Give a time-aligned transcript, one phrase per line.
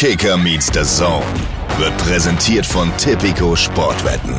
[0.00, 1.26] Kicker meets the Zone
[1.76, 4.32] wird präsentiert von Tipico Sportwetten.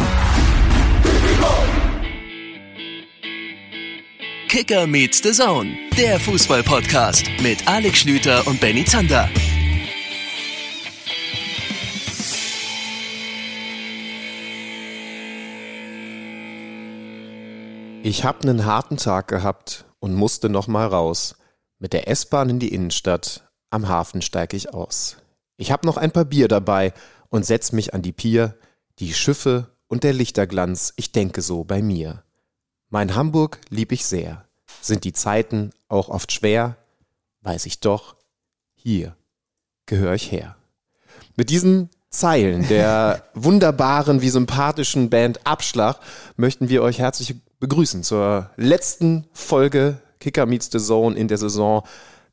[4.47, 9.27] Kicker meets the Zone, der Fußball-Podcast mit Alex Schlüter und Benny Zander.
[18.03, 21.35] Ich hab nen harten Tag gehabt und musste noch mal raus.
[21.79, 25.18] Mit der S-Bahn in die Innenstadt, am Hafen steig ich aus.
[25.59, 26.93] Ich hab noch ein paar Bier dabei
[27.27, 28.55] und setz mich an die Pier.
[28.99, 32.23] Die Schiffe und der Lichterglanz, ich denke so bei mir.
[32.89, 34.45] Mein Hamburg lieb ich sehr.
[34.79, 36.77] Sind die Zeiten auch oft schwer?
[37.41, 38.15] Weiß ich doch,
[38.73, 39.17] hier
[39.85, 40.55] gehör ich her.
[41.35, 45.99] Mit diesen Zeilen der wunderbaren wie sympathischen Band Abschlag
[46.37, 51.83] möchten wir euch herzlich begrüßen zur letzten Folge Kicker Meets the Zone in der Saison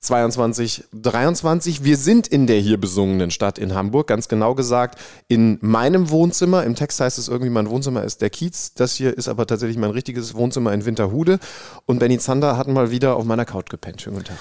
[0.06, 1.84] 22, 23.
[1.84, 6.64] Wir sind in der hier besungenen Stadt in Hamburg, ganz genau gesagt in meinem Wohnzimmer.
[6.64, 8.75] Im Text heißt es irgendwie, mein Wohnzimmer ist der Kiez.
[8.75, 11.39] Das hier ist aber tatsächlich mein richtiges Wohnzimmer in Winterhude.
[11.86, 14.00] Und Benny Zander hat mal wieder auf meiner Couch gepennt.
[14.00, 14.39] Schönen guten Tag.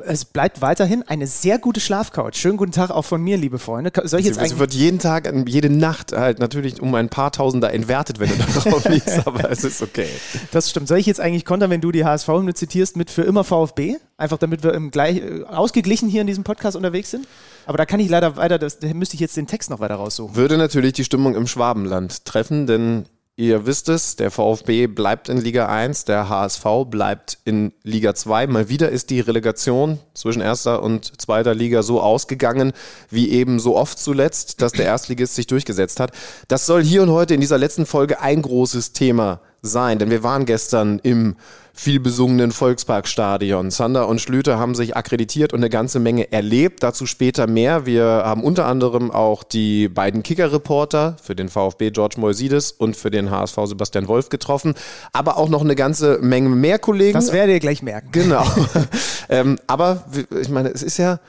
[0.00, 2.34] Es bleibt weiterhin eine sehr gute Schlafcouch.
[2.34, 3.90] Schönen guten Tag auch von mir, liebe Freunde.
[4.04, 7.72] Soll ich jetzt es wird jeden Tag, jede Nacht halt natürlich um ein paar Tausender
[7.72, 10.06] entwertet, wenn du darauf liegst, aber es ist okay.
[10.52, 10.86] Das stimmt.
[10.86, 13.96] Soll ich jetzt eigentlich kontern, wenn du die HSV-Hymne zitierst mit für immer VfB?
[14.16, 17.26] Einfach damit wir im gleich, äh, ausgeglichen hier in diesem Podcast unterwegs sind?
[17.66, 19.96] Aber da kann ich leider weiter, das, da müsste ich jetzt den Text noch weiter
[19.96, 20.36] raussuchen.
[20.36, 23.06] Würde natürlich die Stimmung im Schwabenland treffen, denn
[23.40, 28.48] Ihr wisst es, der VfB bleibt in Liga 1, der HSV bleibt in Liga 2.
[28.48, 32.72] Mal wieder ist die Relegation zwischen erster und zweiter Liga so ausgegangen,
[33.10, 36.10] wie eben so oft zuletzt, dass der Erstligist sich durchgesetzt hat.
[36.48, 40.24] Das soll hier und heute in dieser letzten Folge ein großes Thema sein, denn wir
[40.24, 41.36] waren gestern im
[41.78, 43.70] vielbesungenen Volksparkstadion.
[43.70, 46.82] Sander und Schlüter haben sich akkreditiert und eine ganze Menge erlebt.
[46.82, 47.86] Dazu später mehr.
[47.86, 53.12] Wir haben unter anderem auch die beiden Kicker-Reporter für den VfB George Moisides und für
[53.12, 54.74] den HSV Sebastian Wolf getroffen.
[55.12, 57.12] Aber auch noch eine ganze Menge mehr Kollegen.
[57.12, 58.08] Das werdet ihr gleich merken.
[58.10, 58.44] Genau.
[59.28, 60.02] ähm, aber
[60.40, 61.20] ich meine, es ist ja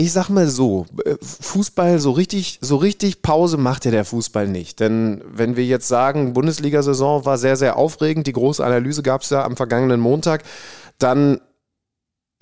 [0.00, 4.48] ich sag mal so, äh, Fußball so richtig, so richtig Pause macht ja der Fußball
[4.48, 4.80] nicht.
[4.80, 9.30] Denn wenn wir jetzt sagen, Bundesliga-Saison war sehr, sehr aufregend, die große Analyse gab es
[9.30, 10.44] ja am vergangenen Montag,
[10.98, 11.40] dann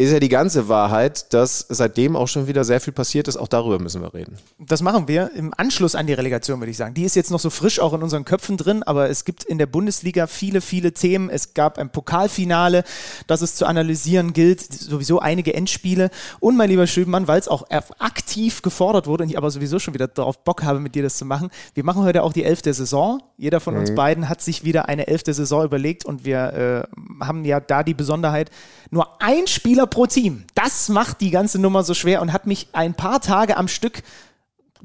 [0.00, 3.36] ist ja die ganze Wahrheit, dass seitdem auch schon wieder sehr viel passiert ist.
[3.36, 4.38] Auch darüber müssen wir reden.
[4.56, 6.94] Das machen wir im Anschluss an die Relegation, würde ich sagen.
[6.94, 9.58] Die ist jetzt noch so frisch auch in unseren Köpfen drin, aber es gibt in
[9.58, 11.30] der Bundesliga viele, viele Themen.
[11.30, 12.84] Es gab ein Pokalfinale,
[13.26, 16.10] das es zu analysieren gilt, sowieso einige Endspiele.
[16.38, 19.94] Und mein lieber Schübenmann, weil es auch aktiv gefordert wurde und ich aber sowieso schon
[19.94, 21.50] wieder darauf Bock habe, mit dir das zu machen.
[21.74, 23.20] Wir machen heute auch die elfte Saison.
[23.36, 23.96] Jeder von uns mhm.
[23.96, 27.94] beiden hat sich wieder eine elfte Saison überlegt und wir äh, haben ja da die
[27.94, 28.52] Besonderheit,
[28.90, 30.44] nur ein Spieler pro Team.
[30.54, 34.02] Das macht die ganze Nummer so schwer und hat mich ein paar Tage am Stück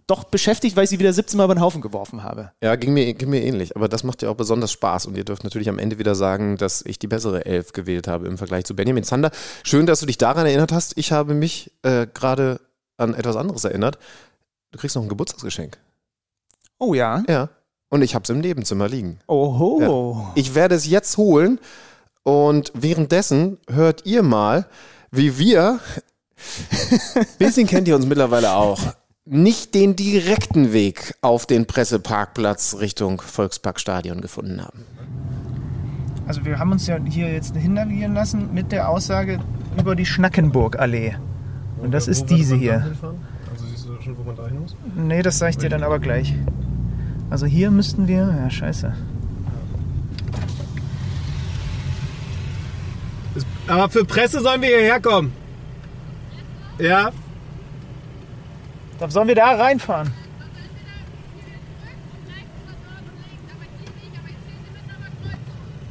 [0.08, 2.52] doch beschäftigt, weil ich sie wieder 17 Mal über den Haufen geworfen habe.
[2.62, 3.76] Ja, ging mir, ging mir ähnlich.
[3.76, 5.06] Aber das macht ja auch besonders Spaß.
[5.06, 8.28] Und ihr dürft natürlich am Ende wieder sagen, dass ich die bessere Elf gewählt habe
[8.28, 9.32] im Vergleich zu Benjamin Zander.
[9.64, 10.98] Schön, dass du dich daran erinnert hast.
[10.98, 12.60] Ich habe mich äh, gerade
[12.98, 13.98] an etwas anderes erinnert.
[14.72, 15.78] Du kriegst noch ein Geburtstagsgeschenk.
[16.80, 17.24] Oh ja?
[17.30, 17.50] Ja.
[17.90, 19.20] Und ich habe es im Nebenzimmer liegen.
[19.28, 19.80] Oho.
[19.80, 20.32] Ja.
[20.36, 21.60] Ich werde es jetzt holen.
[22.24, 24.66] Und währenddessen hört ihr mal,
[25.12, 25.80] wie wir,
[27.38, 28.80] bisschen kennt ihr uns mittlerweile auch,
[29.26, 34.86] nicht den direkten Weg auf den Presseparkplatz Richtung Volksparkstadion gefunden haben.
[36.28, 39.40] Also wir haben uns ja hier jetzt hinnavigieren lassen mit der Aussage
[39.78, 41.16] über die Schnackenburgallee.
[41.82, 42.86] Und das ist diese hier.
[43.52, 44.76] Also siehst du schon, wo man da hin muss?
[44.96, 46.34] Nee, das sage ich dir dann aber gleich.
[47.30, 48.34] Also hier müssten wir...
[48.42, 48.94] Ja, scheiße.
[53.68, 55.34] Aber für Presse sollen wir hierher kommen.
[56.78, 57.12] Ja.
[59.00, 60.12] Dann sollen wir da reinfahren.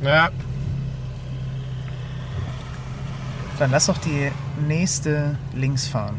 [0.03, 0.31] Ja.
[3.59, 4.31] Dann lass doch die
[4.67, 6.17] nächste links fahren.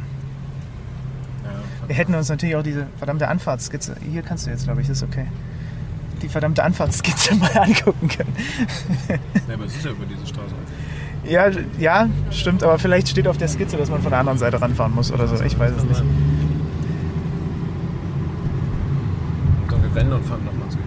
[1.44, 3.96] Ja, wir hätten uns natürlich auch diese verdammte Anfahrtskizze.
[4.10, 5.28] Hier kannst du jetzt, glaube ich, das ist okay.
[6.22, 8.36] Die verdammte Anfahrtskizze mal angucken können.
[9.10, 10.56] Ja, aber es ist ja über diese Straße.
[11.26, 11.50] Ja,
[11.80, 14.94] ja, stimmt, aber vielleicht steht auf der Skizze, dass man von der anderen Seite ranfahren
[14.94, 15.42] muss oder so.
[15.44, 16.04] Ich weiß es nicht.
[19.70, 20.78] Dann wir wenden und fahren nochmal zu.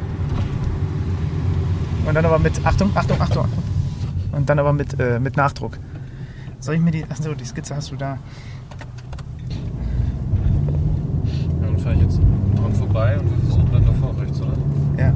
[2.07, 3.63] Und dann aber mit, Achtung, Achtung, Achtung, Achtung.
[4.33, 5.79] Und dann aber mit, äh, mit Nachdruck.
[6.61, 8.19] Soll ich mir die, achso, die Skizze hast du da.
[11.61, 14.53] Ja, dann fahre ich jetzt dran vorbei und wir versuchen dann davor rechts, oder?
[14.99, 15.15] Ja.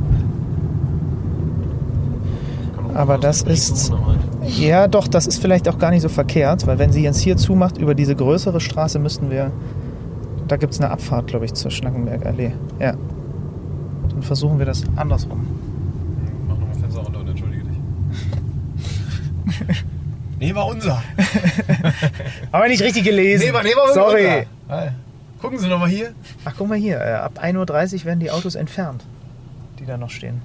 [2.95, 3.93] Aber das ist.
[4.59, 7.37] Ja, doch, das ist vielleicht auch gar nicht so verkehrt, weil wenn sie jetzt hier
[7.37, 9.53] zumacht über diese größere Straße, müssten wir
[10.49, 12.53] Da gibt es eine Abfahrt, glaube ich, zur Schnackenberg Allee.
[12.79, 12.95] Ja.
[14.09, 15.47] Dann versuchen wir das andersrum.
[16.49, 17.79] Mach nochmal Fenster runter und entschuldige dich.
[20.41, 21.03] nee, war unser.
[22.53, 23.47] Aber nicht richtig gelesen.
[23.47, 24.47] Nee, war, nee, war Sorry.
[24.69, 24.93] unser.
[25.41, 26.13] Gucken Sie nochmal hier.
[26.45, 27.01] Ach, guck mal hier.
[27.01, 29.05] Äh, ab 1.30 Uhr werden die Autos entfernt,
[29.79, 30.43] die da noch stehen.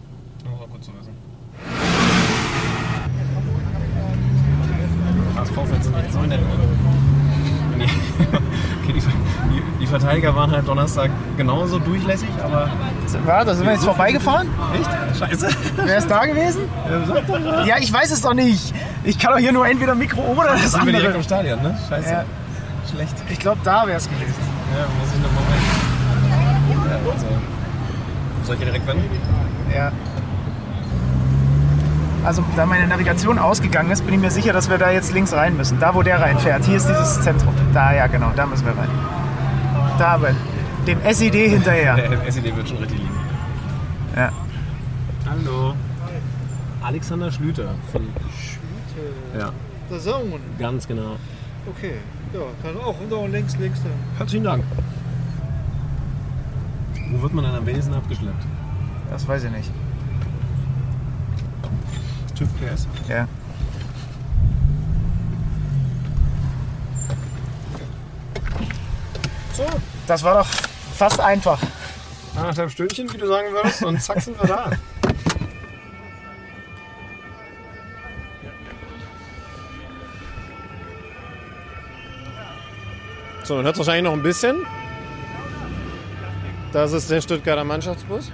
[9.80, 12.70] Die, Verteidiger waren halt Donnerstag genauso durchlässig, aber.
[13.26, 14.48] War da Sind wir jetzt so vorbeigefahren?
[14.74, 15.20] Echt?
[15.20, 15.50] Scheiße.
[15.78, 16.62] Wer ist da gewesen?
[17.66, 18.74] Ja, ich weiß es doch nicht.
[19.04, 20.96] Ich kann doch hier nur entweder Mikro oder das, das sind andere.
[20.98, 21.78] Wir direkt im Stadion, ne?
[21.88, 22.10] Scheiße.
[22.10, 22.26] Ja.
[22.92, 23.16] Schlecht.
[23.30, 24.34] Ich glaube, da wäre es gewesen.
[24.76, 25.62] Ja, muss ich nochmal weg.
[26.90, 27.26] Ja, also.
[28.44, 29.04] Soll ich hier direkt wenden?
[29.74, 29.92] Ja.
[32.26, 35.32] Also, da meine Navigation ausgegangen ist, bin ich mir sicher, dass wir da jetzt links
[35.32, 35.80] rein müssen.
[35.80, 36.66] Da, wo der reinfährt.
[36.66, 37.54] Hier ist dieses Zentrum.
[37.74, 38.32] Da, ja, genau.
[38.36, 38.90] Da müssen wir rein.
[40.00, 40.34] Da, bei
[40.88, 41.96] dem SED hinterher.
[42.10, 43.12] Der SED wird schon richtig liegen.
[44.16, 44.32] Ja.
[45.30, 45.74] Hallo.
[46.82, 48.02] Alexander Schlüter von
[48.40, 49.40] Schlüter.
[49.40, 49.52] Ja,
[49.90, 50.34] Der Sohn.
[50.60, 51.18] ganz genau.
[51.68, 51.96] Okay.
[52.34, 53.00] Ja, kann auch.
[53.00, 53.92] Und auch links, links dann.
[54.18, 54.64] Herzlichen Dank.
[57.12, 58.46] Wo wird man dann am wenigsten abgeschleppt?
[59.12, 59.72] Das weiß ich nicht.
[62.36, 62.88] TÜV PS.
[63.08, 63.28] Ja.
[69.54, 69.66] So,
[70.08, 70.48] Das war doch
[70.96, 71.60] fast einfach.
[72.36, 74.72] anderthalb Stündchen, wie du sagen würdest, und zack sind wir da.
[83.44, 84.66] So, man hört wahrscheinlich noch ein bisschen.
[86.74, 88.32] Das ist der Stuttgarter Mannschaftsbus.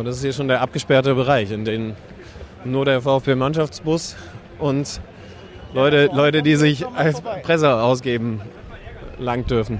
[0.00, 1.94] Und das ist hier schon der abgesperrte Bereich, in dem
[2.64, 4.16] nur der VfB-Mannschaftsbus
[4.58, 4.98] und
[5.74, 8.40] Leute, Leute, die sich als Presse ausgeben,
[9.18, 9.78] lang dürfen.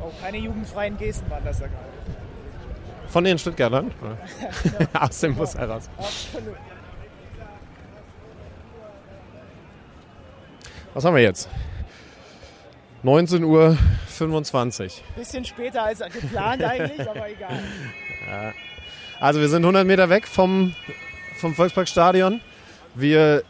[0.00, 1.84] Oh, keine jugendfreien Gesten waren das da gerade.
[3.08, 3.90] Von den Stuttgartern?
[4.98, 5.90] Aus dem Bus heraus.
[5.98, 6.56] Absolut.
[10.94, 11.50] Was haben wir jetzt?
[13.04, 13.76] 19.25 Uhr.
[15.14, 18.54] Bisschen später als geplant eigentlich, aber egal.
[19.18, 20.74] Also wir sind 100 Meter weg vom,
[21.36, 22.40] vom Volksparkstadion.
[22.94, 23.44] Wir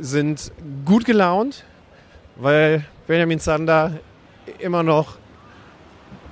[0.00, 0.52] sind
[0.84, 1.64] gut gelaunt,
[2.36, 3.94] weil Benjamin Zander
[4.60, 5.18] immer noch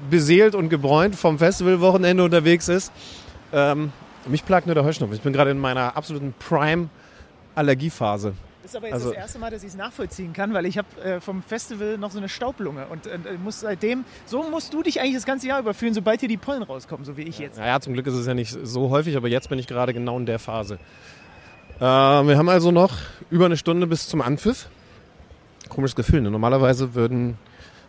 [0.09, 2.93] beseelt und gebräunt vom Festivalwochenende unterwegs ist.
[3.53, 3.91] Ähm,
[4.27, 5.17] mich plagt nur der Heuschnupfen.
[5.17, 8.35] Ich bin gerade in meiner absoluten Prime-Allergiephase.
[8.67, 10.77] Das ist aber jetzt Also- das erste Mal, dass ich es nachvollziehen kann, weil ich
[10.77, 14.83] habe äh, vom Festival noch so eine Staublunge und äh, muss seitdem, so musst du
[14.83, 17.59] dich eigentlich das ganze Jahr überfühlen, sobald hier die Pollen rauskommen, so wie ich jetzt.
[17.59, 20.19] Naja, zum Glück ist es ja nicht so häufig, aber jetzt bin ich gerade genau
[20.19, 20.81] in der Phase.
[21.79, 22.91] Äh, wir haben also noch
[23.31, 24.69] über eine Stunde bis zum Anpfiff.
[25.69, 26.23] Komisches Gefühl.
[26.23, 26.33] Ne?
[26.33, 27.39] Normalerweise würden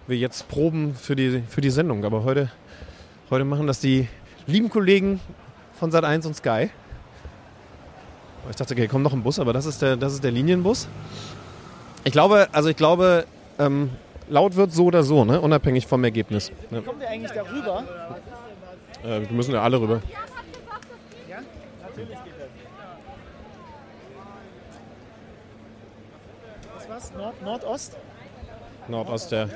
[0.05, 2.51] wir jetzt proben für die, für die Sendung, aber heute,
[3.31, 4.07] heute machen das die
[4.45, 5.21] lieben Kollegen
[5.79, 6.69] von Sat1 und Sky.
[8.49, 10.87] Ich dachte, okay, kommt noch ein Bus, aber das ist der, das ist der Linienbus.
[12.03, 13.25] Ich glaube, also ich glaube,
[13.59, 13.89] ähm,
[14.29, 15.41] laut wird so oder so, ne?
[15.41, 16.51] unabhängig vom Ergebnis.
[16.69, 16.81] Ne?
[16.81, 17.83] Kommen wir eigentlich darüber?
[19.03, 20.01] Äh, wir müssen ja alle rüber.
[26.75, 27.13] Was war's?
[27.13, 27.97] Nord Nordost?
[28.87, 29.47] Nordost, ja.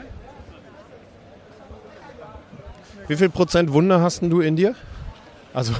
[3.07, 4.75] Wie viel Prozent Wunder hast denn du in dir?
[5.53, 5.73] Also,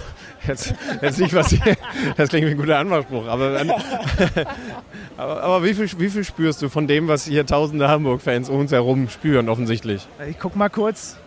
[0.47, 1.75] jetzt, jetzt nicht was hier,
[2.17, 3.61] das klingt wie ein guter Anmachspruch, aber,
[5.17, 8.59] aber, aber wie, viel, wie viel spürst du von dem, was hier tausende Hamburg-Fans um
[8.59, 10.07] uns herum spüren, offensichtlich?
[10.29, 11.17] Ich guck mal kurz.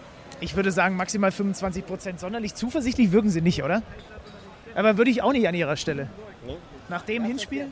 [0.41, 2.21] Ich würde sagen maximal 25 Prozent.
[2.21, 3.83] Sonderlich zuversichtlich wirken sie nicht, oder?
[4.75, 6.09] Aber würde ich auch nicht an ihrer Stelle.
[6.89, 7.69] Nach dem Hinspiel?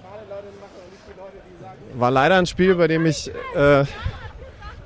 [1.94, 3.84] War leider ein Spiel, bei dem ich, äh,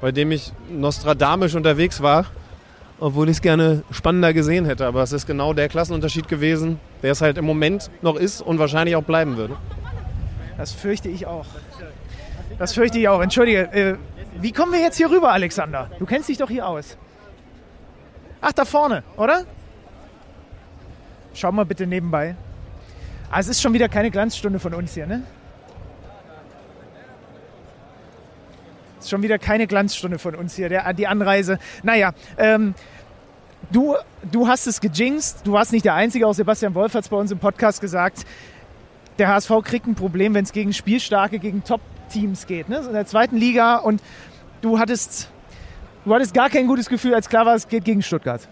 [0.00, 2.26] bei dem ich nostradamisch unterwegs war,
[2.98, 4.86] obwohl ich es gerne spannender gesehen hätte.
[4.86, 8.58] Aber es ist genau der Klassenunterschied gewesen, der es halt im Moment noch ist und
[8.58, 9.56] wahrscheinlich auch bleiben würde.
[10.56, 11.46] Das fürchte ich auch.
[12.58, 13.20] Das fürchte ich auch.
[13.20, 13.96] Entschuldige, äh,
[14.40, 15.90] wie kommen wir jetzt hier rüber, Alexander?
[15.98, 16.96] Du kennst dich doch hier aus.
[18.40, 19.44] Ach, da vorne, oder?
[21.34, 22.36] Schau mal bitte nebenbei.
[23.30, 25.22] Ah, es ist schon wieder keine Glanzstunde von uns hier, ne?
[29.10, 31.58] Schon wieder keine Glanzstunde von uns hier, der, die Anreise.
[31.82, 32.74] Naja, ähm,
[33.70, 33.94] du,
[34.30, 35.40] du hast es gejinxt.
[35.44, 38.26] Du warst nicht der Einzige, auch Sebastian Wolf hat es bei uns im Podcast gesagt
[39.18, 42.68] der HSV kriegt ein Problem, wenn es gegen spielstarke, gegen Top-Teams geht.
[42.68, 42.78] Ne?
[42.86, 44.02] In der zweiten Liga und
[44.60, 45.30] du hattest,
[46.04, 48.46] du hattest gar kein gutes Gefühl, als klar war, es geht gegen Stuttgart.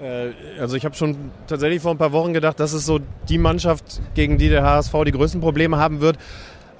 [0.00, 0.30] Äh,
[0.60, 1.16] also ich habe schon
[1.46, 4.92] tatsächlich vor ein paar Wochen gedacht, das ist so die Mannschaft, gegen die der HSV
[5.04, 6.18] die größten Probleme haben wird.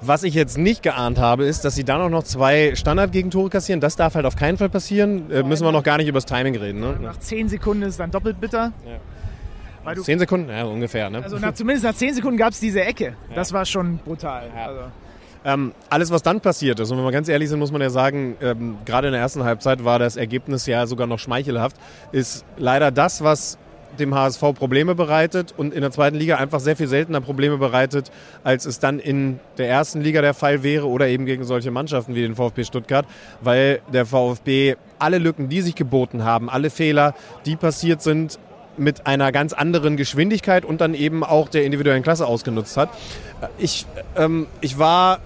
[0.03, 3.79] Was ich jetzt nicht geahnt habe, ist, dass sie dann auch noch zwei Standardgegentore kassieren.
[3.81, 5.29] Das darf halt auf keinen Fall passieren.
[5.29, 6.79] Äh, müssen wir noch gar nicht über das Timing reden.
[6.79, 6.97] Ne?
[6.99, 8.71] Nach zehn Sekunden ist es dann doppelt bitter.
[8.85, 8.97] Ja.
[9.83, 10.49] Weil Zehn Sekunden?
[10.49, 11.09] Ja, ungefähr.
[11.09, 11.23] Ne?
[11.23, 13.15] also nach, zumindest nach zehn Sekunden gab es diese Ecke.
[13.33, 14.49] Das war schon brutal.
[14.55, 14.81] Also,
[15.43, 17.89] Ähm, alles, was dann passiert ist, und wenn wir ganz ehrlich sind, muss man ja
[17.89, 21.77] sagen, ähm, gerade in der ersten Halbzeit war das Ergebnis ja sogar noch schmeichelhaft,
[22.11, 23.57] ist leider das, was
[23.99, 28.11] dem HSV Probleme bereitet und in der zweiten Liga einfach sehr viel seltener Probleme bereitet,
[28.43, 32.15] als es dann in der ersten Liga der Fall wäre oder eben gegen solche Mannschaften
[32.15, 33.05] wie den VfB Stuttgart,
[33.41, 37.13] weil der VfB alle Lücken, die sich geboten haben, alle Fehler,
[37.45, 38.39] die passiert sind,
[38.77, 42.89] mit einer ganz anderen Geschwindigkeit und dann eben auch der individuellen Klasse ausgenutzt hat.
[43.57, 45.19] Ich, ähm, ich war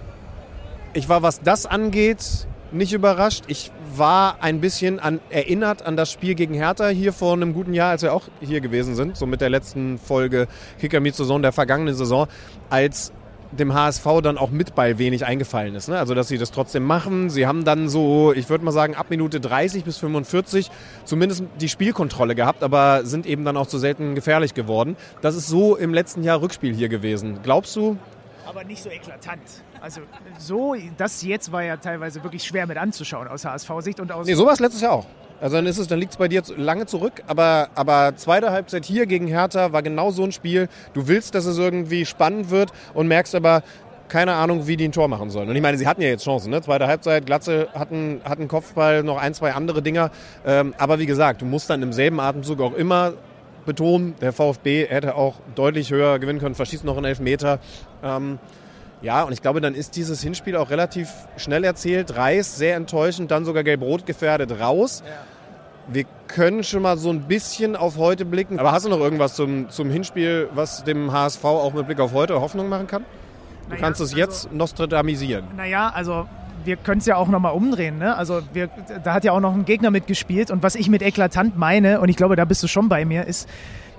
[0.95, 3.45] ich war, was das angeht, nicht überrascht.
[3.47, 7.73] Ich war ein bisschen an, erinnert an das Spiel gegen Hertha hier vor einem guten
[7.73, 10.47] Jahr, als wir auch hier gewesen sind, so mit der letzten Folge
[10.79, 12.27] Kicker Meet Saison der vergangenen Saison,
[12.69, 13.11] als
[13.51, 15.87] dem HSV dann auch mit Ball wenig eingefallen ist.
[15.87, 15.97] Ne?
[15.97, 17.29] Also, dass sie das trotzdem machen.
[17.29, 20.69] Sie haben dann so, ich würde mal sagen, ab Minute 30 bis 45
[21.05, 24.97] zumindest die Spielkontrolle gehabt, aber sind eben dann auch zu selten gefährlich geworden.
[25.21, 27.39] Das ist so im letzten Jahr Rückspiel hier gewesen.
[27.43, 27.97] Glaubst du,
[28.45, 29.41] aber nicht so eklatant.
[29.85, 30.01] Also
[30.39, 34.25] so, das jetzt war ja teilweise wirklich schwer mit anzuschauen aus HSV-Sicht und aus...
[34.25, 35.05] Nee, sowas letztes Jahr auch.
[35.39, 38.83] Also dann ist es, dann liegt es bei dir lange zurück, aber, aber zweite Halbzeit
[38.83, 40.69] hier gegen Hertha war genau so ein Spiel.
[40.93, 43.61] Du willst, dass es irgendwie spannend wird und merkst aber,
[44.07, 45.49] keine Ahnung, wie die ein Tor machen sollen.
[45.49, 46.63] Und ich meine, sie hatten ja jetzt Chancen, ne?
[46.63, 50.09] Zweite Halbzeit, Glatze hatten, hatten Kopfball, noch ein, zwei andere Dinger.
[50.47, 53.13] Ähm, aber wie gesagt, du musst dann im selben Atemzug auch immer
[53.67, 57.59] betonen, der VfB hätte auch deutlich höher gewinnen können, verschießt noch einen Elfmeter.
[58.03, 58.39] Ähm,
[59.05, 62.17] ja, und ich glaube, dann ist dieses Hinspiel auch relativ schnell erzählt.
[62.17, 65.03] Reis, sehr enttäuschend, dann sogar gelb-rot gefährdet raus.
[65.87, 68.57] Wir können schon mal so ein bisschen auf heute blicken.
[68.59, 72.13] Aber hast du noch irgendwas zum, zum Hinspiel, was dem HSV auch mit Blick auf
[72.13, 73.03] heute Hoffnung machen kann?
[73.65, 75.45] Du Naja, kannst es also- jetzt nostradamisieren.
[75.55, 76.25] Naja, also
[76.63, 77.99] wir können es ja auch nochmal umdrehen.
[77.99, 78.17] Ne?
[78.17, 78.69] Also wir,
[79.03, 80.49] da hat ja auch noch ein Gegner mitgespielt.
[80.49, 83.27] Und was ich mit eklatant meine, und ich glaube, da bist du schon bei mir,
[83.27, 83.47] ist,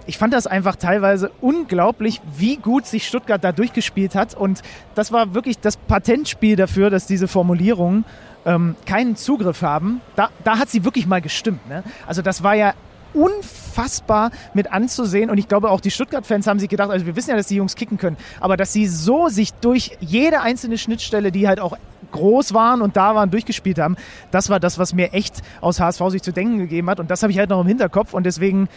[0.06, 4.34] ich fand das einfach teilweise unglaublich, wie gut sich Stuttgart da durchgespielt hat.
[4.34, 4.62] Und
[4.94, 8.04] das war wirklich das Patentspiel dafür, dass diese Formulierungen
[8.44, 10.00] ähm, keinen Zugriff haben.
[10.14, 11.68] Da, da hat sie wirklich mal gestimmt.
[11.68, 11.82] Ne?
[12.06, 12.75] Also das war ja
[13.16, 15.30] unfassbar mit anzusehen.
[15.30, 17.56] Und ich glaube, auch die Stuttgart-Fans haben sich gedacht, also wir wissen ja, dass die
[17.56, 21.76] Jungs kicken können, aber dass sie so sich durch jede einzelne Schnittstelle, die halt auch
[22.12, 23.96] groß waren und da waren, durchgespielt haben,
[24.30, 27.00] das war das, was mir echt aus HSV sich zu denken gegeben hat.
[27.00, 28.14] Und das habe ich halt noch im Hinterkopf.
[28.14, 28.68] Und deswegen,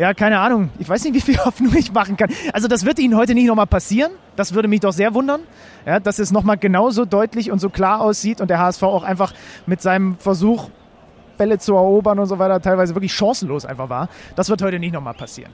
[0.00, 2.30] ja, keine Ahnung, ich weiß nicht, wie viel Hoffnung ich machen kann.
[2.54, 4.12] Also das wird Ihnen heute nicht nochmal passieren.
[4.34, 5.42] Das würde mich doch sehr wundern,
[5.84, 9.34] ja, dass es nochmal genauso deutlich und so klar aussieht und der HSV auch einfach
[9.66, 10.70] mit seinem Versuch,
[11.36, 14.08] Bälle zu erobern und so weiter, teilweise wirklich chancenlos einfach war.
[14.36, 15.52] Das wird heute nicht nochmal passieren.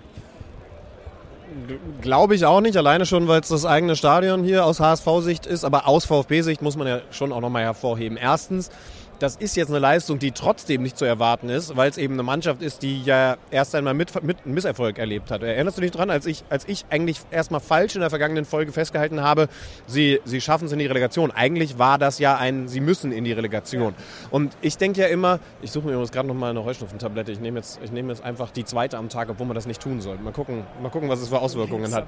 [2.00, 5.64] Glaube ich auch nicht, alleine schon, weil es das eigene Stadion hier aus HSV-Sicht ist.
[5.64, 8.16] Aber aus VfB-Sicht muss man ja schon auch nochmal hervorheben.
[8.16, 8.70] Erstens,
[9.18, 12.23] das ist jetzt eine Leistung, die trotzdem nicht zu erwarten ist, weil es eben eine
[12.23, 15.42] Mannschaft ist, die ja erst einmal mit, mit Misserfolg erlebt hat.
[15.42, 18.73] Erinnerst du dich dran, als ich, als ich eigentlich erstmal falsch in der vergangenen Folge
[18.73, 19.49] festgehalten habe,
[19.87, 21.30] sie, sie schaffen es in die Relegation.
[21.30, 23.94] Eigentlich war das ja ein, sie müssen in die Relegation.
[24.30, 27.32] Und ich denke ja immer, ich suche mir übrigens gerade nochmal eine Heuschnupfentablette.
[27.32, 29.80] Ich nehme jetzt, ich nehme jetzt einfach die zweite am Tag, obwohl man das nicht
[29.80, 30.23] tun sollte.
[30.23, 32.06] Mal gucken, mal gucken was es für Auswirkungen hat.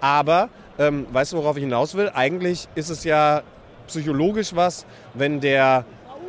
[0.00, 2.10] Aber, ähm, weißt du, worauf ich hinaus will?
[2.14, 3.42] Eigentlich ist es ja
[3.86, 5.84] psychologisch was, wenn der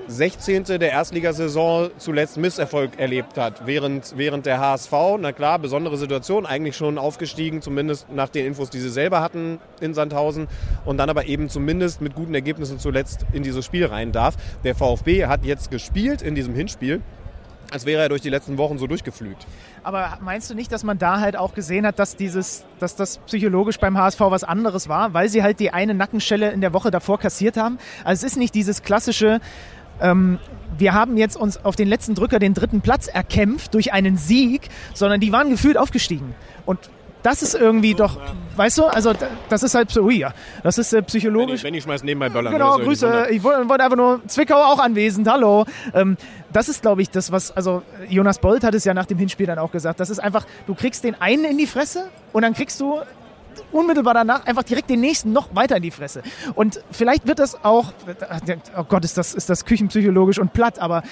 [0.07, 0.65] 16.
[0.65, 6.75] der Erstligasaison zuletzt Misserfolg erlebt hat, während, während der HSV, na klar, besondere Situation, eigentlich
[6.75, 10.47] schon aufgestiegen, zumindest nach den Infos, die sie selber hatten in Sandhausen
[10.85, 14.35] und dann aber eben zumindest mit guten Ergebnissen zuletzt in dieses Spiel rein darf.
[14.63, 17.01] Der VfB hat jetzt gespielt in diesem Hinspiel,
[17.71, 19.45] als wäre er durch die letzten Wochen so durchgeflügt.
[19.83, 23.17] Aber meinst du nicht, dass man da halt auch gesehen hat, dass dieses, dass das
[23.19, 26.91] psychologisch beim HSV was anderes war, weil sie halt die eine Nackenschelle in der Woche
[26.91, 27.77] davor kassiert haben?
[28.03, 29.41] Also es ist nicht dieses klassische,
[30.01, 30.39] ähm,
[30.77, 34.69] wir haben jetzt uns auf den letzten Drücker den dritten Platz erkämpft durch einen Sieg,
[34.93, 36.35] sondern die waren gefühlt aufgestiegen.
[36.65, 36.79] Und
[37.23, 38.19] das ist irgendwie doch,
[38.55, 41.63] weißt du, also da- das ist halt so, ja, das ist äh, psychologisch.
[41.63, 42.51] Benny schmeißt nebenbei Böller.
[42.51, 43.27] Genau, Grüße.
[43.31, 45.27] Ich wollte wollte einfach nur Zwickau auch anwesend.
[45.27, 45.65] Hallo.
[45.95, 46.17] Ähm,
[46.53, 49.47] das ist, glaube ich, das, was, also Jonas Bolt hat es ja nach dem Hinspiel
[49.47, 49.99] dann auch gesagt.
[49.99, 52.99] Das ist einfach, du kriegst den einen in die Fresse und dann kriegst du
[53.71, 56.21] unmittelbar danach einfach direkt den nächsten noch weiter in die Fresse.
[56.55, 57.93] Und vielleicht wird das auch,
[58.77, 61.03] oh Gott, ist das, ist das küchenpsychologisch und platt, aber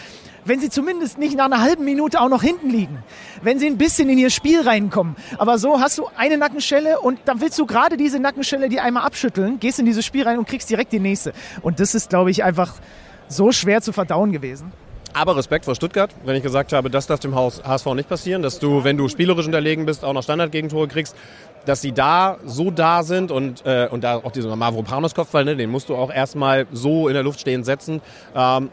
[0.46, 3.04] wenn sie zumindest nicht nach einer halben Minute auch noch hinten liegen,
[3.42, 5.16] wenn sie ein bisschen in ihr Spiel reinkommen.
[5.38, 9.04] Aber so hast du eine Nackenschelle und dann willst du gerade diese Nackenschelle die einmal
[9.04, 11.34] abschütteln, gehst in dieses Spiel rein und kriegst direkt die nächste.
[11.62, 12.76] Und das ist, glaube ich, einfach
[13.28, 14.72] so schwer zu verdauen gewesen.
[15.16, 18.58] Aber Respekt vor Stuttgart, wenn ich gesagt habe, das darf dem HSV nicht passieren, dass
[18.58, 21.16] du, wenn du spielerisch unterlegen bist, auch noch Standardgegentore kriegst,
[21.66, 25.70] dass sie da so da sind und, äh, und da auch diesen Mavropanos-Kopfball, ne, den
[25.70, 28.02] musst du auch erstmal so in der Luft stehen setzen.
[28.36, 28.70] Ähm,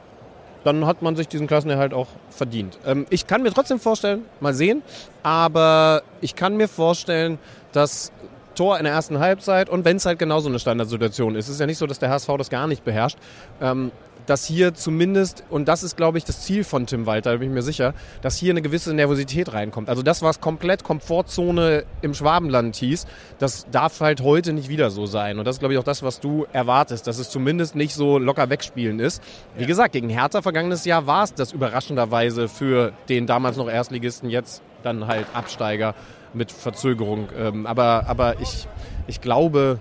[0.64, 2.78] dann hat man sich diesen Klassenerhalt auch verdient.
[2.84, 4.82] Ähm, ich kann mir trotzdem vorstellen, mal sehen,
[5.22, 7.38] aber ich kann mir vorstellen,
[7.72, 8.12] dass
[8.54, 11.66] Tor in der ersten Halbzeit und wenn es halt genauso eine Standardsituation ist, ist ja
[11.66, 13.16] nicht so, dass der HSV das gar nicht beherrscht,
[13.62, 13.90] ähm,
[14.30, 17.48] dass hier zumindest, und das ist, glaube ich, das Ziel von Tim Walter, da bin
[17.48, 19.88] ich mir sicher, dass hier eine gewisse Nervosität reinkommt.
[19.88, 23.08] Also das, was komplett Komfortzone im Schwabenland hieß,
[23.40, 25.40] das darf halt heute nicht wieder so sein.
[25.40, 28.18] Und das ist, glaube ich, auch das, was du erwartest, dass es zumindest nicht so
[28.18, 29.20] locker wegspielen ist.
[29.58, 34.30] Wie gesagt, gegen Hertha vergangenes Jahr war es das überraschenderweise für den damals noch Erstligisten,
[34.30, 35.96] jetzt dann halt Absteiger
[36.34, 37.30] mit Verzögerung.
[37.36, 38.68] Ähm, aber aber ich,
[39.08, 39.80] ich, glaube,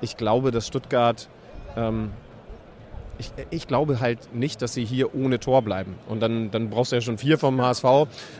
[0.00, 1.28] ich glaube, dass Stuttgart
[1.76, 2.12] ähm,
[3.20, 5.94] ich, ich, glaube halt nicht, dass sie hier ohne Tor bleiben.
[6.08, 7.84] Und dann, dann brauchst du ja schon vier vom HSV.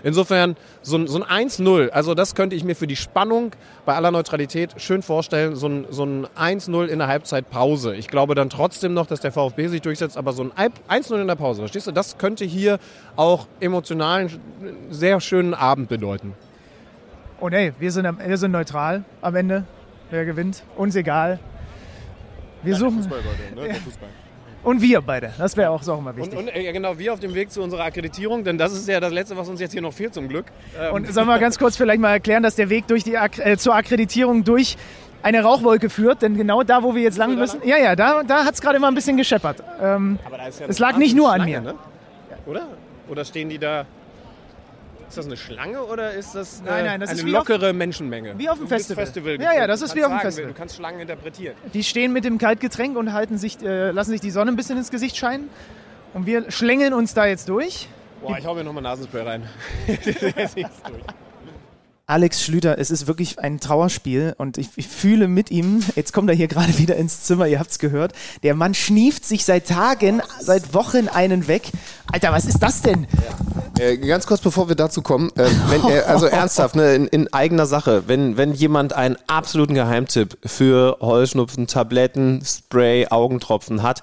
[0.03, 3.53] Insofern so ein, so ein 1-0, also das könnte ich mir für die Spannung
[3.85, 5.55] bei aller Neutralität schön vorstellen.
[5.55, 7.95] So ein, so ein 1-0 in der Halbzeitpause.
[7.95, 10.53] Ich glaube dann trotzdem noch, dass der VfB sich durchsetzt, aber so ein
[10.89, 11.93] 1-0 in der Pause, verstehst du?
[11.93, 12.79] Das könnte hier
[13.17, 14.41] auch emotional einen
[14.91, 16.35] sehr schönen Abend bedeuten.
[17.41, 19.65] Oh nee, wir sind, wir sind neutral am Ende.
[20.11, 20.65] Wer gewinnt?
[20.77, 21.39] Uns egal.
[22.63, 22.99] Wir ja, suchen.
[22.99, 23.69] Fußball, Leute, ne?
[23.69, 24.09] Der Fußball.
[24.63, 25.33] Und wir beide.
[25.39, 26.39] Das wäre auch, auch immer wichtig.
[26.39, 29.01] Und, und äh, genau, wir auf dem Weg zu unserer Akkreditierung, denn das ist ja
[29.01, 30.47] das Letzte, was uns jetzt hier noch fehlt, zum Glück.
[30.79, 30.95] Ähm.
[30.95, 33.57] Und sollen wir ganz kurz vielleicht mal erklären, dass der Weg durch die Ak äh,
[33.57, 34.77] zur Akkreditierung durch
[35.23, 38.45] eine Rauchwolke führt, denn genau da, wo wir jetzt lang müssen, ja, ja, da, da
[38.45, 39.63] hat es gerade mal ein bisschen gescheppert.
[39.81, 41.61] Ähm, Aber da ist ja es lag nicht nur an mir.
[41.61, 41.75] Ne?
[42.47, 42.67] Oder?
[43.09, 43.87] Oder stehen die da
[45.11, 48.39] ist das eine Schlange oder ist das, nein, nein, das eine lockere auf, Menschenmenge?
[48.39, 49.05] Wie auf dem Festival.
[49.05, 49.41] Festival.
[49.41, 50.51] Ja, ja, das ist wie auf dem Festival.
[50.53, 51.57] Du kannst Schlangen interpretieren.
[51.75, 54.79] Die stehen mit dem Kaltgetränk und halten sich, äh, lassen sich die Sonne ein bisschen
[54.79, 55.49] ins Gesicht scheinen.
[56.15, 57.89] Und wir schlängeln uns da jetzt durch.
[58.21, 59.49] Boah, ich hau mir nochmal Nasenspray rein.
[62.11, 66.29] Alex Schlüter, es ist wirklich ein Trauerspiel und ich, ich, fühle mit ihm, jetzt kommt
[66.29, 69.69] er hier gerade wieder ins Zimmer, ihr habt es gehört, der Mann schnieft sich seit
[69.69, 71.71] Tagen, seit Wochen einen weg.
[72.13, 73.07] Alter, was ist das denn?
[73.79, 77.33] Äh, ganz kurz bevor wir dazu kommen, äh, wenn, äh, also ernsthaft, ne, in, in,
[77.33, 84.01] eigener Sache, wenn, wenn jemand einen absoluten Geheimtipp für Heuschnupfen, Tabletten, Spray, Augentropfen hat,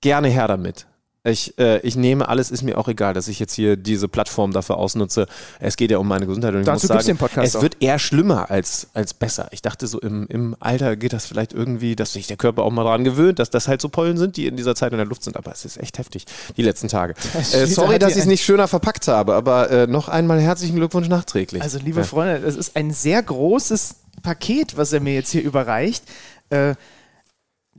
[0.00, 0.86] gerne her damit.
[1.26, 4.52] Ich, äh, ich nehme alles, ist mir auch egal, dass ich jetzt hier diese Plattform
[4.52, 5.26] dafür ausnutze.
[5.58, 7.62] Es geht ja um meine Gesundheit und ich Dazu muss sagen, den Podcast es auch.
[7.62, 9.48] wird eher schlimmer als, als besser.
[9.50, 12.70] Ich dachte so im, im Alter geht das vielleicht irgendwie, dass sich der Körper auch
[12.70, 15.06] mal daran gewöhnt, dass das halt so Pollen sind, die in dieser Zeit in der
[15.06, 15.36] Luft sind.
[15.36, 17.14] Aber es ist echt heftig, die letzten Tage.
[17.52, 21.08] Äh, sorry, dass ich es nicht schöner verpackt habe, aber äh, noch einmal herzlichen Glückwunsch
[21.08, 21.62] nachträglich.
[21.62, 22.04] Also liebe ja.
[22.04, 26.04] Freunde, es ist ein sehr großes Paket, was er mir jetzt hier überreicht.
[26.50, 26.74] Äh,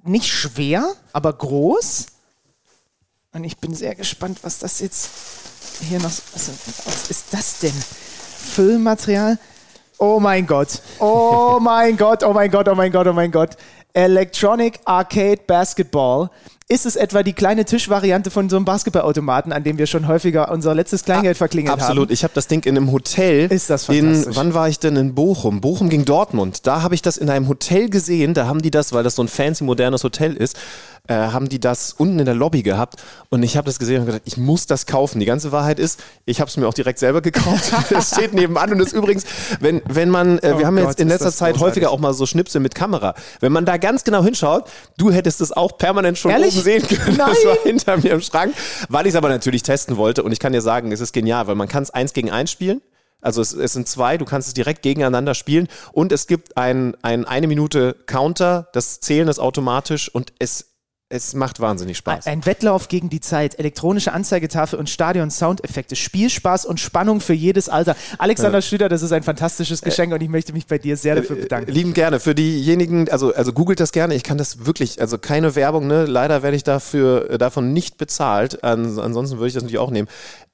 [0.03, 2.07] nicht schwer, aber groß
[3.37, 5.09] und ich bin sehr gespannt, was das jetzt
[5.87, 6.05] hier noch.
[6.05, 6.51] Also,
[6.85, 7.73] was ist das denn?
[8.53, 9.37] Füllmaterial?
[9.99, 10.81] Oh mein Gott.
[10.99, 13.51] Oh mein Gott, oh mein Gott, oh mein Gott, oh mein Gott.
[13.93, 16.29] Electronic Arcade Basketball.
[16.69, 20.51] Ist es etwa die kleine Tischvariante von so einem Basketballautomaten, an dem wir schon häufiger
[20.51, 21.89] unser letztes Kleingeld verklingelt Absolut.
[21.89, 21.97] haben?
[21.97, 22.11] Absolut.
[22.11, 23.49] Ich habe das Ding in einem Hotel.
[23.49, 24.27] Ist das fantastisch.
[24.27, 25.61] In, wann war ich denn in Bochum?
[25.61, 26.67] Bochum gegen Dortmund.
[26.67, 28.33] Da habe ich das in einem Hotel gesehen.
[28.33, 30.57] Da haben die das, weil das so ein fancy modernes Hotel ist,
[31.07, 32.95] äh, haben die das unten in der Lobby gehabt
[33.29, 35.19] und ich habe das gesehen und gedacht, ich muss das kaufen.
[35.19, 37.73] Die ganze Wahrheit ist, ich habe es mir auch direkt selber gekauft.
[37.97, 39.25] Es steht nebenan und ist übrigens,
[39.59, 41.61] wenn, wenn man, äh, wir oh haben Gott, jetzt in letzter Zeit großartig.
[41.61, 43.15] häufiger auch mal so Schnipsel mit Kamera.
[43.39, 46.55] Wenn man da ganz genau hinschaut, du hättest es auch permanent schon Ehrlich?
[46.55, 47.17] oben sehen können.
[47.17, 47.29] Nein.
[47.29, 48.53] Das war hinter mir im Schrank,
[48.89, 51.47] weil ich es aber natürlich testen wollte und ich kann dir sagen, es ist genial,
[51.47, 52.81] weil man kann es eins gegen eins spielen.
[53.21, 56.95] Also es, es, sind zwei, du kannst es direkt gegeneinander spielen und es gibt ein,
[57.01, 60.76] ein eine Minute Counter, das Zählen ist automatisch und es
[61.09, 62.27] es macht wahnsinnig Spaß.
[62.27, 67.95] Ein Wettlauf gegen die Zeit, elektronische Anzeigetafel und Stadion-Soundeffekte, Spielspaß und Spannung für jedes Alter.
[68.17, 68.61] Alexander ja.
[68.61, 71.37] Schlüter, das ist ein fantastisches Geschenk äh, und ich möchte mich bei dir sehr dafür
[71.37, 71.71] äh, bedanken.
[71.71, 72.19] Lieben gerne.
[72.19, 74.15] Für diejenigen, also, also googelt das gerne.
[74.15, 76.05] Ich kann das wirklich, also keine Werbung, ne?
[76.05, 78.65] Leider werde ich dafür, äh, davon nicht bezahlt.
[78.65, 80.09] An, ansonsten würde ich das natürlich auch nehmen.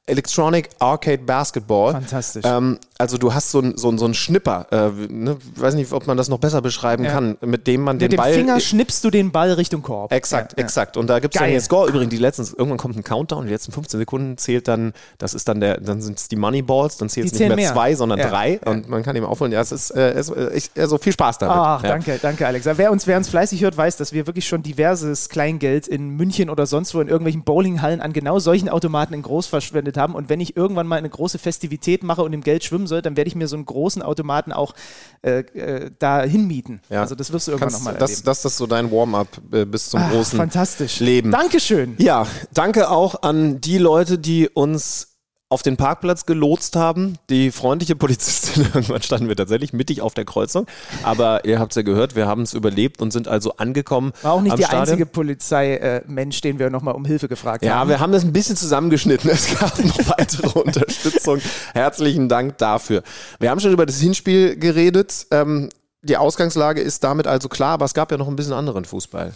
[0.06, 1.94] Electronic Arcade Basketball.
[1.94, 2.44] Fantastisch.
[2.46, 6.08] Ähm, also du hast so einen so so ein Schnipper, äh, ne, weiß nicht, ob
[6.08, 7.12] man das noch besser beschreiben ja.
[7.12, 8.32] kann, mit dem man mit den Ball...
[8.32, 10.12] Mit dem Finger schnippst du den Ball Richtung Korb.
[10.12, 10.98] Exakt, ja, exakt.
[10.98, 11.88] Und da gibt es dann jetzt Score.
[11.88, 15.48] Übrigens, die letzten, irgendwann kommt ein Countdown, die letzten 15 Sekunden zählt dann, das ist
[15.48, 18.20] dann der, dann sind es die Moneyballs, dann zählt es nicht mehr, mehr, zwei, sondern
[18.20, 19.54] drei und man kann eben aufholen.
[19.54, 21.56] Ja, es ist, äh, es, äh, ich, also viel Spaß damit.
[21.56, 22.66] Ach, danke, danke Alex.
[22.66, 26.50] Wer uns, wer uns fleißig hört, weiß, dass wir wirklich schon diverses Kleingeld in München
[26.50, 30.16] oder sonst wo in irgendwelchen Bowlinghallen an genau solchen Automaten in groß verschwendet eingeschaltet haben.
[30.16, 33.16] Und wenn ich irgendwann mal eine große Festivität mache und im Geld schwimmen soll, dann
[33.16, 34.74] werde ich mir so einen großen Automaten auch
[35.22, 36.82] äh, äh, da hinmieten.
[36.90, 37.02] Ja.
[37.02, 38.26] Also das wirst du irgendwann nochmal das, erleben.
[38.26, 41.00] das, das ist so dein Warm-up äh, bis zum Ah, großen fantastisch.
[41.00, 41.32] Leben.
[41.32, 41.96] Dankeschön.
[41.98, 45.13] Ja, danke auch an die Leute, die uns
[45.54, 47.20] auf den Parkplatz gelotst haben.
[47.30, 50.66] Die freundliche Polizistin, irgendwann standen wir tatsächlich mittig auf der Kreuzung.
[51.04, 54.14] Aber ihr habt es ja gehört, wir haben es überlebt und sind also angekommen.
[54.24, 54.82] War auch nicht der Stadion.
[54.82, 57.90] einzige Polizeimensch, den wir nochmal um Hilfe gefragt Ja, haben.
[57.90, 59.30] wir haben das ein bisschen zusammengeschnitten.
[59.30, 61.40] Es gab noch weitere Unterstützung.
[61.74, 63.04] Herzlichen Dank dafür.
[63.40, 65.28] Wir haben schon über das Hinspiel geredet.
[65.30, 65.70] Ähm,
[66.02, 69.34] die Ausgangslage ist damit also klar, aber es gab ja noch ein bisschen anderen Fußball.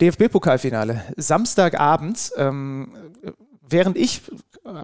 [0.00, 2.92] DFB-Pokalfinale, Samstagabend, ähm,
[3.70, 4.22] während ich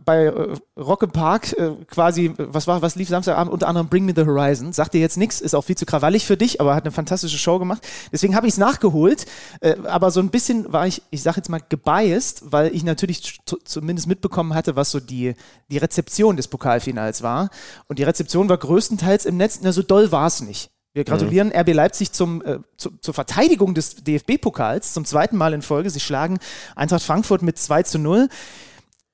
[0.04, 3.52] bei äh, Rock im Park äh, quasi, was war, was lief Samstagabend?
[3.52, 4.72] Unter anderem Bring Me the Horizon.
[4.72, 7.36] Sagt dir jetzt nichts, ist auch viel zu krawallig für dich, aber hat eine fantastische
[7.38, 7.86] Show gemacht.
[8.10, 9.26] Deswegen habe ich es nachgeholt,
[9.60, 13.40] äh, aber so ein bisschen war ich, ich sage jetzt mal, gebiased, weil ich natürlich
[13.44, 15.34] zu- zumindest mitbekommen hatte, was so die,
[15.70, 17.50] die Rezeption des Pokalfinals war.
[17.86, 20.70] Und die Rezeption war größtenteils im Netz, na, so doll war es nicht.
[20.94, 25.60] Wir gratulieren RB Leipzig zum, äh, zu, zur Verteidigung des DFB-Pokals zum zweiten Mal in
[25.60, 25.90] Folge.
[25.90, 26.38] Sie schlagen
[26.76, 28.28] Eintracht Frankfurt mit 2 zu 0.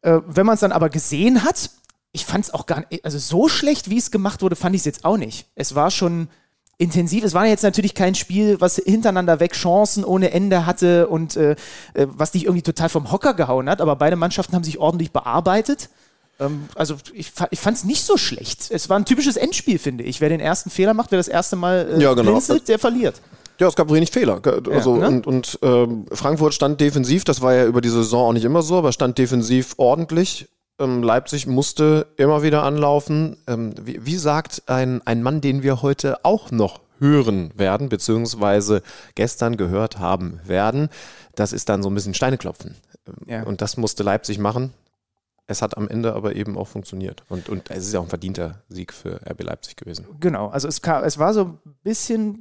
[0.03, 1.71] Äh, wenn man es dann aber gesehen hat,
[2.13, 4.81] ich fand es auch gar nicht, also so schlecht, wie es gemacht wurde, fand ich
[4.81, 5.47] es jetzt auch nicht.
[5.55, 6.29] Es war schon
[6.79, 7.25] intensiv.
[7.25, 11.53] Es war jetzt natürlich kein Spiel, was hintereinander weg Chancen ohne Ende hatte und äh,
[11.93, 15.13] äh, was dich irgendwie total vom Hocker gehauen hat, aber beide Mannschaften haben sich ordentlich
[15.13, 15.91] bearbeitet.
[16.41, 18.71] Ähm, also ich, ich fand es nicht so schlecht.
[18.71, 20.23] Es war ein typisches Endspiel, finde ich.
[20.23, 22.33] Wer den ersten Fehler macht, wer das erste Mal äh, Ja, genau.
[22.33, 23.21] blinzelt, der verliert.
[23.61, 24.41] Ja, es gab wenig Fehler.
[24.71, 25.07] Also, ne?
[25.07, 28.63] Und, und ähm, Frankfurt stand defensiv, das war ja über die Saison auch nicht immer
[28.63, 30.49] so, aber stand defensiv ordentlich.
[30.79, 33.37] Ähm, Leipzig musste immer wieder anlaufen.
[33.47, 38.83] Ähm, wie, wie sagt ein, ein Mann, den wir heute auch noch hören werden, beziehungsweise
[39.15, 40.89] gestern gehört haben werden,
[41.35, 42.77] das ist dann so ein bisschen Steine klopfen.
[43.07, 43.43] Ähm, Ja.
[43.43, 44.73] Und das musste Leipzig machen.
[45.47, 47.25] Es hat am Ende aber eben auch funktioniert.
[47.29, 50.07] Und, und es ist ja auch ein verdienter Sieg für RB Leipzig gewesen.
[50.21, 52.41] Genau, also es, kam, es war so ein bisschen,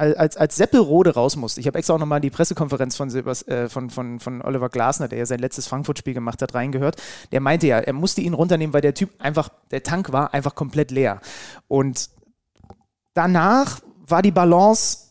[0.00, 1.60] als, als Seppelrode raus musste.
[1.60, 5.08] Ich habe extra auch nochmal die Pressekonferenz von, Silbers, äh, von, von, von Oliver Glasner,
[5.08, 6.96] der ja sein letztes Frankfurt-Spiel gemacht hat, reingehört.
[7.32, 10.54] Der meinte ja, er musste ihn runternehmen, weil der Typ einfach, der Tank war einfach
[10.54, 11.20] komplett leer.
[11.68, 12.08] Und
[13.14, 15.09] danach war die Balance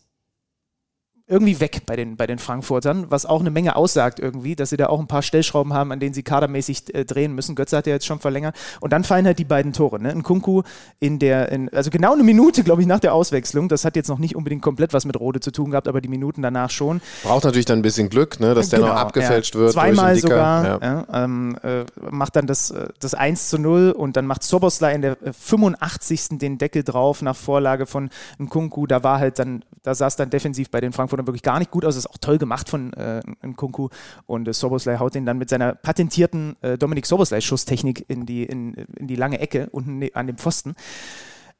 [1.30, 4.78] irgendwie weg bei den, bei den Frankfurtern, was auch eine Menge aussagt irgendwie, dass sie
[4.78, 7.56] da auch ein paar Stellschrauben haben, an denen sie kadermäßig äh, drehen müssen.
[7.56, 8.56] Götze hat ja jetzt schon verlängert.
[8.82, 10.02] Und dann fallen halt die beiden Tore.
[10.02, 10.10] Ne?
[10.10, 10.64] Ein Kunku
[11.00, 13.70] in der, in, also genau eine Minute, glaube ich, nach der Auswechslung.
[13.70, 16.10] Das hat jetzt noch nicht unbedingt komplett was mit Rode zu tun gehabt, aber die
[16.10, 17.02] Minuten danach schon.
[17.24, 19.62] Braucht natürlich dann ein bisschen Glück, ne, dass der noch Genau, abgefälscht ja.
[19.62, 19.74] wird.
[19.74, 20.64] Zweimal sogar.
[20.66, 20.80] Ja.
[20.82, 24.96] Ja, ähm, äh, macht dann das, äh, das 1 zu 0 und dann macht Soboslai
[24.96, 26.40] in der äh, 85.
[26.40, 28.88] den Deckel drauf nach Vorlage von Nkunku.
[28.88, 31.86] Da war halt dann, da es dann defensiv bei den Frankfurtern wirklich gar nicht gut
[31.86, 31.96] aus.
[31.96, 33.90] Das ist auch toll gemacht von äh, Nkunku.
[34.26, 38.74] Und äh, Soboslai haut den dann mit seiner patentierten äh, Dominik Soboslai-Schusstechnik in die, in,
[38.74, 40.76] in die lange Ecke unten ne- an dem Pfosten.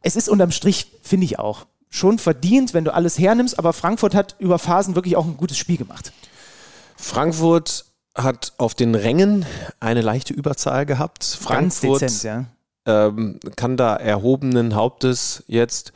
[0.02, 4.16] Es ist unterm Strich, finde ich auch, schon verdient, wenn du alles hernimmst, aber Frankfurt
[4.16, 6.14] hat über Phasen wirklich auch ein gutes Spiel gemacht.
[6.96, 9.46] Frankfurt hat auf den Rängen
[9.80, 11.20] eine leichte Überzahl gehabt.
[11.22, 13.08] Ganz Frankfurt dezent, ja.
[13.08, 15.94] ähm, kann da erhobenen Hauptes jetzt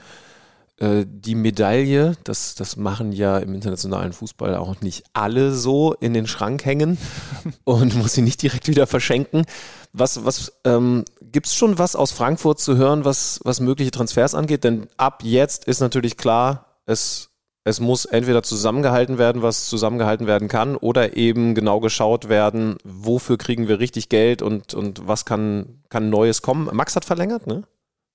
[0.82, 6.28] die Medaille, das, das machen ja im internationalen Fußball auch nicht alle so, in den
[6.28, 6.98] Schrank hängen
[7.64, 9.46] und muss sie nicht direkt wieder verschenken.
[9.94, 14.34] Was, was ähm, gibt es schon was aus Frankfurt zu hören, was, was mögliche Transfers
[14.34, 14.64] angeht?
[14.64, 17.30] Denn ab jetzt ist natürlich klar, es,
[17.64, 23.38] es muss entweder zusammengehalten werden, was zusammengehalten werden kann, oder eben genau geschaut werden, wofür
[23.38, 26.70] kriegen wir richtig Geld und, und was kann, kann Neues kommen.
[26.74, 27.64] Max hat verlängert, ne?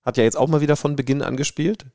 [0.05, 1.87] Hat ja jetzt auch mal wieder von Beginn an gespielt.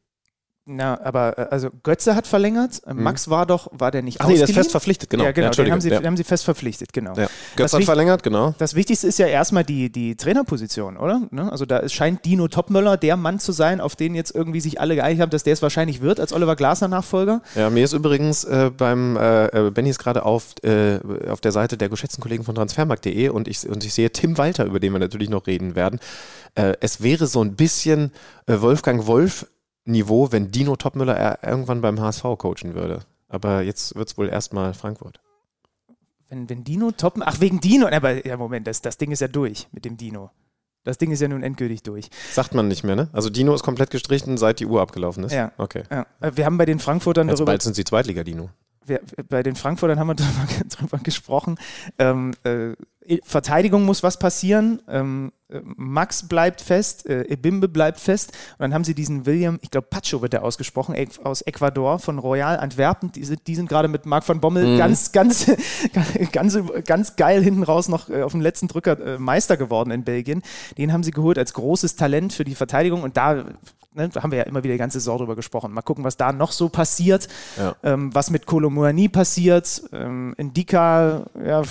[0.65, 2.81] Na, aber äh, also Götze hat verlängert.
[2.87, 4.25] Äh, Max war doch, war der nicht Mhm.
[4.25, 5.25] Ach nee, der ist fest verpflichtet, genau.
[5.25, 5.43] Ja, genau.
[5.43, 5.99] den Entschuldigung, haben sie, ja.
[5.99, 7.11] den haben sie fest verpflichtet, genau.
[7.15, 7.23] Ja.
[7.23, 8.55] Das Götz hat verlängert, genau.
[8.57, 11.21] Das Wichtigste ist ja erstmal die, die Trainerposition, oder?
[11.31, 11.51] Ne?
[11.51, 14.95] Also da scheint Dino Topmöller der Mann zu sein, auf den jetzt irgendwie sich alle
[14.95, 17.41] geeinigt haben, dass der es wahrscheinlich wird als Oliver Glasner Nachfolger.
[17.55, 20.99] Ja, mir ist übrigens äh, beim, äh, äh, Benny ist gerade auf, äh,
[21.29, 24.65] auf der Seite der geschätzten Kollegen von transfermarkt.de und ich, und ich sehe Tim Walter,
[24.65, 25.99] über den wir natürlich noch reden werden.
[26.55, 28.11] Äh, es wäre so ein bisschen
[28.45, 29.47] äh, Wolfgang Wolf
[29.85, 33.01] Niveau, wenn Dino Topmüller er irgendwann beim HSV coachen würde.
[33.27, 35.19] Aber jetzt wird es wohl erstmal Frankfurt.
[36.29, 39.27] Wenn, wenn Dino Top, ach wegen Dino, aber ja Moment, das, das Ding ist ja
[39.27, 40.31] durch mit dem Dino.
[40.83, 42.09] Das Ding ist ja nun endgültig durch.
[42.31, 43.09] Sagt man nicht mehr, ne?
[43.13, 45.31] Also Dino ist komplett gestrichen, seit die Uhr abgelaufen ist.
[45.31, 45.51] Ja.
[45.57, 45.83] Okay.
[45.89, 46.05] Ja.
[46.35, 48.49] Wir haben bei den Frankfurtern Jetzt darüber bald sind sie Zweitliga-Dino.
[49.29, 51.57] bei den Frankfurtern haben wir drüber, drüber gesprochen.
[51.99, 52.73] Ähm, äh,
[53.23, 54.81] Verteidigung muss was passieren.
[54.87, 58.31] Ähm, äh, Max bleibt fest, äh, Ebimbe bleibt fest.
[58.53, 62.19] Und dann haben sie diesen William, ich glaube Pacho wird der ausgesprochen, aus Ecuador von
[62.19, 63.11] Royal Antwerpen.
[63.11, 64.77] Die sind, die sind gerade mit Marc van Bommel mhm.
[64.77, 65.51] ganz, ganz,
[66.31, 70.03] ganz, ganz geil hinten raus noch äh, auf dem letzten Drücker äh, Meister geworden in
[70.03, 70.41] Belgien.
[70.77, 73.03] Den haben sie geholt als großes Talent für die Verteidigung.
[73.03, 73.45] Und da
[73.93, 75.73] ne, haben wir ja immer wieder die ganze Saison drüber gesprochen.
[75.73, 77.75] Mal gucken, was da noch so passiert, ja.
[77.83, 79.83] ähm, was mit Kolomoani passiert.
[79.91, 81.63] Ähm, Indika, ja,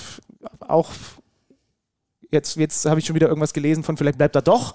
[0.60, 0.90] auch
[2.32, 4.74] jetzt, jetzt habe ich schon wieder irgendwas gelesen von, vielleicht bleibt er doch.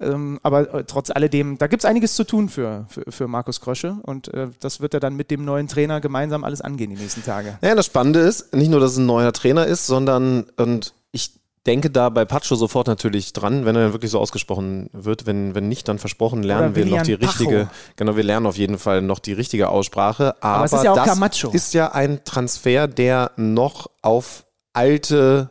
[0.00, 3.60] Ähm, aber äh, trotz alledem, da gibt es einiges zu tun für, für, für Markus
[3.60, 6.96] Krösche und äh, das wird er dann mit dem neuen Trainer gemeinsam alles angehen die
[6.96, 7.58] nächsten Tage.
[7.62, 11.38] Ja, das Spannende ist, nicht nur, dass es ein neuer Trainer ist, sondern und ich
[11.64, 15.26] denke da bei Pacho sofort natürlich dran, wenn er wirklich so ausgesprochen wird.
[15.26, 17.70] Wenn, wenn nicht, dann versprochen lernen wir noch die richtige, Pacho.
[17.94, 20.34] genau, wir lernen auf jeden Fall noch die richtige Aussprache.
[20.42, 21.50] Aber, Aber es ist ja auch das Camacho.
[21.50, 25.50] ist ja ein Transfer, der noch auf alte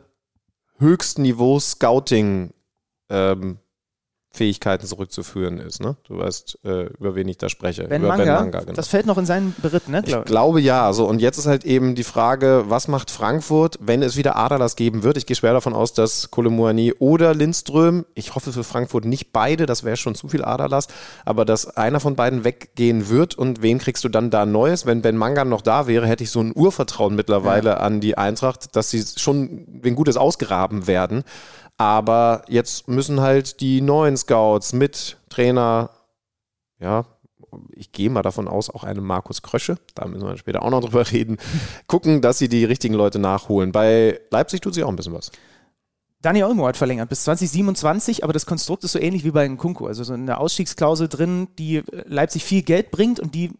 [0.84, 2.52] Höchstniveau Scouting
[3.08, 3.58] ähm,
[4.34, 5.80] Fähigkeiten zurückzuführen ist.
[5.80, 5.96] Ne?
[6.08, 7.84] Du weißt, äh, über wen ich da spreche.
[7.84, 8.72] Ben über Manga, ben Manga genau.
[8.72, 10.02] Das fällt noch in seinen Beritt, ne?
[10.02, 10.92] Glaub ich glaube ja.
[10.92, 14.74] So, und jetzt ist halt eben die Frage, was macht Frankfurt, wenn es wieder Adalas
[14.74, 15.16] geben wird?
[15.16, 19.66] Ich gehe schwer davon aus, dass Kolomuani oder Lindström, ich hoffe für Frankfurt nicht beide,
[19.66, 20.88] das wäre schon zu viel Adalas,
[21.24, 24.84] aber dass einer von beiden weggehen wird und wen kriegst du dann da Neues?
[24.84, 27.76] Wenn Ben Manga noch da wäre, hätte ich so ein Urvertrauen mittlerweile ja.
[27.76, 31.22] an die Eintracht, dass sie schon wegen Gutes ausgraben werden.
[31.76, 35.90] Aber jetzt müssen halt die neuen Scouts mit Trainer,
[36.78, 37.04] ja,
[37.72, 40.80] ich gehe mal davon aus, auch einem Markus Krösche, da müssen wir später auch noch
[40.80, 41.38] drüber reden,
[41.86, 43.72] gucken, dass sie die richtigen Leute nachholen.
[43.72, 45.30] Bei Leipzig tut sich auch ein bisschen was.
[46.20, 49.86] Dani Olmo hat verlängert bis 2027, aber das Konstrukt ist so ähnlich wie bei Nkunku.
[49.86, 53.50] Also so eine Ausstiegsklausel drin, die Leipzig viel Geld bringt und die,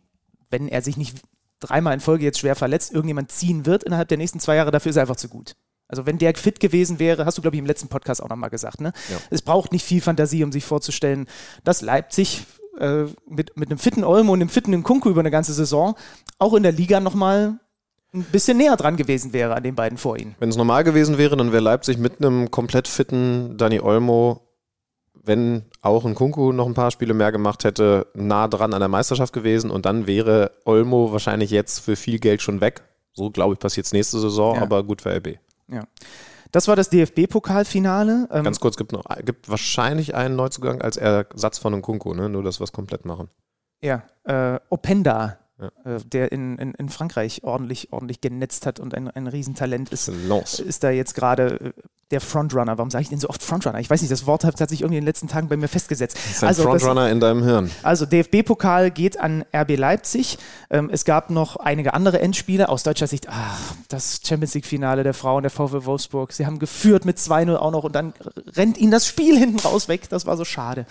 [0.49, 1.19] wenn er sich nicht
[1.61, 4.91] dreimal in Folge jetzt schwer verletzt, irgendjemand ziehen wird innerhalb der nächsten zwei Jahre, dafür
[4.91, 5.57] ist er einfach zu gut.
[5.89, 8.51] Also wenn der fit gewesen wäre, hast du, glaube ich, im letzten Podcast auch nochmal
[8.51, 8.93] gesagt, ne?
[9.11, 9.17] Ja.
[9.31, 11.27] Es braucht nicht viel Fantasie, um sich vorzustellen,
[11.63, 12.47] dass Leipzig
[12.79, 15.95] äh, mit, mit einem fitten Olmo und einem fitten Kunku über eine ganze Saison
[16.39, 17.59] auch in der Liga nochmal
[18.13, 20.37] ein bisschen näher dran gewesen wäre an den beiden vor ihnen.
[20.39, 24.41] Wenn es normal gewesen wäre, dann wäre Leipzig mit einem komplett fitten Dani Olmo,
[25.23, 28.89] wenn auch ein Kunku noch ein paar Spiele mehr gemacht hätte, nah dran an der
[28.89, 32.83] Meisterschaft gewesen und dann wäre Olmo wahrscheinlich jetzt für viel Geld schon weg.
[33.13, 34.63] So glaube ich passiert es nächste Saison, ja.
[34.63, 35.39] aber gut für RB.
[35.69, 35.85] Ja.
[36.53, 38.29] Das war das DFB-Pokalfinale.
[38.31, 42.29] Ähm Ganz kurz, gibt noch gibt wahrscheinlich einen Neuzugang als Ersatz von Nkunku, ne?
[42.29, 43.29] nur dass wir es komplett machen.
[43.83, 45.97] Ja, äh, Openda ja.
[45.97, 50.09] Äh, der in, in, in, Frankreich ordentlich, ordentlich genetzt hat und ein, ein Riesentalent ist,
[50.09, 52.77] ist da jetzt gerade äh, der Frontrunner.
[52.77, 53.79] Warum sage ich denn so oft Frontrunner?
[53.79, 55.69] Ich weiß nicht, das Wort hat, hat sich irgendwie in den letzten Tagen bei mir
[55.69, 56.17] festgesetzt.
[56.17, 57.71] Das ist ein also, Frontrunner das, in deinem Hirn.
[57.83, 60.39] Also DFB-Pokal geht an RB Leipzig.
[60.71, 62.69] Ähm, es gab noch einige andere Endspiele.
[62.69, 66.33] Aus deutscher Sicht, ach, das Champions League-Finale der Frauen, der VfL Wolfsburg.
[66.33, 68.13] Sie haben geführt mit 2-0 auch noch und dann
[68.57, 70.09] rennt ihnen das Spiel hinten raus weg.
[70.09, 70.87] Das war so schade.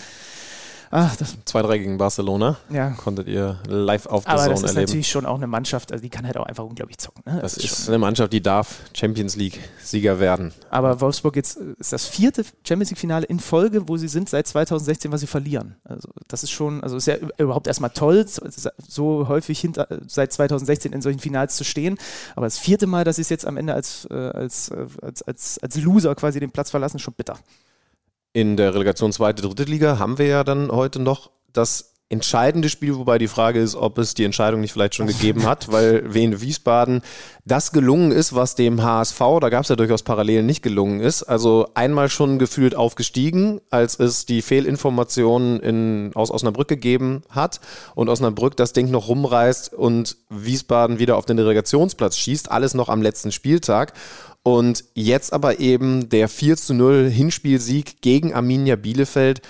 [0.96, 2.58] Ach, das 2-3 gegen Barcelona.
[2.70, 2.92] Ja.
[2.92, 4.82] Konntet ihr live auf der Aber Zone das ist erleben.
[4.86, 7.24] natürlich schon auch eine Mannschaft, also die kann halt auch einfach unglaublich zocken.
[7.26, 7.40] Ne?
[7.42, 10.54] Das, das, ist, ist eine Mannschaft, die darf Champions League-Sieger werden.
[10.70, 15.12] Aber Wolfsburg jetzt ist das vierte Champions League-Finale in Folge, wo sie sind seit 2016,
[15.12, 15.78] was sie verlieren.
[15.84, 18.28] Also das ist schon, also ist ja überhaupt erstmal toll,
[18.88, 21.98] so häufig hinter, seit 2016 in solchen Finals zu stehen.
[22.36, 25.24] Aber das vierte Mal, dass sie es jetzt am Ende als, äh, als, äh, als,
[25.24, 27.40] als, als Loser quasi den Platz verlassen, ist schon bitter.
[28.34, 32.96] In der Relegation zweite, dritte Liga haben wir ja dann heute noch das entscheidende Spiel,
[32.96, 36.42] wobei die Frage ist, ob es die Entscheidung nicht vielleicht schon gegeben hat, weil Wien
[36.42, 37.02] Wiesbaden
[37.46, 41.24] das gelungen ist, was dem HSV, da gab es ja durchaus Parallelen, nicht gelungen ist.
[41.24, 47.60] Also einmal schon gefühlt aufgestiegen, als es die Fehlinformationen in, aus Osnabrück gegeben hat
[47.96, 52.90] und Osnabrück das Ding noch rumreißt und Wiesbaden wieder auf den Relegationsplatz schießt, alles noch
[52.90, 53.94] am letzten Spieltag.
[54.44, 59.42] Und jetzt aber eben der 4 zu 0 Hinspielsieg gegen Arminia Bielefeld.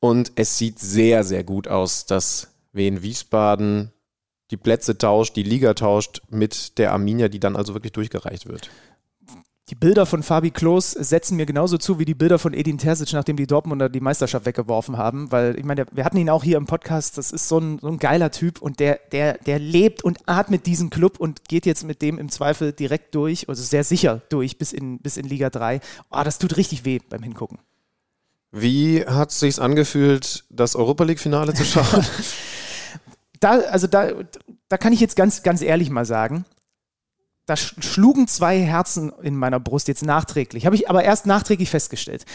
[0.00, 3.92] Und es sieht sehr, sehr gut aus, dass Wien Wiesbaden
[4.50, 8.70] die Plätze tauscht, die Liga tauscht mit der Arminia, die dann also wirklich durchgereicht wird
[9.70, 13.12] die Bilder von Fabi Klos setzen mir genauso zu wie die Bilder von Edin Terzic,
[13.12, 15.30] nachdem die Dortmunder die Meisterschaft weggeworfen haben.
[15.30, 17.88] Weil ich meine, wir hatten ihn auch hier im Podcast, das ist so ein, so
[17.88, 21.84] ein geiler Typ und der, der, der lebt und atmet diesen Club und geht jetzt
[21.84, 25.50] mit dem im Zweifel direkt durch, also sehr sicher durch bis in, bis in Liga
[25.50, 25.80] 3.
[26.10, 27.58] Oh, das tut richtig weh beim Hingucken.
[28.50, 32.06] Wie hat es sich angefühlt, das Europa League-Finale zu schauen?
[33.40, 34.12] da, also da,
[34.70, 36.46] da kann ich jetzt ganz, ganz ehrlich mal sagen,
[37.48, 40.66] da schlugen zwei Herzen in meiner Brust jetzt nachträglich.
[40.66, 42.26] Habe ich aber erst nachträglich festgestellt.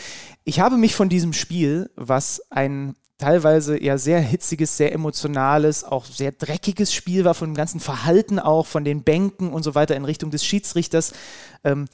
[0.43, 6.05] Ich habe mich von diesem Spiel, was ein teilweise eher sehr hitziges, sehr emotionales, auch
[6.05, 9.95] sehr dreckiges Spiel war, von dem ganzen Verhalten auch, von den Bänken und so weiter
[9.95, 11.13] in Richtung des Schiedsrichters,
[11.63, 11.85] ähm,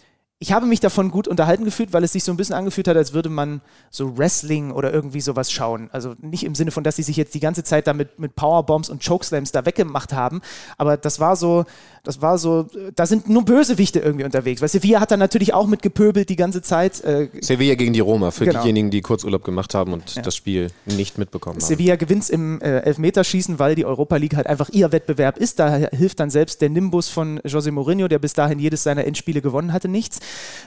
[0.42, 2.96] ich habe mich davon gut unterhalten gefühlt, weil es sich so ein bisschen angefühlt hat,
[2.96, 5.90] als würde man so Wrestling oder irgendwie sowas schauen.
[5.92, 8.90] Also nicht im Sinne von, dass sie sich jetzt die ganze Zeit da mit, Powerbombs
[8.90, 10.40] und Chokeslams da weggemacht haben,
[10.78, 11.66] aber das war so,
[12.04, 14.62] das war so, da sind nur Bösewichte irgendwie unterwegs.
[14.62, 17.04] Weil Sevilla hat da natürlich auch mit gepöbelt die ganze Zeit.
[17.04, 18.62] Äh, Sevilla gegen die Roma, für Genau.
[18.62, 21.66] diejenigen, die Kurzurlaub gemacht haben und das Spiel nicht mitbekommen haben.
[21.66, 25.60] Sevilla gewinnt im äh, Elfmeterschießen, weil die Europa League halt einfach ihr Wettbewerb ist.
[25.60, 29.42] Da hilft dann selbst der Nimbus von José Mourinho, der bis dahin jedes seiner Endspiele
[29.42, 30.20] gewonnen hatte, nichts.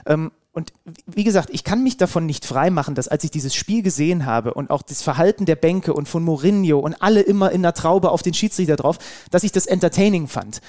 [0.05, 0.71] Ähm, und
[1.07, 4.53] wie gesagt, ich kann mich davon nicht freimachen, dass als ich dieses Spiel gesehen habe
[4.53, 8.11] und auch das Verhalten der Bänke und von Mourinho und alle immer in der Traube
[8.11, 8.99] auf den Schiedsrichter drauf,
[9.31, 10.61] dass ich das entertaining fand.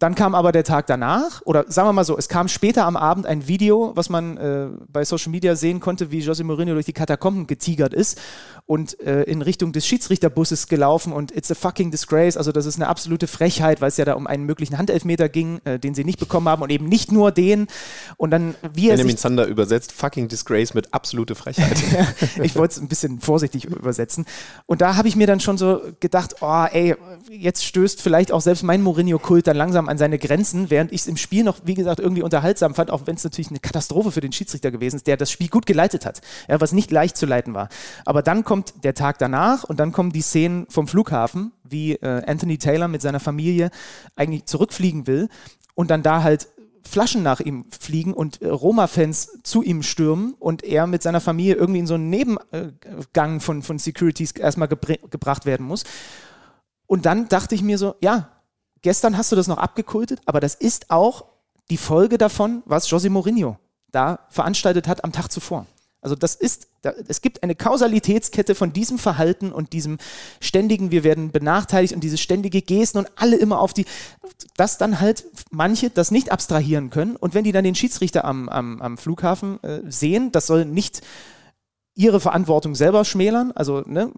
[0.00, 2.96] Dann kam aber der Tag danach, oder sagen wir mal so, es kam später am
[2.96, 6.86] Abend ein Video, was man äh, bei Social Media sehen konnte, wie José Mourinho durch
[6.86, 8.18] die Katakomben getigert ist
[8.64, 12.76] und äh, in Richtung des Schiedsrichterbusses gelaufen und it's a fucking disgrace, also das ist
[12.76, 16.04] eine absolute Frechheit, weil es ja da um einen möglichen Handelfmeter ging, äh, den sie
[16.04, 17.66] nicht bekommen haben und eben nicht nur den.
[18.16, 21.76] Und dann, wie er Benjamin Zander übersetzt fucking Disgrace mit absolute Frechheit.
[22.42, 24.24] ich wollte es ein bisschen vorsichtig übersetzen.
[24.64, 26.96] Und da habe ich mir dann schon so gedacht, oh ey,
[27.28, 31.06] jetzt stößt vielleicht auch selbst mein Mourinho-Kult dann langsam an seine Grenzen, während ich es
[31.08, 34.20] im Spiel noch, wie gesagt, irgendwie unterhaltsam fand, auch wenn es natürlich eine Katastrophe für
[34.20, 37.26] den Schiedsrichter gewesen ist, der das Spiel gut geleitet hat, ja, was nicht leicht zu
[37.26, 37.68] leiten war.
[38.04, 42.22] Aber dann kommt der Tag danach und dann kommen die Szenen vom Flughafen, wie äh,
[42.24, 43.70] Anthony Taylor mit seiner Familie
[44.14, 45.28] eigentlich zurückfliegen will
[45.74, 46.48] und dann da halt
[46.82, 51.54] Flaschen nach ihm fliegen und äh, Roma-Fans zu ihm stürmen und er mit seiner Familie
[51.54, 55.84] irgendwie in so einen Nebengang von, von Securities erstmal gebr- gebracht werden muss.
[56.86, 58.30] Und dann dachte ich mir so, ja,
[58.82, 61.24] gestern hast du das noch abgekultet, aber das ist auch
[61.70, 63.58] die Folge davon, was José Mourinho
[63.92, 65.66] da veranstaltet hat am Tag zuvor.
[66.02, 69.98] Also das ist, da, es gibt eine Kausalitätskette von diesem Verhalten und diesem
[70.40, 73.84] ständigen, wir werden benachteiligt und diese ständige Gesten und alle immer auf die,
[74.56, 78.48] dass dann halt manche das nicht abstrahieren können und wenn die dann den Schiedsrichter am,
[78.48, 81.02] am, am Flughafen äh, sehen, das soll nicht
[81.94, 84.10] ihre Verantwortung selber schmälern, also ne,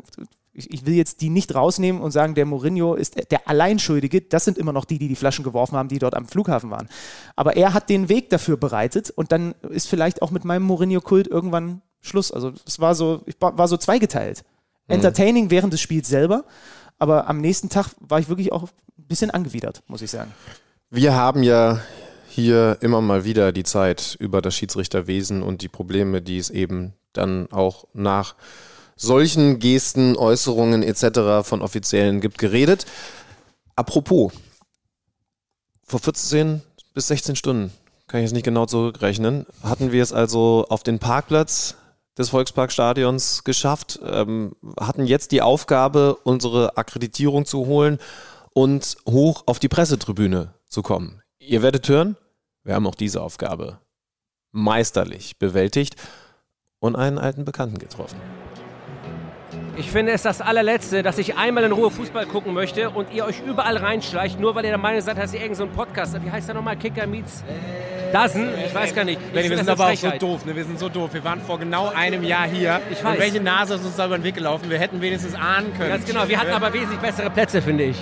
[0.54, 4.20] ich, ich will jetzt die nicht rausnehmen und sagen, der Mourinho ist der Alleinschuldige.
[4.20, 6.88] Das sind immer noch die, die die Flaschen geworfen haben, die dort am Flughafen waren.
[7.36, 11.26] Aber er hat den Weg dafür bereitet und dann ist vielleicht auch mit meinem Mourinho-Kult
[11.26, 12.32] irgendwann Schluss.
[12.32, 14.44] Also es war so, ich war, war so zweigeteilt.
[14.88, 16.44] Entertaining während des Spiels selber,
[16.98, 18.68] aber am nächsten Tag war ich wirklich auch ein
[19.06, 20.32] bisschen angewidert, muss ich sagen.
[20.90, 21.80] Wir haben ja
[22.28, 26.92] hier immer mal wieder die Zeit über das Schiedsrichterwesen und die Probleme, die es eben
[27.12, 28.34] dann auch nach
[29.02, 31.46] solchen Gesten, Äußerungen etc.
[31.46, 32.86] von Offiziellen gibt, geredet.
[33.74, 34.32] Apropos,
[35.82, 36.62] vor 14
[36.94, 37.72] bis 16 Stunden,
[38.06, 41.76] kann ich jetzt nicht genau zurückrechnen, hatten wir es also auf den Parkplatz
[42.16, 47.98] des Volksparkstadions geschafft, ähm, hatten jetzt die Aufgabe, unsere Akkreditierung zu holen
[48.52, 51.22] und hoch auf die Pressetribüne zu kommen.
[51.38, 52.16] Ihr werdet hören,
[52.62, 53.78] wir haben auch diese Aufgabe
[54.52, 55.96] meisterlich bewältigt
[56.78, 58.20] und einen alten Bekannten getroffen.
[59.76, 63.24] Ich finde es das allerletzte, dass ich einmal in Ruhe Fußball gucken möchte und ihr
[63.24, 66.14] euch überall reinschleicht, nur weil ihr der Meinung seid, dass ihr irgendeinen so einen Podcast
[66.14, 66.26] habt.
[66.26, 66.76] Wie heißt der nochmal?
[66.76, 67.42] Kicker meets
[68.12, 68.48] Dasen?
[68.66, 69.18] Ich weiß gar nicht.
[69.20, 70.44] Ich Benni, wir sind aber auch so doof.
[70.44, 70.54] Ne?
[70.54, 71.14] Wir sind so doof.
[71.14, 72.80] Wir waren vor genau einem Jahr hier.
[72.90, 73.14] Ich weiß.
[73.14, 74.68] Und welche Nase ist uns da über den Weg gelaufen?
[74.68, 75.88] Wir hätten wenigstens ahnen können.
[75.88, 76.28] Ganz genau.
[76.28, 77.96] Wir hatten aber wesentlich bessere Plätze, finde ich.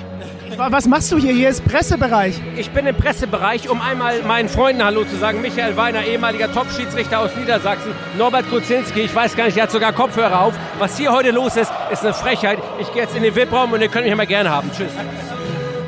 [0.57, 1.33] Was machst du hier?
[1.33, 2.35] Hier ist Pressebereich.
[2.57, 5.41] Ich bin im Pressebereich, um einmal meinen Freunden Hallo zu sagen.
[5.41, 7.93] Michael Weiner, ehemaliger Top-Schiedsrichter aus Niedersachsen.
[8.19, 10.55] Norbert Kuzinski, ich weiß gar nicht, der hat sogar Kopfhörer auf.
[10.79, 11.60] Was hier heute los ist,
[11.91, 12.59] ist eine Frechheit.
[12.81, 14.71] Ich gehe jetzt in den VIP-Raum und ihr könnt mich immer gerne haben.
[14.77, 14.93] Tschüss.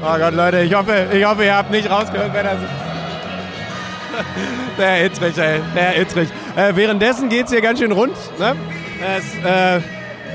[0.03, 2.83] Oh Gott, Leute, ich hoffe, ich hoffe ihr habt nicht rausgehört, wer das ist.
[4.79, 5.61] Der Ittrich, ey.
[5.75, 6.29] Der Ittrich.
[6.57, 8.17] Äh, währenddessen geht's hier ganz schön rund.
[8.39, 8.57] Ne?
[9.17, 9.81] Es, äh,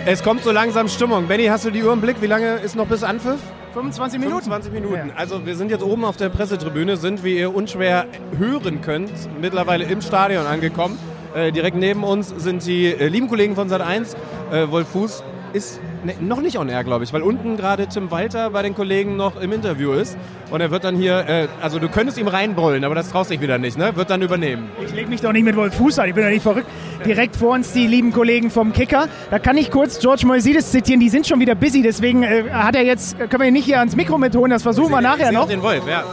[0.05, 1.27] es kommt so langsam Stimmung.
[1.27, 2.21] Benny, hast du die Uhr im Blick?
[2.21, 3.39] Wie lange ist noch bis Anpfiff?
[3.73, 4.43] 25 Minuten.
[4.45, 5.11] 25 Minuten.
[5.15, 8.05] Also wir sind jetzt oben auf der Pressetribüne, sind, wie ihr unschwer
[8.37, 10.97] hören könnt, mittlerweile im Stadion angekommen.
[11.35, 14.15] Äh, direkt neben uns sind die äh, lieben Kollegen von Sat1.
[14.51, 18.11] Äh, Wolf Fuß ist ne, noch nicht on air, glaube ich, weil unten gerade Tim
[18.11, 20.17] Walter bei den Kollegen noch im Interview ist.
[20.49, 23.41] Und er wird dann hier, äh, also du könntest ihm reinbrüllen, aber das traust dich
[23.41, 23.95] wieder nicht, ne?
[23.95, 24.69] Wird dann übernehmen.
[24.85, 26.67] Ich lege mich doch nicht mit Wolf Fuß an, ich bin doch nicht verrückt.
[27.05, 29.07] Direkt vor uns die lieben Kollegen vom Kicker.
[29.29, 32.75] Da kann ich kurz George Moisides zitieren, die sind schon wieder busy, deswegen äh, hat
[32.75, 35.47] er jetzt, können wir ihn nicht hier ans Mikro mitholen, das versuchen wir nachher noch.
[35.47, 36.03] den Wolf, ja.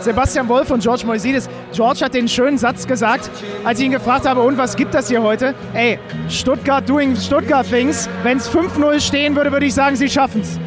[0.00, 1.48] Sebastian Wolf und George Moisides.
[1.74, 3.30] George hat den schönen Satz gesagt,
[3.64, 5.54] als ich ihn gefragt habe, und was gibt das hier heute?
[5.74, 8.08] Ey, Stuttgart doing Stuttgart things.
[8.22, 10.60] Wenn es 5-0 stehen würde, würde ich sagen, sie schaffen es.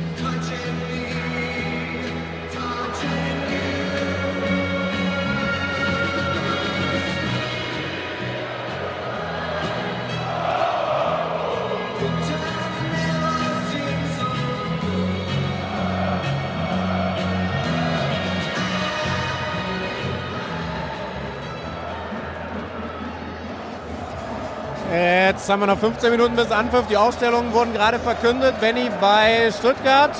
[25.47, 26.87] Jetzt haben wir noch 15 Minuten bis Anpfiff.
[26.89, 28.59] Die Ausstellungen wurden gerade verkündet.
[28.59, 30.11] Benny bei Stuttgart.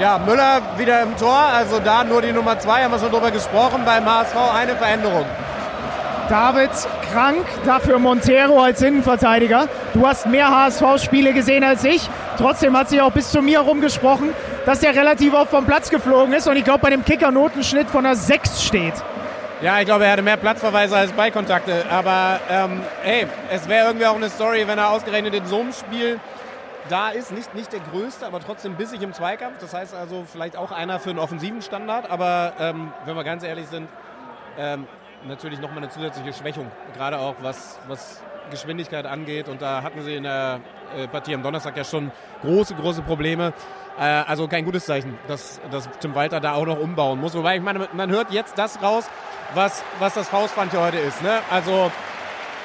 [0.00, 1.38] Ja, Müller wieder im Tor.
[1.38, 3.82] Also da nur die Nummer 2, haben wir schon drüber gesprochen.
[3.84, 5.24] Beim HSV eine Veränderung.
[6.28, 6.70] David
[7.12, 9.68] krank, dafür Montero als Innenverteidiger.
[9.94, 12.10] Du hast mehr HSV-Spiele gesehen als ich.
[12.36, 14.30] Trotzdem hat sich auch bis zu mir rumgesprochen,
[14.66, 18.04] dass er relativ oft vom Platz geflogen ist und ich glaube bei dem Kicker-Notenschnitt von
[18.04, 18.94] einer 6 steht.
[19.62, 21.86] Ja, ich glaube, er hatte mehr Platzverweise als Ballkontakte.
[21.88, 25.72] Aber ähm, hey, es wäre irgendwie auch eine Story, wenn er ausgerechnet in so einem
[25.72, 26.18] Spiel
[26.88, 27.30] da ist.
[27.30, 29.58] Nicht, nicht der größte, aber trotzdem bissig im Zweikampf.
[29.60, 32.10] Das heißt also vielleicht auch einer für einen offensiven Standard.
[32.10, 33.86] Aber ähm, wenn wir ganz ehrlich sind,
[34.58, 34.88] ähm,
[35.28, 39.48] natürlich nochmal eine zusätzliche Schwächung, gerade auch was, was Geschwindigkeit angeht.
[39.48, 40.58] Und da hatten sie in der
[40.96, 42.10] äh, Partie am Donnerstag ja schon
[42.40, 43.52] große, große Probleme.
[43.98, 47.34] Äh, also kein gutes Zeichen, dass, dass Tim Walter da auch noch umbauen muss.
[47.34, 49.08] Wobei, ich meine, man hört jetzt das raus,
[49.54, 51.22] was, was das Faustpfand hier heute ist.
[51.22, 51.40] Ne?
[51.50, 51.90] Also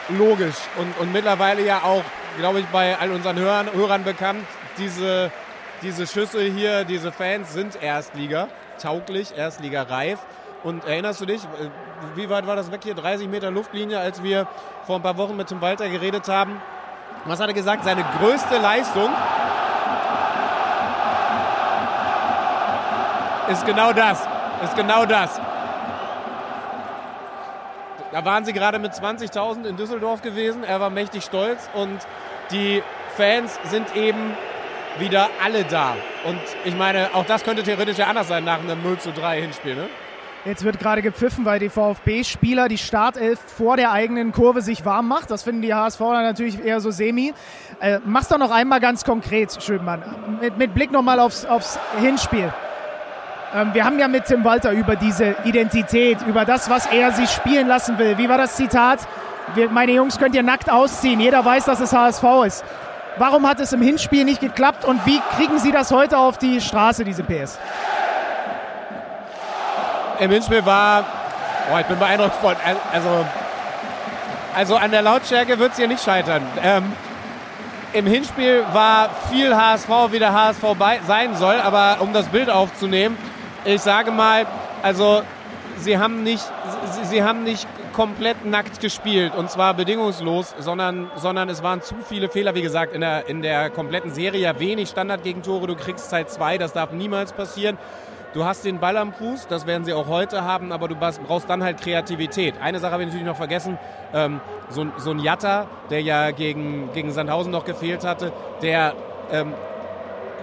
[0.09, 2.03] logisch und, und mittlerweile ja auch,
[2.37, 4.45] glaube ich, bei all unseren Hörern, Hörern bekannt,
[4.77, 5.31] diese,
[5.81, 8.47] diese Schüsse hier, diese Fans sind Erstliga,
[8.81, 10.19] tauglich, Erstliga reif.
[10.63, 11.69] Und erinnerst du dich, äh,
[12.15, 12.95] wie weit war das weg hier?
[12.95, 14.47] 30 Meter Luftlinie, als wir
[14.85, 16.61] vor ein paar Wochen mit Tim Walter geredet haben.
[17.25, 17.83] Was hat er gesagt?
[17.83, 19.09] Seine größte Leistung
[23.49, 24.27] ist genau das.
[24.63, 25.39] Ist genau das.
[28.11, 30.63] Da waren sie gerade mit 20.000 in Düsseldorf gewesen.
[30.63, 31.99] Er war mächtig stolz und
[32.51, 32.81] die
[33.15, 34.35] Fans sind eben
[34.99, 35.95] wieder alle da.
[36.25, 39.41] Und ich meine, auch das könnte theoretisch ja anders sein nach einem 0 zu 3
[39.41, 39.75] Hinspiel.
[39.75, 39.87] Ne?
[40.45, 45.07] Jetzt wird gerade gepfiffen, weil die VfB-Spieler die Startelf vor der eigenen Kurve sich warm
[45.07, 45.29] macht.
[45.29, 47.33] Das finden die HSVler natürlich eher so semi.
[47.81, 50.39] Äh, mach's doch noch einmal ganz konkret, Schönmann.
[50.39, 52.53] Mit, mit Blick nochmal aufs, aufs Hinspiel.
[53.57, 57.29] Ähm, wir haben ja mit Tim Walter über diese Identität, über das, was er sich
[57.29, 58.17] spielen lassen will.
[58.17, 58.99] Wie war das Zitat?
[59.55, 61.19] Wir, meine Jungs könnt ihr nackt ausziehen.
[61.19, 62.65] Jeder weiß, dass es HSV ist.
[63.17, 66.61] Warum hat es im Hinspiel nicht geklappt und wie kriegen Sie das heute auf die
[66.61, 67.57] Straße, diese PS?
[70.19, 71.05] im Hinspiel war,
[71.71, 72.55] oh, ich bin beeindruckt von,
[72.91, 73.25] also,
[74.55, 76.41] also an der Lautstärke wird es hier nicht scheitern.
[76.63, 76.91] Ähm,
[77.93, 80.63] Im Hinspiel war viel HSV, wie der HSV
[81.05, 83.17] sein soll, aber um das Bild aufzunehmen,
[83.67, 84.47] ich sage mal,
[84.81, 85.21] also
[85.77, 86.43] sie haben nicht,
[86.91, 91.95] sie, sie haben nicht komplett nackt gespielt und zwar bedingungslos, sondern, sondern es waren zu
[92.07, 94.41] viele Fehler, wie gesagt, in der, in der kompletten Serie.
[94.41, 97.77] Ja, wenig Standardgegentore, du kriegst Zeit zwei, das darf niemals passieren.
[98.33, 101.49] Du hast den Ball am Fuß, das werden sie auch heute haben, aber du brauchst
[101.49, 102.55] dann halt Kreativität.
[102.61, 103.79] Eine Sache habe ich natürlich noch vergessen,
[104.13, 104.39] ähm,
[104.69, 108.93] so, so, ein Jatta, der ja gegen, gegen Sandhausen noch gefehlt hatte, der
[109.31, 109.53] ähm,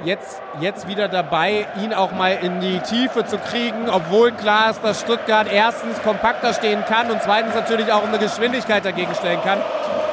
[0.04, 4.82] jetzt, jetzt wieder dabei, ihn auch mal in die Tiefe zu kriegen, obwohl klar ist,
[4.82, 9.58] dass Stuttgart erstens kompakter stehen kann und zweitens natürlich auch eine Geschwindigkeit dagegen stellen kann.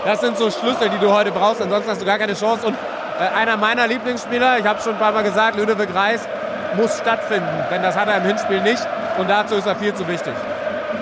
[0.05, 2.67] Das sind so Schlüssel, die du heute brauchst, ansonsten hast du gar keine Chance.
[2.67, 2.75] Und
[3.19, 6.27] äh, einer meiner Lieblingsspieler, ich habe es schon ein paar Mal gesagt, Ludovic Reis,
[6.75, 8.81] muss stattfinden, denn das hat er im Hinspiel nicht
[9.17, 10.33] und dazu ist er viel zu wichtig.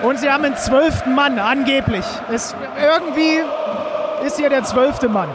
[0.02, 2.04] Und sie haben einen zwölften Mann, angeblich.
[2.32, 3.40] Es, irgendwie
[4.24, 5.28] ist hier der zwölfte Mann.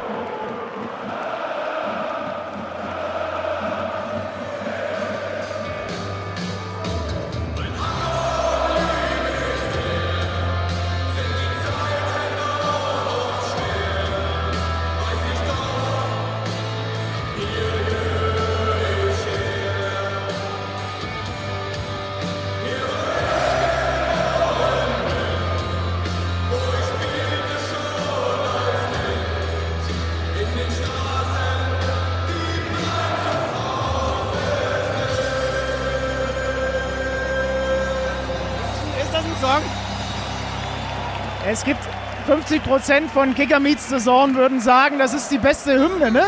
[42.46, 46.28] 50 Prozent von Kicker Meets Saison würden sagen, das ist die beste Hymne, ne?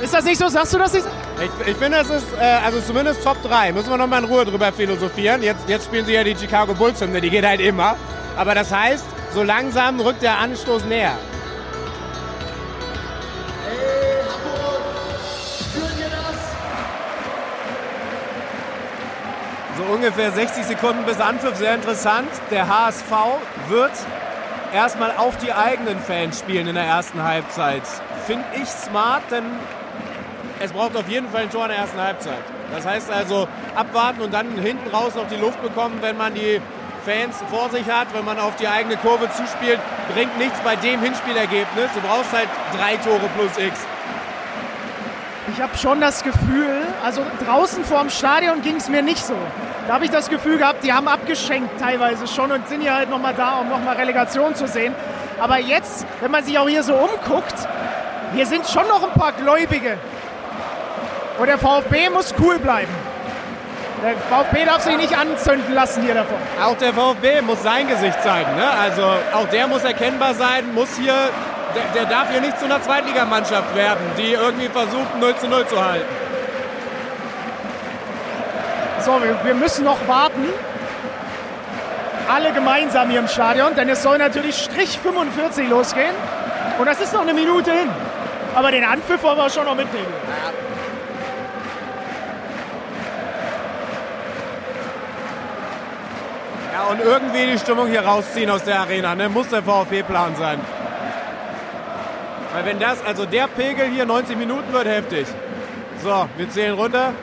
[0.00, 0.48] Ist das nicht so?
[0.48, 1.06] Sagst du das nicht?
[1.40, 3.72] Ich, ich finde, es ist äh, also zumindest Top 3.
[3.72, 5.40] Müssen wir noch mal in Ruhe drüber philosophieren.
[5.40, 7.94] Jetzt, jetzt spielen sie ja die Chicago Bulls Hymne, die geht halt immer.
[8.36, 11.16] Aber das heißt, so langsam rückt der Anstoß näher.
[19.76, 22.28] So ungefähr 60 Sekunden bis Anpfiff, sehr interessant.
[22.50, 23.10] Der HSV
[23.68, 23.92] wird
[24.72, 27.82] erstmal auf die eigenen Fans spielen in der ersten Halbzeit.
[28.26, 29.44] Finde ich smart, denn
[30.60, 32.42] es braucht auf jeden Fall ein Tor in der ersten Halbzeit.
[32.72, 36.60] Das heißt also abwarten und dann hinten raus noch die Luft bekommen, wenn man die
[37.04, 39.80] Fans vor sich hat, wenn man auf die eigene Kurve zuspielt,
[40.14, 41.90] bringt nichts bei dem Hinspielergebnis.
[41.94, 42.48] Du brauchst halt
[42.78, 43.80] drei Tore plus X.
[45.54, 49.34] Ich habe schon das Gefühl, also draußen vorm Stadion ging es mir nicht so.
[49.86, 53.10] Da habe ich das Gefühl gehabt, die haben abgeschenkt teilweise schon und sind ja halt
[53.10, 54.94] nochmal da, um nochmal Relegation zu sehen.
[55.38, 57.54] Aber jetzt, wenn man sich auch hier so umguckt,
[58.34, 59.98] hier sind schon noch ein paar Gläubige.
[61.38, 62.92] Und der VfB muss cool bleiben.
[64.02, 66.36] Der VfB darf sich nicht anzünden lassen hier davon.
[66.62, 68.56] Auch der VfB muss sein Gesicht zeigen.
[68.56, 68.70] Ne?
[68.70, 69.02] Also
[69.34, 71.14] auch der muss erkennbar sein, muss hier,
[71.74, 75.66] der, der darf hier nicht zu einer Zweitligamannschaft werden, die irgendwie versucht 0 zu 0
[75.66, 76.06] zu halten.
[79.00, 80.44] So, wir, wir müssen noch warten.
[82.32, 86.14] Alle gemeinsam hier im Stadion, denn es soll natürlich Strich 45 losgehen.
[86.78, 87.88] Und das ist noch eine Minute hin.
[88.54, 90.12] Aber den Anpfiff wollen wir schon noch mitnehmen.
[96.72, 99.28] Ja, und irgendwie die Stimmung hier rausziehen aus der Arena, ne?
[99.28, 100.60] muss der VfB-Plan sein.
[102.52, 105.26] Weil wenn das, also der Pegel hier 90 Minuten wird heftig.
[106.02, 107.14] So, wir zählen runter.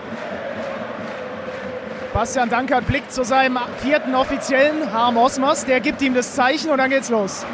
[2.14, 5.66] Bastian Dankert blickt zu seinem vierten Offiziellen, Harm Osmos.
[5.66, 7.46] Der gibt ihm das Zeichen und dann geht's los.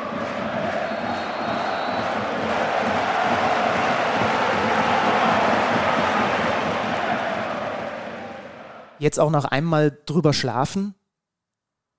[8.97, 10.95] Jetzt auch noch einmal drüber schlafen,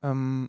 [0.03, 0.49] ähm,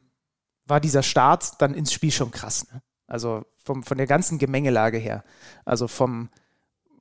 [0.65, 2.65] war dieser Start dann ins Spiel schon krass.
[2.71, 2.82] Ne?
[3.07, 5.23] Also vom, von der ganzen Gemengelage her.
[5.65, 6.29] Also vom,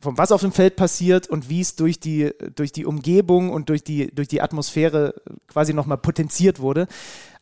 [0.01, 3.69] vom was auf dem Feld passiert und wie es durch die, durch die Umgebung und
[3.69, 5.15] durch die, durch die Atmosphäre
[5.49, 6.87] quasi nochmal potenziert wurde.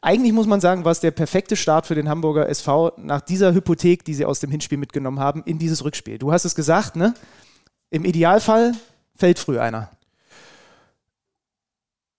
[0.00, 3.54] Eigentlich muss man sagen, war es der perfekte Start für den Hamburger SV nach dieser
[3.54, 6.18] Hypothek, die sie aus dem Hinspiel mitgenommen haben, in dieses Rückspiel.
[6.18, 7.14] Du hast es gesagt, ne?
[7.90, 8.72] Im Idealfall
[9.14, 9.90] fällt früh einer.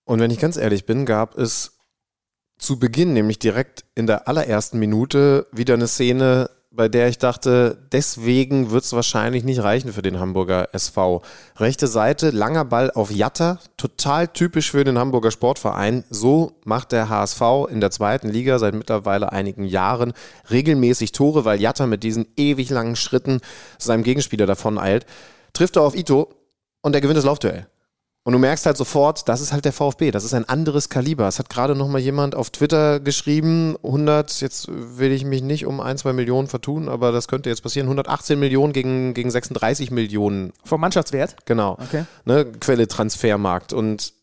[0.05, 1.74] Und wenn ich ganz ehrlich bin, gab es
[2.58, 7.78] zu Beginn, nämlich direkt in der allerersten Minute, wieder eine Szene, bei der ich dachte,
[7.91, 11.22] deswegen wird es wahrscheinlich nicht reichen für den Hamburger SV.
[11.58, 16.03] Rechte Seite, langer Ball auf Jatta, total typisch für den Hamburger Sportverein.
[16.10, 20.14] So macht der HSV in der zweiten Liga seit mittlerweile einigen Jahren
[20.49, 23.39] regelmäßig Tore, weil Jatta mit diesen ewig langen Schritten
[23.78, 25.06] seinem Gegenspieler davon eilt.
[25.53, 26.34] Trifft er auf Ito
[26.82, 27.68] und er gewinnt das Laufduell.
[28.26, 31.28] Und du merkst halt sofort, das ist halt der VfB, das ist ein anderes Kaliber.
[31.28, 35.67] Es hat gerade noch mal jemand auf Twitter geschrieben, 100, jetzt will ich mich nicht
[35.67, 39.91] um ein, zwei Millionen vertun, aber das könnte jetzt passieren, 118 Millionen gegen, gegen 36
[39.91, 40.53] Millionen.
[40.63, 41.36] Vom Mannschaftswert?
[41.45, 41.73] Genau.
[41.73, 42.05] Okay.
[42.26, 43.73] Ne, Quelle Transfermarkt.
[43.73, 44.13] Und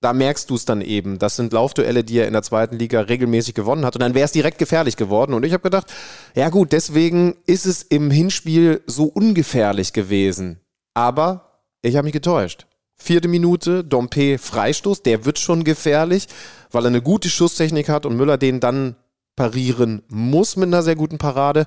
[0.00, 1.20] da merkst du es dann eben.
[1.20, 3.94] Das sind Laufduelle, die er in der zweiten Liga regelmäßig gewonnen hat.
[3.94, 5.32] Und dann wäre es direkt gefährlich geworden.
[5.32, 5.86] Und ich habe gedacht,
[6.34, 10.58] ja gut, deswegen ist es im Hinspiel so ungefährlich gewesen.
[10.92, 12.66] Aber ich habe mich getäuscht.
[13.00, 16.26] Vierte Minute, Dompe Freistoß, der wird schon gefährlich,
[16.70, 18.96] weil er eine gute Schusstechnik hat und Müller den dann
[19.36, 21.66] parieren muss mit einer sehr guten Parade.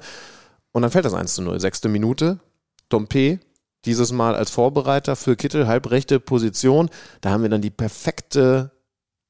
[0.73, 1.59] Und dann fällt das 1 zu 0.
[1.59, 2.39] Sechste Minute,
[2.89, 3.39] Dompe,
[3.85, 6.89] dieses Mal als Vorbereiter für Kittel, halbrechte Position.
[7.21, 8.71] Da haben wir dann die perfekte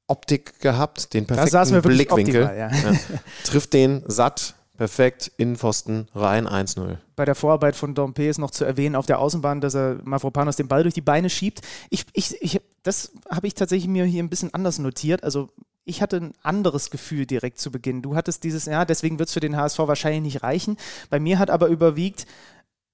[0.08, 2.43] Optik gehabt, den saßen perfekten Blickwinkel.
[2.43, 2.91] optimal, ja.
[2.91, 2.99] Ja.
[3.45, 6.98] Trifft den satt, perfekt, Innenpfosten, rein 1-0.
[7.16, 10.56] bei der Vorarbeit von Dompe ist noch zu erwähnen auf der Außenbahn, dass er Mavropanos
[10.56, 11.62] den Ball durch die Beine schiebt.
[11.92, 15.24] Ich, ich, ich, das habe ich tatsächlich mir hier ein bisschen anders notiert.
[15.24, 15.50] Also
[15.86, 18.02] ich hatte ein anderes Gefühl direkt zu Beginn.
[18.02, 20.78] Du hattest dieses, ja, deswegen wird es für den HSV wahrscheinlich nicht reichen.
[21.12, 22.26] Bei mir hat aber überwiegt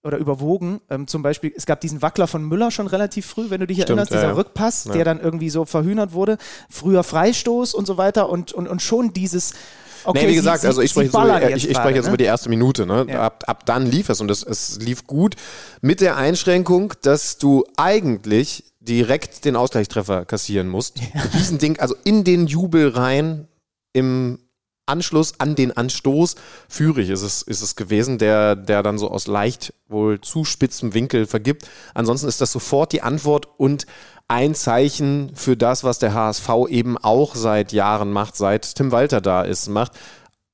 [0.03, 3.61] oder überwogen, ähm, zum Beispiel, es gab diesen Wackler von Müller schon relativ früh, wenn
[3.61, 4.33] du dich Stimmt, erinnerst, dieser ja.
[4.33, 4.91] Rückpass, Ja.
[4.91, 6.37] der dann irgendwie so verhühnert wurde,
[6.69, 9.53] früher Freistoß und so weiter und, und, und schon dieses,
[10.05, 12.05] okay, nee, wie gesagt, sie, also ich spreche, so, ballern ich, jetzt ich spreche jetzt
[12.05, 12.09] ne?
[12.09, 12.85] über die erste Minute.
[12.85, 13.05] Ne?
[13.09, 13.21] Ja.
[13.21, 15.35] Ab, ab dann lief es und es, es lief gut.
[15.81, 20.99] Mit der Einschränkung, dass du eigentlich direkt den Ausgleichstreffer kassieren musst.
[21.33, 23.47] Riesending, also in den Jubel rein
[23.93, 24.39] im
[24.87, 26.35] Anschluss an den Anstoß.
[26.67, 30.93] Führig ist es, ist es gewesen, der, der dann so aus leicht wohl zu spitzem
[30.93, 31.67] Winkel vergibt.
[31.93, 33.85] Ansonsten ist das sofort die Antwort und
[34.27, 39.21] ein Zeichen für das, was der HSV eben auch seit Jahren macht, seit Tim Walter
[39.21, 39.93] da ist, macht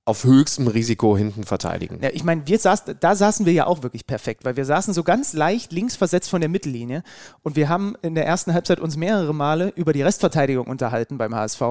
[0.05, 1.99] auf höchstem Risiko hinten verteidigen.
[2.01, 4.93] Ja, ich meine, wir saßen, da saßen wir ja auch wirklich perfekt, weil wir saßen
[4.93, 7.03] so ganz leicht links versetzt von der Mittellinie
[7.41, 11.33] und wir haben in der ersten Halbzeit uns mehrere Male über die Restverteidigung unterhalten beim
[11.33, 11.61] HSV,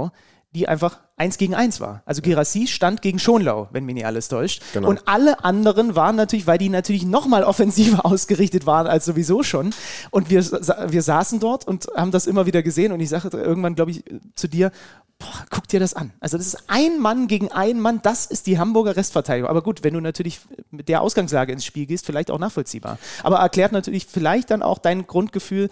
[0.54, 2.02] die einfach eins gegen eins war.
[2.04, 4.62] Also Girassi stand gegen Schonlau, wenn mich nicht alles täuscht.
[4.74, 4.88] Genau.
[4.88, 9.74] Und alle anderen waren natürlich, weil die natürlich nochmal offensiver ausgerichtet waren als sowieso schon.
[10.10, 13.74] Und wir, wir saßen dort und haben das immer wieder gesehen und ich sagte irgendwann,
[13.74, 14.72] glaube ich, zu dir,
[15.18, 16.12] boah, guck dir das an.
[16.20, 19.48] Also das ist ein Mann gegen einen Mann, das ist die Hamburger Restverteidigung.
[19.48, 20.40] Aber gut, wenn du natürlich
[20.70, 22.98] mit der Ausgangslage ins Spiel gehst, vielleicht auch nachvollziehbar.
[23.22, 25.70] Aber erklärt natürlich vielleicht dann auch dein Grundgefühl,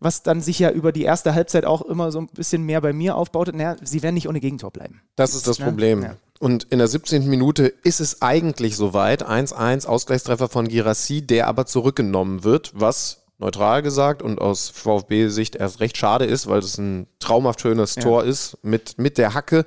[0.00, 2.92] was dann sich ja über die erste Halbzeit auch immer so ein bisschen mehr bei
[2.92, 3.54] mir aufbaute.
[3.54, 5.02] Naja, sie werden nicht ohne Gegentor bleiben.
[5.16, 6.02] Das ist das Ja, Problem.
[6.02, 6.16] ja.
[6.38, 7.28] Und in der 17.
[7.28, 9.28] Minute ist es eigentlich soweit.
[9.28, 15.80] 1-1 Ausgleichstreffer von Girassi, der aber zurückgenommen wird, was neutral gesagt und aus VfB-Sicht erst
[15.80, 18.02] recht schade ist, weil es ein traumhaft schönes Ja.
[18.02, 19.64] Tor ist mit, mit der Hacke.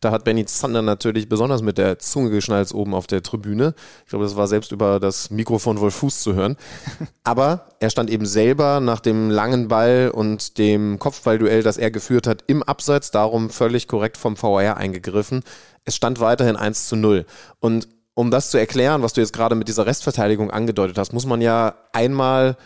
[0.00, 3.74] Da hat Benny Zander natürlich besonders mit der Zunge geschnalzt oben auf der Tribüne.
[4.04, 6.56] Ich glaube, das war selbst über das Mikrofon wohl Fuß zu hören.
[7.24, 12.26] Aber er stand eben selber nach dem langen Ball und dem Kopfballduell, das er geführt
[12.26, 15.42] hat, im Abseits, darum völlig korrekt vom VR eingegriffen.
[15.84, 17.26] Es stand weiterhin 1 zu 0.
[17.60, 21.26] Und um das zu erklären, was du jetzt gerade mit dieser Restverteidigung angedeutet hast, muss
[21.26, 22.56] man ja einmal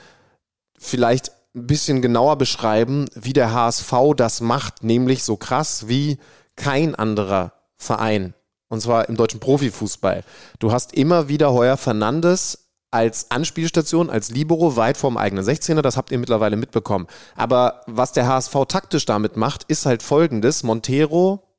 [0.79, 6.19] vielleicht ein bisschen genauer beschreiben, wie der HSV das macht, nämlich so krass wie
[6.61, 8.35] kein anderer Verein.
[8.69, 10.23] Und zwar im deutschen Profifußball.
[10.59, 15.97] Du hast immer wieder Heuer Fernandes als Anspielstation, als Libero weit vorm eigenen 16er, das
[15.97, 17.07] habt ihr mittlerweile mitbekommen.
[17.37, 20.63] Aber was der HSV taktisch damit macht, ist halt folgendes.
[20.63, 21.50] Montero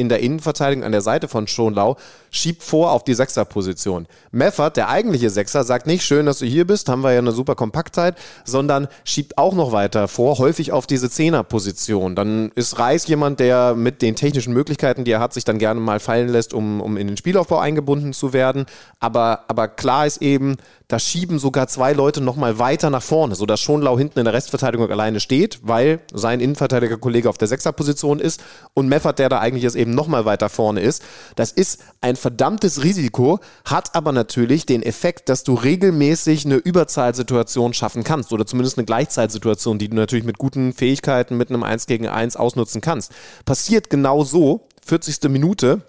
[0.00, 1.96] in der Innenverteidigung an der Seite von Schonlau,
[2.30, 4.06] schiebt vor auf die Sechserposition.
[4.32, 7.32] Meffert, der eigentliche Sechser, sagt nicht, schön, dass du hier bist, haben wir ja eine
[7.32, 12.16] super Kompaktheit, sondern schiebt auch noch weiter vor, häufig auf diese Zehnerposition.
[12.16, 15.80] Dann ist Reis jemand, der mit den technischen Möglichkeiten, die er hat, sich dann gerne
[15.80, 18.66] mal fallen lässt, um, um in den Spielaufbau eingebunden zu werden.
[18.98, 20.56] Aber, aber klar ist eben,
[20.90, 24.90] da schieben sogar zwei Leute nochmal weiter nach vorne, sodass Schonlau hinten in der Restverteidigung
[24.90, 28.42] alleine steht, weil sein Innenverteidigerkollege auf der Sechserposition ist
[28.74, 31.02] und Meffert, der da eigentlich jetzt eben nochmal weiter vorne ist.
[31.36, 37.72] Das ist ein verdammtes Risiko, hat aber natürlich den Effekt, dass du regelmäßig eine Überzahlsituation
[37.72, 41.86] schaffen kannst oder zumindest eine Gleichzeitsituation, die du natürlich mit guten Fähigkeiten mit einem 1
[41.86, 43.12] gegen 1 ausnutzen kannst.
[43.44, 45.30] Passiert genau so, 40.
[45.30, 45.82] Minute,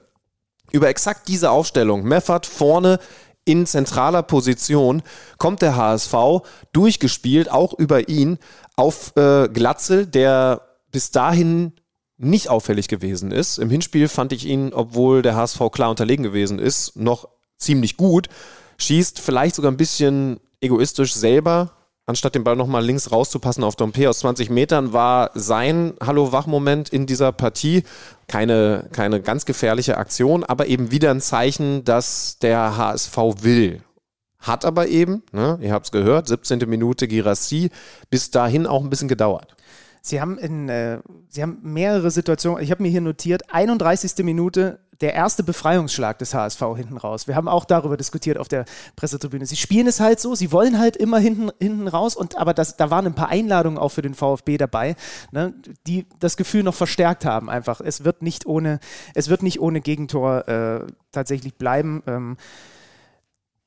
[0.71, 2.03] über exakt diese Aufstellung.
[2.03, 2.99] Meffert vorne
[3.45, 5.01] in zentraler Position
[5.37, 6.13] kommt der HSV
[6.73, 8.37] durchgespielt, auch über ihn,
[8.75, 10.61] auf äh, Glatzel, der
[10.91, 11.73] bis dahin
[12.17, 13.57] nicht auffällig gewesen ist.
[13.57, 17.27] Im Hinspiel fand ich ihn, obwohl der HSV klar unterlegen gewesen ist, noch
[17.57, 18.27] ziemlich gut.
[18.77, 21.71] Schießt vielleicht sogar ein bisschen egoistisch selber
[22.11, 27.07] anstatt den Ball nochmal links rauszupassen auf Dompe aus 20 Metern, war sein Hallo-Wach-Moment in
[27.07, 27.83] dieser Partie.
[28.27, 33.81] Keine, keine ganz gefährliche Aktion, aber eben wieder ein Zeichen, dass der HSV will.
[34.39, 36.59] Hat aber eben, ne, ihr habt es gehört, 17.
[36.67, 37.69] Minute Girassi,
[38.09, 39.55] bis dahin auch ein bisschen gedauert.
[40.01, 40.99] Sie haben in, äh,
[41.29, 42.63] Sie haben mehrere Situationen.
[42.63, 44.25] Ich habe mir hier notiert: 31.
[44.25, 47.27] Minute der erste Befreiungsschlag des HSV hinten raus.
[47.27, 49.45] Wir haben auch darüber diskutiert auf der Pressetribüne.
[49.45, 52.77] Sie spielen es halt so, sie wollen halt immer hinten, hinten raus, und aber das,
[52.77, 54.95] da waren ein paar Einladungen auch für den VfB dabei,
[55.31, 55.53] ne,
[55.87, 57.49] die das Gefühl noch verstärkt haben.
[57.49, 58.79] Einfach, es wird nicht ohne,
[59.15, 62.03] es wird nicht ohne Gegentor äh, tatsächlich bleiben.
[62.05, 62.37] Ähm,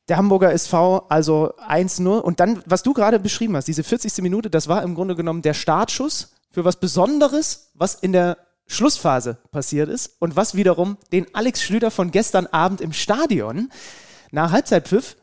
[0.09, 2.19] der Hamburger SV also 1-0.
[2.19, 4.19] Und dann, was du gerade beschrieben hast, diese 40.
[4.23, 8.37] Minute, das war im Grunde genommen der Startschuss für was Besonderes, was in der
[8.67, 13.71] Schlussphase passiert ist und was wiederum den Alex Schlüter von gestern Abend im Stadion
[14.31, 15.17] nach Halbzeitpfiff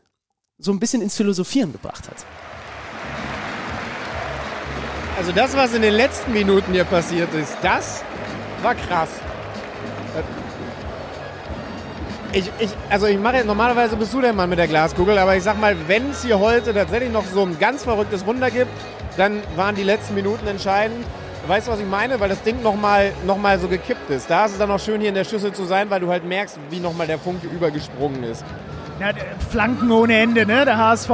[0.58, 2.26] so ein bisschen ins Philosophieren gebracht hat.
[5.18, 8.04] Also das, was in den letzten Minuten hier passiert ist, das
[8.62, 9.10] war krass.
[12.34, 15.44] Ich, ich, also ich mache normalerweise bist du der Mann mit der Glaskugel, aber ich
[15.44, 18.72] sag mal, wenn es hier heute tatsächlich noch so ein ganz verrücktes Wunder gibt,
[19.18, 21.06] dann waren die letzten Minuten entscheidend.
[21.52, 22.18] Weißt du, was ich meine?
[22.18, 24.30] Weil das Ding nochmal noch mal so gekippt ist.
[24.30, 26.24] Da ist es dann auch schön, hier in der Schüssel zu sein, weil du halt
[26.24, 28.45] merkst, wie nochmal der Funke übergesprungen ist.
[29.02, 29.10] Ja,
[29.49, 30.64] Flanken ohne Ende, ne?
[30.64, 31.10] Der HSV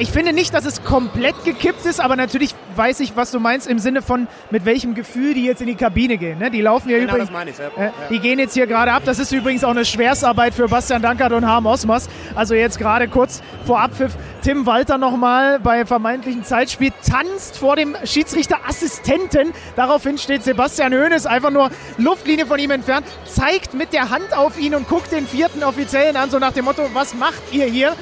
[0.00, 3.66] ich finde nicht, dass es komplett gekippt ist, aber natürlich weiß ich, was du meinst
[3.66, 6.38] im Sinne von, mit welchem Gefühl die jetzt in die Kabine gehen.
[6.38, 6.52] Ne?
[6.52, 7.30] Die laufen ja genau, übrigens.
[7.30, 7.86] Das meine ich, ja.
[7.86, 9.02] Äh, die gehen jetzt hier gerade ab.
[9.04, 12.08] Das ist übrigens auch eine Schwerstarbeit für Bastian Dankert und Harm Osmas.
[12.36, 17.96] Also jetzt gerade kurz vor Abpfiff Tim Walter nochmal bei vermeintlichen Zeitspiel tanzt vor dem
[18.04, 19.52] Schiedsrichterassistenten.
[19.74, 24.58] Daraufhin steht Sebastian Hoeneß einfach nur Luftlinie von ihm entfernt, zeigt mit der Hand auf
[24.58, 27.96] ihn und guckt den vierten Offiziellen an, so nach dem Motto, was macht ihr hier?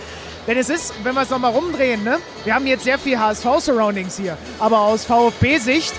[0.47, 2.19] Denn es ist, wenn wir es nochmal rumdrehen, ne?
[2.45, 5.95] wir haben jetzt sehr viel HSV-Surroundings hier, aber aus VfB-Sicht,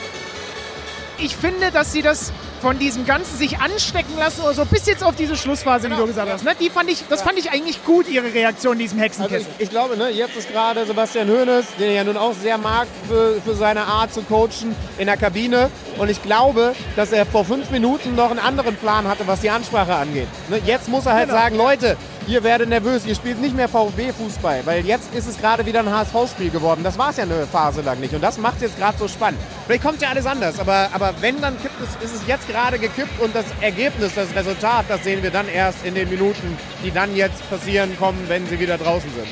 [1.17, 2.31] ich finde, dass sie das
[2.61, 6.01] von diesem Ganzen sich anstecken lassen oder so, bis jetzt auf diese Schlussphase, genau, wie
[6.01, 6.33] du gesagt ja.
[6.33, 6.43] hast.
[6.43, 6.53] Ne?
[6.59, 9.37] Die fand ich, das fand ich eigentlich gut, ihre Reaktion in diesem Hexenkessel.
[9.37, 12.33] Also ich, ich, glaube, ne, jetzt ist gerade Sebastian Hoeneß, den er ja nun auch
[12.33, 15.69] sehr mag für, für seine Art zu coachen, in der Kabine.
[15.97, 19.49] Und ich glaube, dass er vor fünf Minuten noch einen anderen Plan hatte, was die
[19.49, 20.27] Ansprache angeht.
[20.49, 20.59] Ne?
[20.65, 21.39] Jetzt muss er halt genau.
[21.39, 21.97] sagen, Leute,
[22.27, 25.89] ihr werdet nervös, ihr spielt nicht mehr VfB-Fußball, weil jetzt ist es gerade wieder ein
[25.89, 26.83] HSV-Spiel geworden.
[26.83, 29.07] Das war es ja eine Phase lang nicht und das macht es jetzt gerade so
[29.07, 29.39] spannend.
[29.65, 32.79] Vielleicht kommt ja alles anders, aber, aber wenn, dann kippt es, ist es jetzt gerade
[32.79, 36.91] gekippt und das Ergebnis, das Resultat, das sehen wir dann erst in den Minuten, die
[36.91, 39.27] dann jetzt passieren, kommen, wenn sie wieder draußen sind.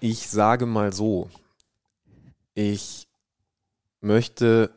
[0.00, 1.28] Ich sage mal so,
[2.54, 3.08] ich
[4.00, 4.70] möchte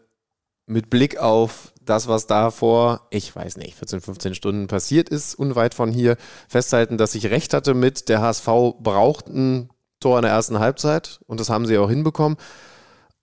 [0.66, 5.36] mit Blick auf das, was da vor, ich weiß nicht, 14, 15 Stunden passiert ist,
[5.36, 6.18] unweit von hier,
[6.48, 8.48] festhalten, dass ich recht hatte mit, der HSV
[8.80, 9.70] braucht ein
[10.00, 12.38] Tor in der ersten Halbzeit und das haben sie auch hinbekommen.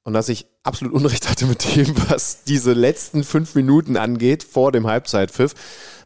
[0.04, 4.72] und dass ich absolut Unrecht hatte mit dem, was diese letzten fünf Minuten angeht vor
[4.72, 5.54] dem Halbzeitpfiff,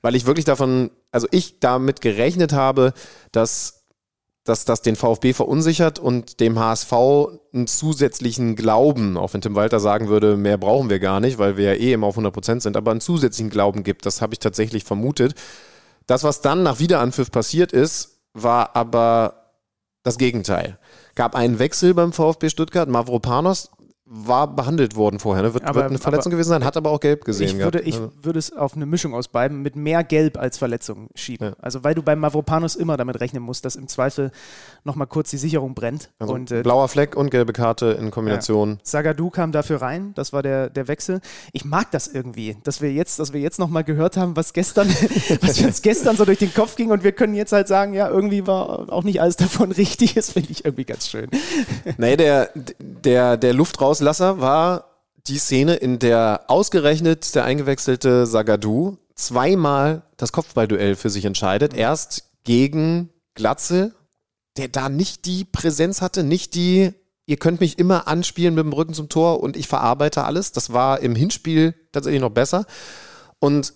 [0.03, 2.93] weil ich wirklich davon, also ich damit gerechnet habe,
[3.33, 3.76] dass
[4.47, 6.93] dass das den VfB verunsichert und dem HSV
[7.53, 11.57] einen zusätzlichen Glauben, auch wenn Tim Walter sagen würde, mehr brauchen wir gar nicht, weil
[11.57, 14.07] wir ja eh immer auf 100 Prozent sind, aber einen zusätzlichen Glauben gibt.
[14.07, 15.35] Das habe ich tatsächlich vermutet.
[16.07, 19.53] Das, was dann nach Wiederanpfiff passiert ist, war aber
[20.05, 20.79] das Gegenteil.
[21.17, 22.89] Gab einen Wechsel beim VfB Stuttgart.
[22.89, 23.71] Mavropanos
[24.09, 25.43] war behandelt worden vorher.
[25.43, 25.53] Ne?
[25.55, 27.49] Wird, Aber- wird eine Verletzung gewesen sein, hat aber auch gelb gesehen.
[27.49, 27.89] Ich würde, gehabt.
[27.89, 31.49] ich Also, würde es auf eine Mischung aus beiden mit mehr Gelb als Verletzung schieben.
[31.49, 31.57] Ja.
[31.61, 34.31] Also weil du beim Mavropanos immer damit rechnen musst, dass im Zweifel
[34.85, 36.11] nochmal kurz die Sicherung brennt.
[36.21, 38.79] also und äh, blauer Fleck und gelbe Karte in Kombination.
[38.85, 41.21] Sagadou kam dafür rein, das war der, der Wechsel.
[41.53, 44.89] Ich mag das irgendwie, dass wir jetzt, dass wir jetzt nochmal gehört haben, was gestern,
[45.41, 48.09] was uns gestern so durch den Kopf ging und wir können jetzt halt sagen, ja,
[48.09, 51.29] irgendwie war auch nicht alles davon richtig, das finde ich irgendwie ganz schön.
[51.99, 52.51] Nee, der,
[52.81, 53.53] der, der
[54.01, 54.85] Luftrauslasser war
[55.27, 61.75] die Szene, in der ausgerechnet der eingewechselte Sagadou zweimal das Kopfballduell für sich entscheidet.
[61.75, 63.95] Erst gegen Glatze,
[64.57, 66.93] der da nicht die Präsenz hatte, nicht die,
[67.25, 70.53] ihr könnt mich immer anspielen mit dem Rücken zum Tor und ich verarbeite alles.
[70.53, 72.67] Das war im Hinspiel tatsächlich noch besser.
[73.41, 73.73] Und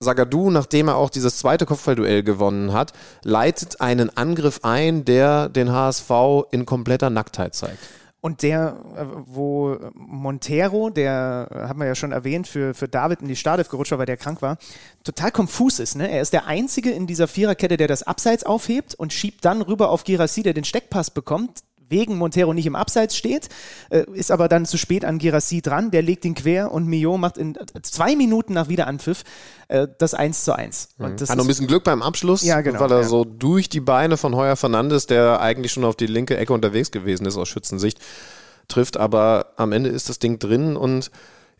[0.00, 2.92] Sagadou, nachdem er auch dieses zweite Kopfballduell gewonnen hat,
[3.24, 6.10] leitet einen Angriff ein, der den HSV
[6.52, 7.80] in kompletter Nacktheit zeigt.
[8.20, 13.22] Und der, äh, wo Montero, der äh, haben wir ja schon erwähnt, für, für David
[13.22, 14.58] in die Startelf gerutscht war, weil der krank war,
[15.04, 15.94] total konfus ist.
[15.94, 16.10] Ne?
[16.10, 19.90] Er ist der Einzige in dieser Viererkette, der das Abseits aufhebt und schiebt dann rüber
[19.90, 23.48] auf Girassi, der den Steckpass bekommt, wegen Montero nicht im Abseits steht,
[23.90, 27.18] äh, ist aber dann zu spät an Girassi dran, der legt ihn quer und Mio
[27.18, 29.24] macht in äh, zwei Minuten nach Wiederanpfiff
[29.68, 30.90] äh, das 1 zu 1.
[30.98, 33.08] Und das Hat noch ein bisschen Glück beim Abschluss, Ja, genau, weil er ja.
[33.08, 36.90] so durch die Beine von Heuer Fernandes, der eigentlich schon auf die linke Ecke unterwegs
[36.90, 37.98] gewesen ist aus Schützensicht,
[38.68, 38.96] trifft.
[38.96, 41.10] Aber am Ende ist das Ding drin und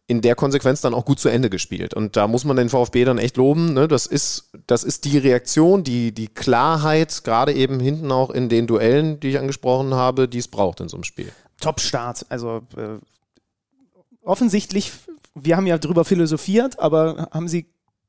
[0.09, 1.93] in der Konsequenz dann auch gut zu Ende gespielt.
[1.93, 3.75] Und da muss man den VfB dann echt loben.
[3.75, 3.87] Ne?
[3.87, 8.67] Das, ist, das ist die Reaktion, die, die Klarheit, gerade eben hinten auch in den
[8.67, 11.31] Duellen, die ich angesprochen habe, die es braucht in so einem Spiel.
[11.61, 12.25] Top-Start.
[12.31, 12.97] Also äh,
[14.23, 14.93] offensichtlich,
[15.35, 17.67] wir haben ja drüber philosophiert, aber haben sie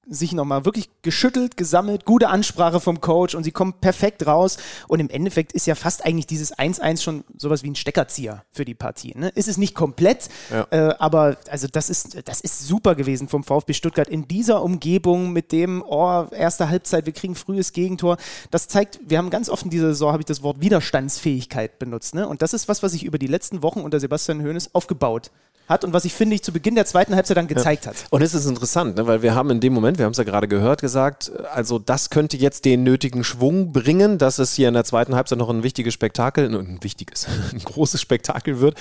[0.09, 4.57] sich nochmal wirklich geschüttelt, gesammelt, gute Ansprache vom Coach und sie kommen perfekt raus.
[4.87, 8.65] Und im Endeffekt ist ja fast eigentlich dieses 1-1 schon sowas wie ein Steckerzieher für
[8.65, 9.13] die Partie.
[9.15, 9.29] Ne?
[9.29, 10.67] Ist es nicht komplett, Ja.
[10.71, 15.31] äh, aber also das ist, das ist super gewesen vom VfB Stuttgart in dieser Umgebung
[15.31, 18.17] mit dem, oh, erste Halbzeit, wir kriegen frühes Gegentor.
[18.51, 22.15] Das zeigt, wir haben ganz oft in dieser Saison, habe ich das Wort Widerstandsfähigkeit benutzt.
[22.15, 22.27] Ne?
[22.27, 25.31] Und das ist was, was sich über die letzten Wochen unter Sebastian Hoeneß aufgebaut
[25.69, 27.95] hat und was ich finde ich zu Beginn der zweiten Halbzeit dann gezeigt hat.
[28.09, 30.23] Und es ist interessant, ne, weil wir haben in dem Moment, wir haben es ja
[30.23, 34.73] gerade gehört, gesagt, also das könnte jetzt den nötigen Schwung bringen, dass es hier in
[34.73, 38.75] der zweiten Halbzeit noch ein wichtiges Spektakel, ein wichtiges, ein großes Spektakel wird.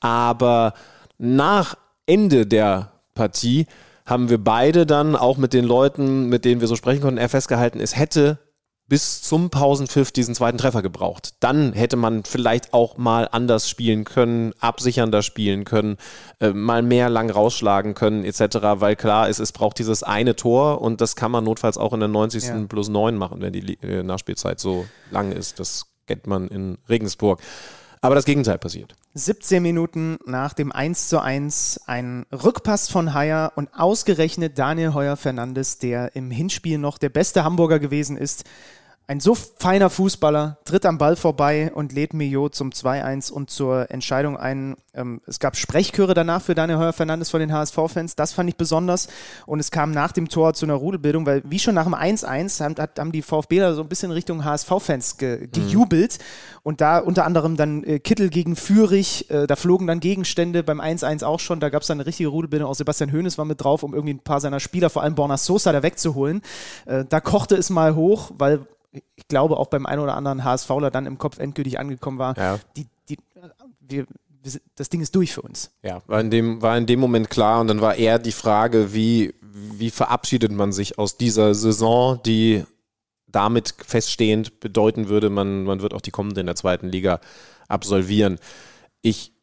[0.00, 0.74] Aber
[1.16, 1.76] nach
[2.06, 3.66] Ende der Partie
[4.04, 7.30] haben wir beide dann auch mit den Leuten, mit denen wir so sprechen konnten, eher
[7.30, 8.38] festgehalten, es hätte
[8.94, 11.34] bis zum Pausenpfiff diesen zweiten Treffer gebraucht.
[11.40, 15.96] Dann hätte man vielleicht auch mal anders spielen können, absichernder spielen können,
[16.38, 20.80] äh, mal mehr lang rausschlagen können etc., weil klar ist, es braucht dieses eine Tor
[20.80, 22.44] und das kann man notfalls auch in der 90.
[22.44, 22.54] Ja.
[22.68, 25.58] plus 9 machen, wenn die äh, Nachspielzeit so lang ist.
[25.58, 27.40] Das kennt man in Regensburg.
[28.00, 28.94] Aber das Gegenteil passiert.
[29.14, 35.16] 17 Minuten nach dem 1 zu 1 ein Rückpass von Haier und ausgerechnet Daniel Heuer
[35.16, 38.44] Fernandes, der im Hinspiel noch der beste Hamburger gewesen ist.
[39.06, 43.90] Ein so feiner Fußballer, tritt am Ball vorbei und lädt Mio zum 2-1 und zur
[43.90, 44.76] Entscheidung ein.
[44.94, 48.16] Ähm, es gab Sprechchöre danach für Daniel Heuer Fernandes von den HSV-Fans.
[48.16, 49.08] Das fand ich besonders.
[49.44, 52.98] Und es kam nach dem Tor zu einer Rudelbildung, weil wie schon nach dem 1-1
[52.98, 56.18] haben, die VfBler so ein bisschen Richtung HSV-Fans ge gejubelt.
[56.62, 60.80] Und da unter anderem dann äh, Kittel gegen Fürich, äh, da flogen dann Gegenstände beim
[60.80, 61.60] 1-1 auch schon.
[61.60, 62.70] Da gab es dann eine richtige Rudelbildung.
[62.70, 65.36] Auch Sebastian Hoeneß war mit drauf, um irgendwie ein paar seiner Spieler, vor allem Borna
[65.36, 66.40] Sosa, da wegzuholen.
[66.86, 68.66] Äh, da kochte es mal hoch, weil
[69.16, 72.36] ich glaube auch beim einen oder anderen HSVler dann im Kopf endgültig angekommen war.
[72.36, 72.58] Ja.
[72.76, 73.18] Die, die,
[73.80, 74.06] wir,
[74.74, 75.70] das Ding ist durch für uns.
[75.82, 78.92] Ja, war in dem, war in dem Moment klar und dann war eher die Frage,
[78.92, 82.64] wie, wie verabschiedet man sich aus dieser Saison, die
[83.26, 87.20] damit feststehend bedeuten würde, man, man wird auch die kommende in der zweiten Liga
[87.68, 88.38] absolvieren.
[89.02, 89.33] Ich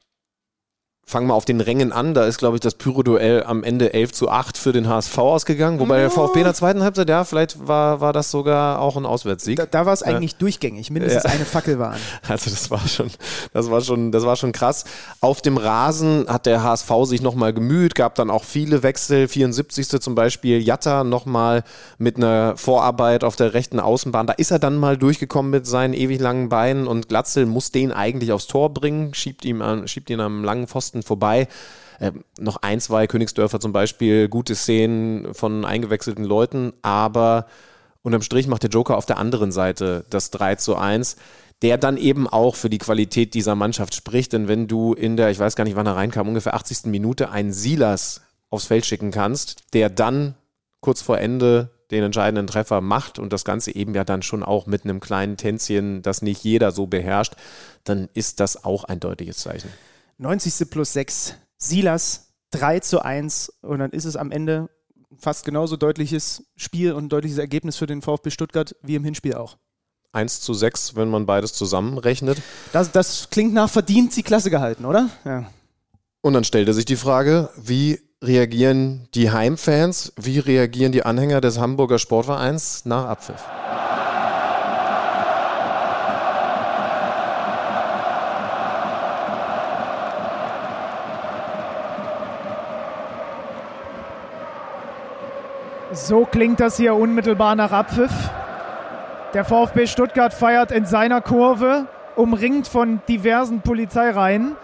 [1.11, 2.13] fange mal auf den Rängen an.
[2.13, 5.79] Da ist, glaube ich, das Pyro-Duell am Ende 11 zu 8 für den HSV ausgegangen.
[5.79, 9.05] Wobei der VfB in der zweiten Halbzeit, ja, vielleicht war, war das sogar auch ein
[9.05, 9.57] Auswärtssieg.
[9.57, 10.89] Da, da war es eigentlich durchgängig.
[10.89, 11.29] Mindestens Ja.
[11.31, 11.99] eine Fackel war an.
[12.27, 13.09] Also das war schon,
[13.51, 14.85] das war schon, das war schon krass.
[15.19, 19.27] Auf dem Rasen hat der HSV sich nochmal gemüht, gab dann auch viele Wechsel.
[19.27, 19.87] 74.
[19.99, 21.63] zum Beispiel Jatta nochmal
[21.97, 24.27] mit einer Vorarbeit auf der rechten Außenbahn.
[24.27, 27.91] Da ist er dann mal durchgekommen mit seinen ewig langen Beinen und Glatzel muss den
[27.91, 31.47] eigentlich aufs Tor bringen, schiebt, ihm an, schiebt ihn am langen Pfosten Pfosten vorbei.
[31.99, 37.45] Ähm, noch ein, zwei Königsdörfer zum Beispiel, gute Szenen von eingewechselten Leuten, aber
[38.01, 41.17] unterm Strich macht der Joker auf der anderen Seite das 3 zu 1
[41.61, 44.33] der dann eben auch für die Qualität dieser Mannschaft spricht.
[44.33, 46.85] Denn wenn du in der, ich weiß gar nicht, wann er reinkam, ungefähr 80.
[46.85, 50.33] Minute einen Silas aufs Feld schicken kannst, der dann
[50.79, 54.65] kurz vor Ende den entscheidenden Treffer macht und das Ganze eben ja dann schon auch
[54.65, 57.35] mit einem kleinen Tänzchen, das nicht jeder so beherrscht,
[57.83, 59.69] dann ist das auch ein deutliches Zeichen.
[60.21, 60.69] 90.
[60.69, 64.69] plus 6, Silas 3 zu 1 und dann ist es am Ende
[65.17, 69.57] fast genauso deutliches Spiel und deutliches Ergebnis für den VfB Stuttgart wie im Hinspiel auch.
[70.11, 72.39] 1 zu 6, wenn man beides zusammenrechnet.
[72.71, 75.09] Das, das klingt nach verdient die Klasse gehalten, oder?
[75.25, 75.49] Ja.
[76.21, 81.57] Und dann stellte sich die Frage, wie reagieren die Heimfans, wie reagieren die Anhänger des
[81.57, 83.43] Hamburger Sportvereins nach Abpfiff?
[95.93, 98.11] So klingt das hier unmittelbar nach Abpfiff.
[99.33, 101.85] Der VfB Stuttgart feiert in seiner Kurve,
[102.15, 104.55] umringt von diversen Polizeireihen.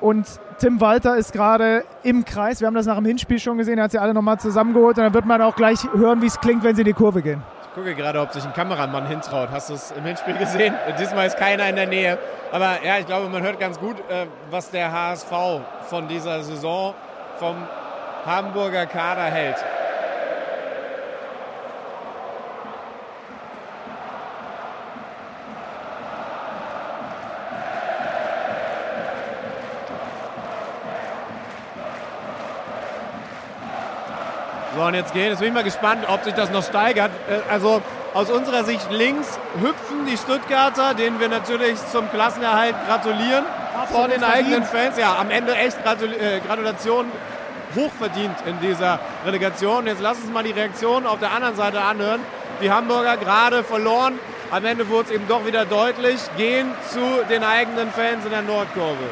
[0.00, 0.26] Und
[0.58, 2.60] Tim Walter ist gerade im Kreis.
[2.60, 3.76] Wir haben das nach dem Hinspiel schon gesehen.
[3.76, 4.96] Er hat sie alle nochmal zusammengeholt.
[4.96, 7.20] Und dann wird man auch gleich hören, wie es klingt, wenn sie in die Kurve
[7.20, 7.42] gehen.
[7.62, 9.50] Ich gucke gerade, ob sich ein Kameramann hintraut.
[9.50, 10.74] Hast du es im Hinspiel gesehen?
[10.98, 12.18] Diesmal ist keiner in der Nähe.
[12.52, 15.30] Aber ja, ich glaube, man hört ganz gut, äh, was der HSV
[15.90, 16.94] von dieser Saison
[17.38, 17.56] vom
[18.24, 19.56] Hamburger Kader hält.
[34.80, 35.28] So, und jetzt gehen.
[35.28, 37.10] Jetzt bin ich mal gespannt, ob sich das noch steigert.
[37.28, 37.82] Äh, also
[38.14, 43.44] aus unserer Sicht links hüpfen die Stuttgarter, denen wir natürlich zum Klassenerhalt gratulieren.
[43.74, 44.46] Absolut vor den verdient.
[44.46, 44.96] eigenen Fans.
[44.96, 47.12] Ja, am Ende echt Gratul äh, Gratulation
[47.76, 49.86] hochverdient in dieser Relegation.
[49.86, 52.20] Jetzt lass uns mal die Reaktion auf der anderen Seite anhören.
[52.62, 54.18] Die Hamburger gerade verloren.
[54.50, 56.18] Am Ende wurde es eben doch wieder deutlich.
[56.38, 59.04] Gehen zu den eigenen Fans in der Nordkurve.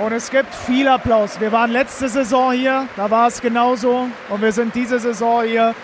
[0.00, 1.40] Und es gibt viel Applaus.
[1.40, 4.08] Wir waren letzte Saison hier, da war es genauso.
[4.28, 5.74] Und wir sind diese Saison hier.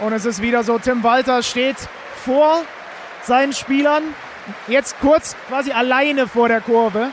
[0.00, 1.76] Und es ist wieder so, Tim Walter steht
[2.24, 2.62] vor
[3.24, 4.02] seinen Spielern,
[4.68, 7.10] jetzt kurz quasi alleine vor der Kurve.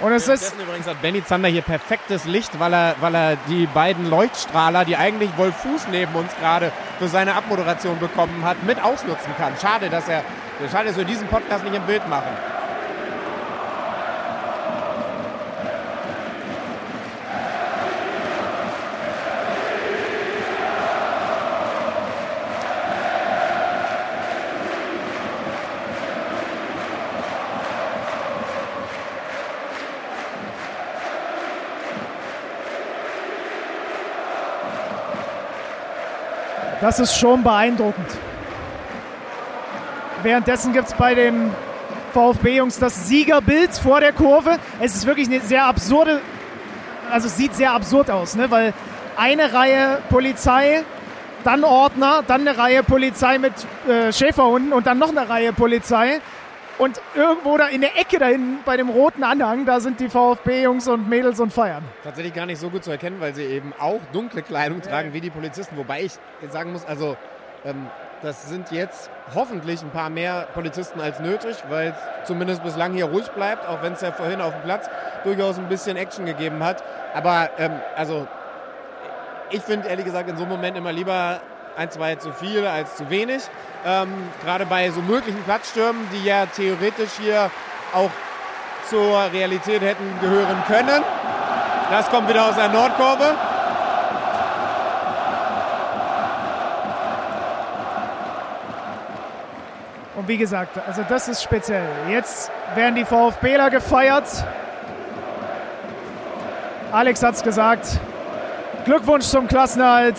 [0.00, 0.54] Und es ist.
[0.62, 4.96] Übrigens hat Benny Zander hier perfektes Licht, weil er, weil er die beiden Leuchtstrahler, die
[4.96, 9.54] eigentlich Wolf Fuß neben uns gerade für seine Abmoderation bekommen hat, mit ausnutzen kann.
[9.60, 10.22] Schade, dass er,
[10.70, 12.30] schade, dass wir diesen Podcast nicht im Bild machen.
[36.88, 38.08] Das ist schon beeindruckend.
[40.22, 41.50] Währenddessen gibt es bei den
[42.14, 44.58] VfB-Jungs das Siegerbild vor der Kurve.
[44.80, 46.22] Es ist wirklich eine sehr absurde,
[47.10, 48.50] also es sieht sehr absurd aus, ne?
[48.50, 48.72] weil
[49.18, 50.82] eine Reihe Polizei,
[51.44, 53.52] dann Ordner, dann eine Reihe Polizei mit
[53.86, 56.22] äh, Schäferhunden und dann noch eine Reihe Polizei.
[56.78, 60.86] Und irgendwo da in der Ecke dahin bei dem roten Anhang, da sind die VfB-Jungs
[60.86, 61.82] und Mädels und feiern.
[62.04, 65.20] Tatsächlich gar nicht so gut zu erkennen, weil sie eben auch dunkle Kleidung tragen wie
[65.20, 65.76] die Polizisten.
[65.76, 66.12] Wobei ich
[66.50, 67.16] sagen muss, also
[67.64, 67.88] ähm,
[68.22, 73.06] das sind jetzt hoffentlich ein paar mehr Polizisten als nötig, weil es zumindest bislang hier
[73.06, 74.88] ruhig bleibt, auch wenn es ja vorhin auf dem Platz
[75.24, 76.84] durchaus ein bisschen Action gegeben hat.
[77.12, 78.28] Aber ähm, also
[79.50, 81.40] ich finde ehrlich gesagt in so einem Moment immer lieber
[81.76, 83.42] ein, zwei zu viel als zu wenig.
[83.84, 84.08] Ähm,
[84.44, 87.50] Gerade bei so möglichen Platzstürmen, die ja theoretisch hier
[87.92, 88.10] auch
[88.88, 91.02] zur Realität hätten gehören können.
[91.90, 93.34] Das kommt wieder aus der Nordkurve.
[100.16, 101.86] Und wie gesagt, also das ist speziell.
[102.10, 104.24] Jetzt werden die VfBler gefeiert.
[106.90, 108.00] Alex hat es gesagt.
[108.84, 110.16] Glückwunsch zum Klassenerhalt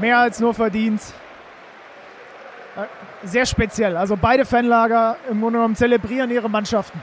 [0.00, 1.00] mehr als nur verdient.
[2.76, 3.96] Äh, sehr speziell.
[3.96, 7.00] Also beide Fanlager im Grunde genommen zelebrieren ihre Mannschaften.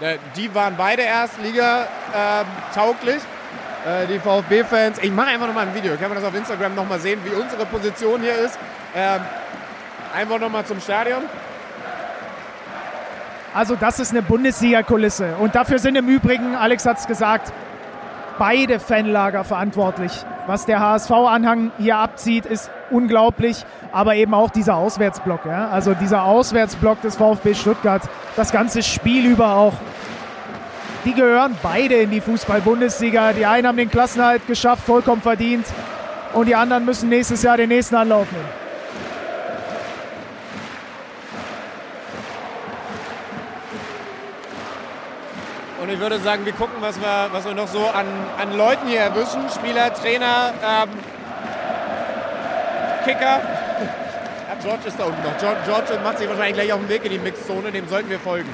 [0.00, 0.14] Ja.
[0.36, 3.20] Die waren beide Erstliga äh, tauglich.
[3.84, 4.98] Äh, die VfB-Fans.
[5.02, 5.96] Ich mache einfach nochmal ein Video.
[5.96, 8.58] Kann man das auf Instagram nochmal sehen, wie unsere Position hier ist.
[8.94, 9.20] Ähm,
[10.14, 11.22] einfach nochmal zum Stadion.
[13.54, 15.36] Also das ist eine Bundesliga-Kulisse.
[15.38, 17.52] Und dafür sind im Übrigen, Alex hat es gesagt,
[18.40, 20.12] beide Fanlager verantwortlich.
[20.46, 25.44] Was der HSV-Anhang hier abzieht, ist unglaublich, aber eben auch dieser Auswärtsblock.
[25.44, 25.68] Ja?
[25.68, 28.00] Also dieser Auswärtsblock des VfB Stuttgart,
[28.36, 29.74] das ganze Spiel über auch.
[31.04, 33.34] die gehören beide in die Fußball-Bundesliga.
[33.34, 35.66] Die einen haben den Klassenhalt geschafft, vollkommen verdient.
[36.32, 38.69] Und die anderen müssen nächstes Jahr den nächsten Anlauf nehmen.
[45.90, 48.06] Und ich würde sagen, wir gucken, was wir, was wir noch so an,
[48.38, 49.50] an Leuten hier erwischen.
[49.50, 50.90] Spieler, Trainer, ähm,
[53.04, 53.40] Kicker.
[54.62, 55.36] George ist da unten noch.
[55.38, 58.20] George, George macht sich wahrscheinlich gleich auf den Weg in die Mixzone, dem sollten wir
[58.20, 58.48] folgen.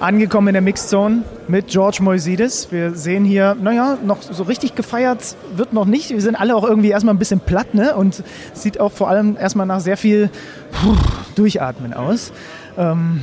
[0.00, 2.68] Angekommen in der Mixzone mit George Moisidis.
[2.70, 6.10] Wir sehen hier, naja, noch so richtig gefeiert wird noch nicht.
[6.10, 7.96] Wir sind alle auch irgendwie erstmal ein bisschen platt, ne?
[7.96, 8.22] Und
[8.52, 10.30] sieht auch vor allem erstmal nach sehr viel
[10.72, 10.94] puh,
[11.34, 12.32] Durchatmen aus.
[12.76, 13.20] Ähm,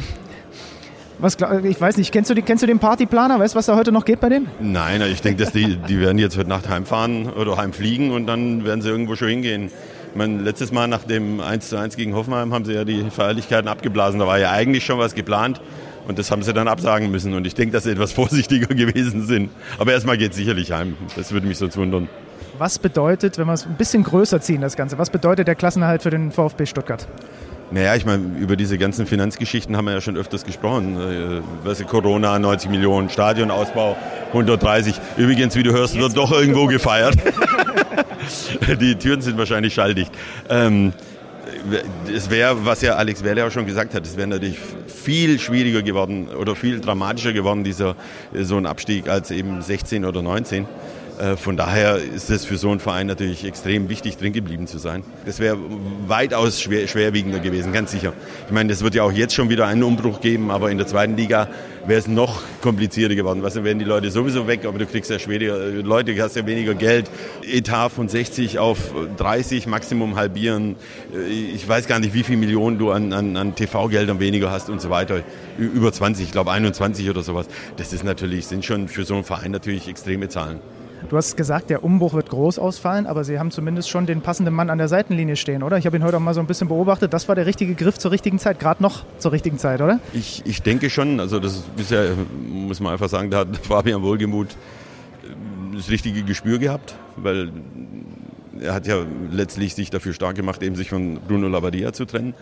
[1.20, 3.40] was, ich weiß nicht, kennst du, kennst du den Partyplaner?
[3.40, 4.48] Weißt du, was da heute noch geht bei denen?
[4.60, 8.66] Nein, ich denke, dass die, die werden jetzt heute Nacht heimfahren oder heimfliegen und dann
[8.66, 9.72] werden sie irgendwo schon hingehen.
[10.12, 13.10] Ich meine, letztes Mal nach dem 1 zu 1 gegen Hoffenheim haben sie ja die
[13.10, 14.20] Feierlichkeiten abgeblasen.
[14.20, 15.62] Da war ja eigentlich schon was geplant.
[16.08, 17.34] Und das haben sie dann absagen müssen.
[17.34, 19.49] Und ich denke, dass sie etwas vorsichtiger gewesen sind.
[19.78, 20.97] Aber erstmal geht es sicherlich heim.
[21.16, 22.10] Das würde mich sonst wundern.
[22.58, 26.04] Was bedeutet, wenn wir es ein bisschen größer ziehen, das Ganze, was bedeutet der Klassenerhalt
[26.04, 27.08] für den VfB Stuttgart?
[27.72, 31.41] Naja, ich meine, über diese ganzen Finanzgeschichten haben wir ja schon öfters gesprochen.
[31.66, 33.97] Äh, Corona, 90 Millionen, Stadionausbau,
[34.28, 34.93] 130.
[35.18, 37.16] Übrigens, wie du hörst, wird doch irgendwo gefeiert.
[38.80, 40.12] Die Türen sind wahrscheinlich schalldicht.
[40.49, 40.93] Ähm,
[42.14, 44.57] es wäre, was ja Alex Werle auch schon gesagt hat, es wäre natürlich
[44.88, 47.95] viel schwieriger geworden oder viel dramatischer geworden, dieser
[48.34, 50.66] so ein Abstieg, als eben 16 oder 19.
[51.20, 54.78] Äh, von daher ist es für so einen Verein natürlich extrem wichtig, drin geblieben zu
[54.78, 55.03] sein.
[55.26, 55.57] Das wäre
[56.07, 58.14] weitaus schwer, schwerwiegender gewesen, ganz sicher.
[58.47, 60.88] Ich meine, es wird ja auch jetzt schon wieder einen Umbruch geben, aber in der
[60.88, 61.49] zweiten Liga
[61.86, 63.43] wäre es noch komplizierter geworden.
[63.43, 66.36] Weißt du, wären die Leute sowieso weg, aber du kriegst ja äh, Leute, du hast
[66.36, 67.09] ja weniger Geld.
[67.43, 68.78] Etat von 60 auf
[69.18, 70.76] 30 Maximum halbieren.
[71.14, 74.70] Äh, ich weiß gar nicht, wie viele Millionen du an, an, an TV-Geldern weniger hast
[74.70, 75.22] und so weiter.
[75.57, 77.47] Über 20, ich glaube 21 oder sowas.
[77.78, 80.59] Das ist natürlich, sind schon für so einen Verein natürlich extreme Zahlen.
[81.10, 84.54] Du hast gesagt, der Umbruch wird groß ausfallen, aber Sie haben zumindest schon den passenden
[84.54, 85.78] Mann an der Seitenlinie stehen, oder?
[85.78, 87.14] Ich habe ihn heute auch mal so ein bisschen beobachtet.
[87.14, 89.99] Das war der richtige Griff zur richtigen Zeit, gerade noch zur richtigen Zeit, oder?
[90.14, 91.20] Ich, ich denke schon.
[91.20, 92.04] Also das ist ja,
[92.49, 97.51] muss man einfach sagen, da hat Fabian Wohlgemuth äh, das richtige Gespür gehabt, weil
[98.60, 102.34] er hat ja letztlich sich dafür stark gemacht, eben sich von Bruno Labbadia zu trennen.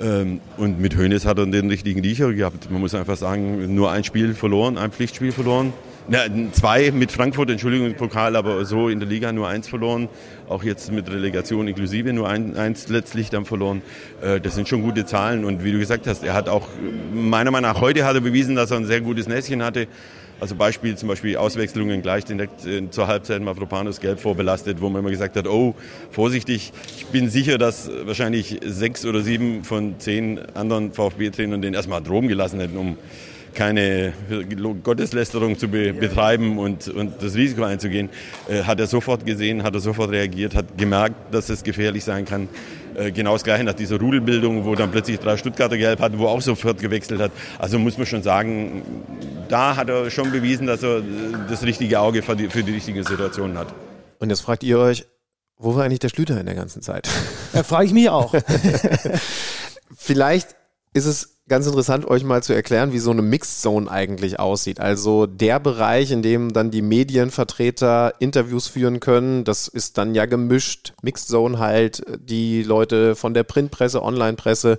[0.00, 2.70] Ähm, und mit Hoeneß hat er den richtigen Riecher gehabt.
[2.70, 5.72] Man muss einfach sagen, nur ein Spiel verloren, ein Pflichtspiel verloren.
[6.10, 10.08] Ja, zwei mit Frankfurt, Entschuldigung, Pokal, aber so in der Liga nur eins verloren.
[10.48, 13.82] Auch jetzt mit Relegation inklusive nur ein, eins letztlich dann verloren.
[14.22, 15.44] Äh, das sind schon gute Zahlen.
[15.44, 16.66] Und wie du gesagt hast, er hat auch,
[17.12, 19.86] meiner Meinung nach, heute hat er bewiesen, dass er ein sehr gutes Näschen hatte.
[20.40, 25.00] Also Beispiel zum Beispiel Auswechslungen gleich direkt äh, zur Halbzeit Mavropanos gelb vorbelastet, wo man
[25.00, 25.74] immer gesagt hat, oh,
[26.10, 26.72] vorsichtig.
[26.96, 32.28] Ich bin sicher, dass wahrscheinlich sechs oder sieben von zehn anderen VfB-Trainern den erstmal droben
[32.28, 32.96] gelassen hätten, um
[33.54, 34.12] keine
[34.82, 38.08] Gotteslästerung zu be betreiben und, und das Risiko einzugehen,
[38.48, 42.24] äh, hat er sofort gesehen, hat er sofort reagiert, hat gemerkt, dass es gefährlich sein
[42.24, 42.48] kann.
[42.94, 46.26] Äh, genau das Gleiche nach dieser Rudelbildung, wo dann plötzlich drei Stuttgarter gelb hatten, wo
[46.26, 47.32] er auch sofort gewechselt hat.
[47.58, 48.82] Also muss man schon sagen,
[49.48, 51.02] da hat er schon bewiesen, dass er
[51.48, 53.72] das richtige Auge für die, für die richtigen Situationen hat.
[54.18, 55.06] Und jetzt fragt ihr euch,
[55.58, 57.08] wo war eigentlich der Schlüter in der ganzen Zeit?
[57.52, 58.34] Ja, frage ich mich auch.
[59.96, 60.54] Vielleicht
[60.92, 64.80] ist es ganz interessant, euch mal zu erklären, wie so eine Mixed Zone eigentlich aussieht.
[64.80, 70.26] Also der Bereich, in dem dann die Medienvertreter Interviews führen können, das ist dann ja
[70.26, 70.92] gemischt.
[71.02, 74.78] Mixed Zone halt die Leute von der Printpresse, Onlinepresse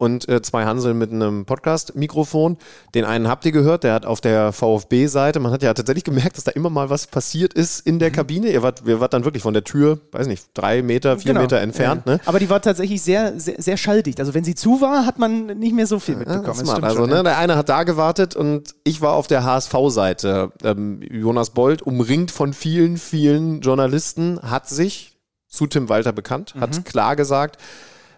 [0.00, 2.56] und äh, zwei Hanseln mit einem Podcast-Mikrofon.
[2.94, 6.38] Den einen habt ihr gehört, der hat auf der VfB-Seite, man hat ja tatsächlich gemerkt,
[6.38, 8.14] dass da immer mal was passiert ist in der mhm.
[8.14, 8.50] Kabine.
[8.50, 11.42] Ihr wart, wir wart dann wirklich von der Tür, weiß nicht, drei Meter, vier genau.
[11.42, 12.04] Meter entfernt.
[12.06, 12.12] Ja.
[12.14, 12.20] Ne?
[12.24, 14.20] Aber die war tatsächlich sehr, sehr, sehr schalldicht.
[14.20, 16.66] Also wenn sie zu war, hat man nicht mehr so viel mitbekommen.
[16.66, 20.52] Ja, also schon, ne, der eine hat da gewartet und ich war auf der HSV-Seite.
[20.64, 26.60] Ähm, Jonas Bold, umringt von vielen, vielen Journalisten, hat sich zu Tim Walter bekannt, mhm.
[26.60, 27.58] hat klar gesagt,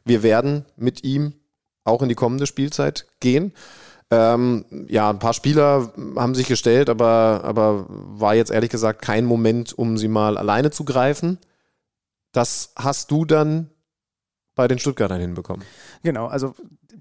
[0.05, 1.35] wir werden mit ihm
[1.85, 3.53] auch in die kommende Spielzeit gehen.
[4.11, 9.24] Ähm, ja, ein paar Spieler haben sich gestellt, aber, aber war jetzt ehrlich gesagt kein
[9.24, 11.39] Moment, um sie mal alleine zu greifen.
[12.33, 13.70] Das hast du dann
[14.55, 15.64] bei den Stuttgartern hinbekommen.
[16.03, 16.55] Genau, also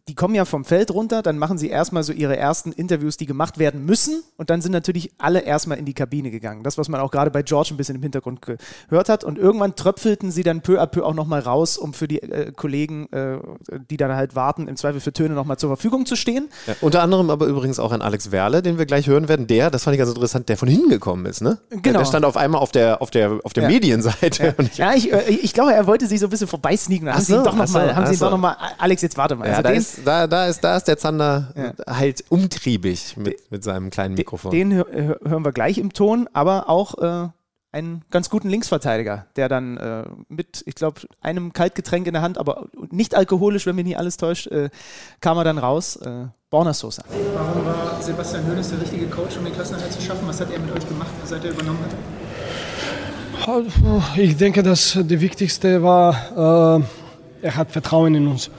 [0.08, 3.26] die kommen ja vom Feld runter, dann machen sie erstmal so ihre ersten Interviews, die
[3.26, 6.64] gemacht werden müssen und dann sind natürlich alle erstmal in die Kabine gegangen.
[6.64, 9.76] Das, was man auch gerade bei George ein bisschen im Hintergrund gehört hat und irgendwann
[9.76, 13.38] tröpfelten sie dann peu à peu auch nochmal raus, um für die äh, Kollegen, äh,
[13.89, 16.50] die dann halt warten, im Zweifel für Töne nochmal zur Verfügung zu stehen.
[16.68, 19.70] Ja, unter anderem aber übrigens auch an Alex Werle, den wir gleich hören werden, der,
[19.70, 21.60] das fand ich ganz interessant, der von hinten gekommen ist, ne?
[21.70, 22.00] Genau.
[22.00, 23.70] Der stand auf einmal auf der, auf der, auf der Ja.
[23.70, 24.56] Medienseite.
[24.76, 27.10] Ja, ja ich, äh, ich glaube, er wollte sich so ein bisschen vorbeisneaken.
[27.14, 28.26] Haben sie ihn so, doch ach so, nochmal, haben sie ihn so.
[28.26, 29.48] doch noch mal, Alex, jetzt warte mal.
[29.48, 33.64] Ja, Also den, ist, da, da, ist, da ist der Zander halt umtriebig mit, mit
[33.64, 34.52] seinem kleinen Mikrofon.
[34.52, 37.30] Den hö- hören wir gleich im Ton, aber auch äh,
[37.74, 42.38] einen ganz guten Linksverteidiger, der dann äh, mit, ich glaube, einem Kaltgetränk in der Hand,
[42.38, 44.70] aber nicht alkoholisch, wenn mich nicht alles täuscht, äh,
[45.22, 45.96] kam er dann raus.
[45.96, 47.04] Äh, Borna Sosa.
[47.34, 50.28] Warum war Sebastian Hoeneß der richtige Coach, um den Klassenerhalt zu schaffen?
[50.28, 51.92] Was hat er mit euch gemacht, seit er übernommen hat?
[54.18, 56.84] Ich denke, dass das Wichtigste war, äh,
[57.42, 58.52] er hat Vertrauen in uns.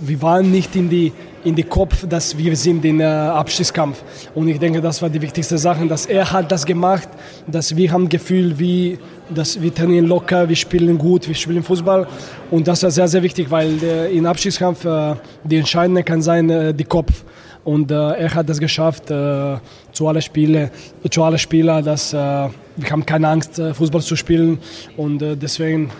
[0.00, 4.02] Wir waren nicht in die, in die Kopf, dass wir sind in äh, Abstiegskampf.
[4.32, 7.08] Und ich denke, das war die wichtigste Sache, dass er hat das gemacht,
[7.48, 12.06] dass wir haben Gefühl, wie, dass wir trainieren locker, wir spielen gut, wir spielen Fußball.
[12.50, 16.48] Und das war sehr, sehr wichtig, weil äh, in Abstiegskampf äh, die entscheidende kann sein,
[16.48, 17.24] äh, die Kopf.
[17.64, 19.56] Und äh, er hat das geschafft, äh,
[19.90, 20.70] zu allen Spielen,
[21.10, 24.58] zu allen Spielern, dass äh, wir haben keine Angst, Fußball zu spielen.
[24.96, 25.90] Und deswegen,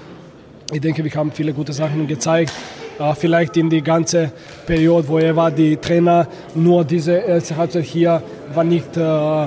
[0.72, 2.52] ich denke, wir haben viele gute Sachen gezeigt.
[2.98, 4.32] Äh, vielleicht in die ganze
[4.66, 8.22] Periode, wo er war, die Trainer, nur diese erste Halbzeit hier
[8.54, 9.46] war nicht äh,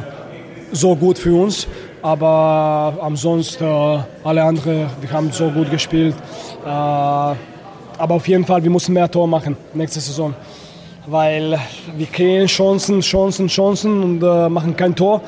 [0.71, 1.67] so gut für uns.
[2.01, 6.15] Aber ansonsten äh, alle anderen, wir haben so gut gespielt.
[6.65, 10.33] Äh, aber auf jeden Fall, wir müssen mehr Tor machen nächste Saison
[11.07, 11.59] weil
[11.97, 14.19] wir kriegen Chancen, Chancen, Chancen und
[14.51, 15.21] machen kein Tor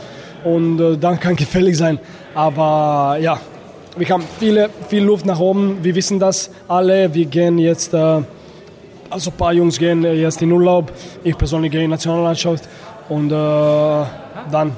[0.43, 1.97] und dann kann gefährlich sein.
[2.35, 3.39] Aber ja,
[3.97, 5.83] wir haben viele, viel Luft nach oben.
[5.83, 7.13] Wir wissen das alle.
[7.13, 8.21] Wir gehen jetzt, äh,
[9.09, 10.91] also ein paar Jungs gehen jetzt in Urlaub.
[11.23, 12.67] Ich persönlich gehe in die Nationalmannschaft
[13.09, 13.35] und äh,
[14.51, 14.75] dann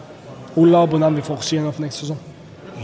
[0.55, 2.17] Urlaub und dann wir fokussieren auf nächste Saison.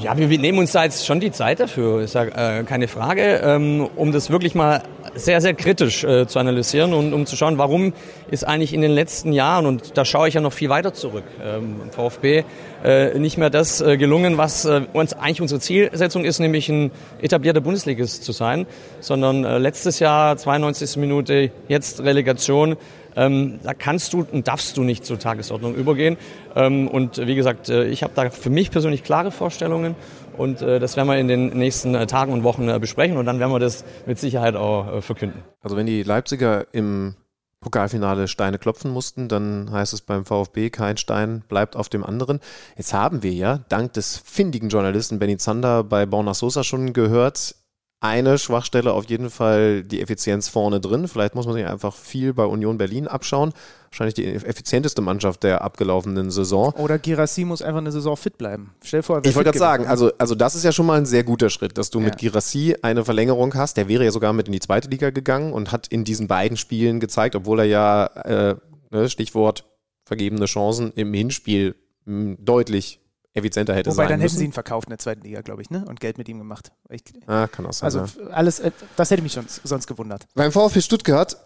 [0.01, 2.87] Ja, wir, wir nehmen uns da jetzt schon die Zeit dafür, ist ja äh, keine
[2.87, 4.81] Frage, ähm, um das wirklich mal
[5.15, 7.93] sehr, sehr kritisch äh, zu analysieren und um zu schauen, warum
[8.29, 11.23] ist eigentlich in den letzten Jahren, und da schaue ich ja noch viel weiter zurück,
[11.43, 12.43] ähm, VfB
[12.83, 16.91] äh, nicht mehr das äh, gelungen, was äh, uns eigentlich unsere Zielsetzung ist, nämlich ein
[17.21, 18.65] etablierter Bundesligist zu sein,
[18.99, 20.97] sondern äh, letztes Jahr 92.
[20.97, 22.77] Minute, jetzt Relegation,
[23.15, 26.17] ähm, da kannst du und darfst du nicht zur Tagesordnung übergehen.
[26.55, 29.95] Ähm, und wie gesagt, äh, ich habe da für mich persönlich klare Vorstellungen
[30.37, 33.25] und äh, das werden wir in den nächsten äh, Tagen und Wochen äh, besprechen und
[33.25, 35.43] dann werden wir das mit Sicherheit auch verkünden.
[35.61, 37.15] Also wenn die Leipziger im
[37.61, 42.39] Pokalfinale Steine klopfen mussten, dann heißt es beim VfB, kein Stein bleibt auf dem anderen.
[42.75, 47.55] Jetzt haben wir ja dank des findigen Journalisten Benny Zander bei Borna Sosa schon gehört,
[48.01, 51.07] eine Schwachstelle auf jeden Fall die Effizienz vorne drin.
[51.07, 53.53] Vielleicht muss man sich einfach viel bei Union Berlin abschauen.
[53.91, 56.73] Wahrscheinlich die effizienteste Mannschaft der abgelaufenen Saison.
[56.73, 58.73] Oder Girassi muss einfach eine Saison fit bleiben.
[58.83, 61.05] Stell dir vor, Ich wollte gerade sagen, also, also das ist ja schon mal ein
[61.05, 63.77] sehr guter Schritt, dass du mit Girassi eine Verlängerung hast.
[63.77, 66.57] Der wäre ja sogar mit in die zweite Liga gegangen und hat in diesen beiden
[66.57, 68.55] Spielen gezeigt, obwohl er ja, äh,
[68.89, 69.65] ne, Stichwort
[70.05, 71.75] vergebene Chancen im Hinspiel
[72.05, 73.00] mh, deutlich
[73.33, 74.37] effizienter hätte Wobei, sein dann hätten müssen.
[74.39, 75.85] sie ihn verkauft in der zweiten Liga, glaube ich, ne?
[75.87, 76.71] Und Geld mit ihm gemacht.
[76.89, 78.27] Ich, Ah, kann auch sein, Also ja.
[78.31, 80.25] alles, äh, das hätte mich schon sonst gewundert.
[80.35, 81.37] Beim VfB Stuttgart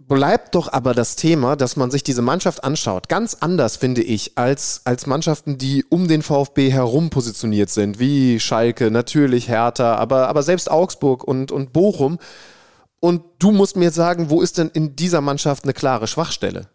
[0.00, 3.08] bleibt doch aber das Thema, dass man sich diese Mannschaft anschaut.
[3.08, 8.38] Ganz anders, finde ich, als, als Mannschaften, die um den VfB herum positioniert sind, wie
[8.38, 12.18] Schalke, natürlich Hertha, aber, aber selbst Augsburg und, und Bochum.
[13.00, 16.68] Und du musst mir jetzt sagen, wo ist denn in dieser Mannschaft eine klare Schwachstelle?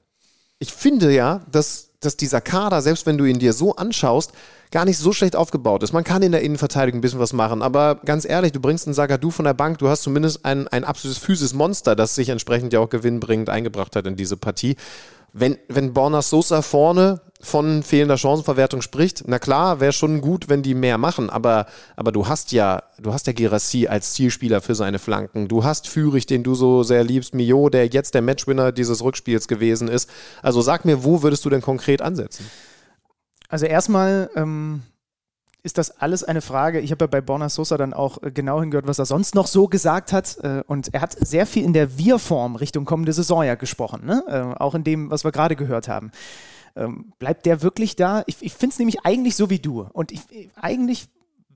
[0.59, 4.31] Ich finde ja, dass, dass dieser Kader, selbst wenn du ihn dir so anschaust,
[4.71, 5.93] gar nicht so schlecht aufgebaut ist.
[5.93, 8.93] Man kann in der Innenverteidigung ein bisschen was machen, aber ganz ehrlich, du bringst einen
[8.93, 12.73] Sagadu von der Bank, du hast zumindest ein, ein absolutes physis Monster, das sich entsprechend
[12.73, 14.75] ja auch gewinnbringend eingebracht hat in diese Partie.
[15.31, 20.63] Wenn, wenn Borna Sosa vorne von fehlender Chancenverwertung spricht, na klar, wäre schon gut, wenn
[20.63, 21.65] die mehr machen, aber,
[21.97, 25.49] aber du hast ja, du hast ja Gerassi als Zielspieler für seine Flanken.
[25.49, 29.49] Du hast Führig, den du so sehr liebst, Mio, der jetzt der Matchwinner dieses Rückspiels
[29.49, 30.09] gewesen ist.
[30.41, 32.49] Also sag mir, wo würdest du denn konkret ansetzen?
[33.49, 34.83] Also erstmal ähm,
[35.63, 36.79] ist das alles eine Frage.
[36.79, 39.47] Ich habe ja bei Borna Sosa dann auch äh, genau hingehört, was er sonst noch
[39.47, 40.37] so gesagt hat.
[40.43, 44.05] Äh, und er hat sehr viel in der Wir-Form Richtung kommende Saison ja gesprochen.
[44.05, 44.23] Ne?
[44.27, 46.11] Äh, auch in dem, was wir gerade gehört haben.
[46.75, 48.23] Ähm, bleibt der wirklich da?
[48.25, 49.81] Ich, ich finde es nämlich eigentlich so wie du.
[49.93, 50.21] Und ich,
[50.55, 51.07] eigentlich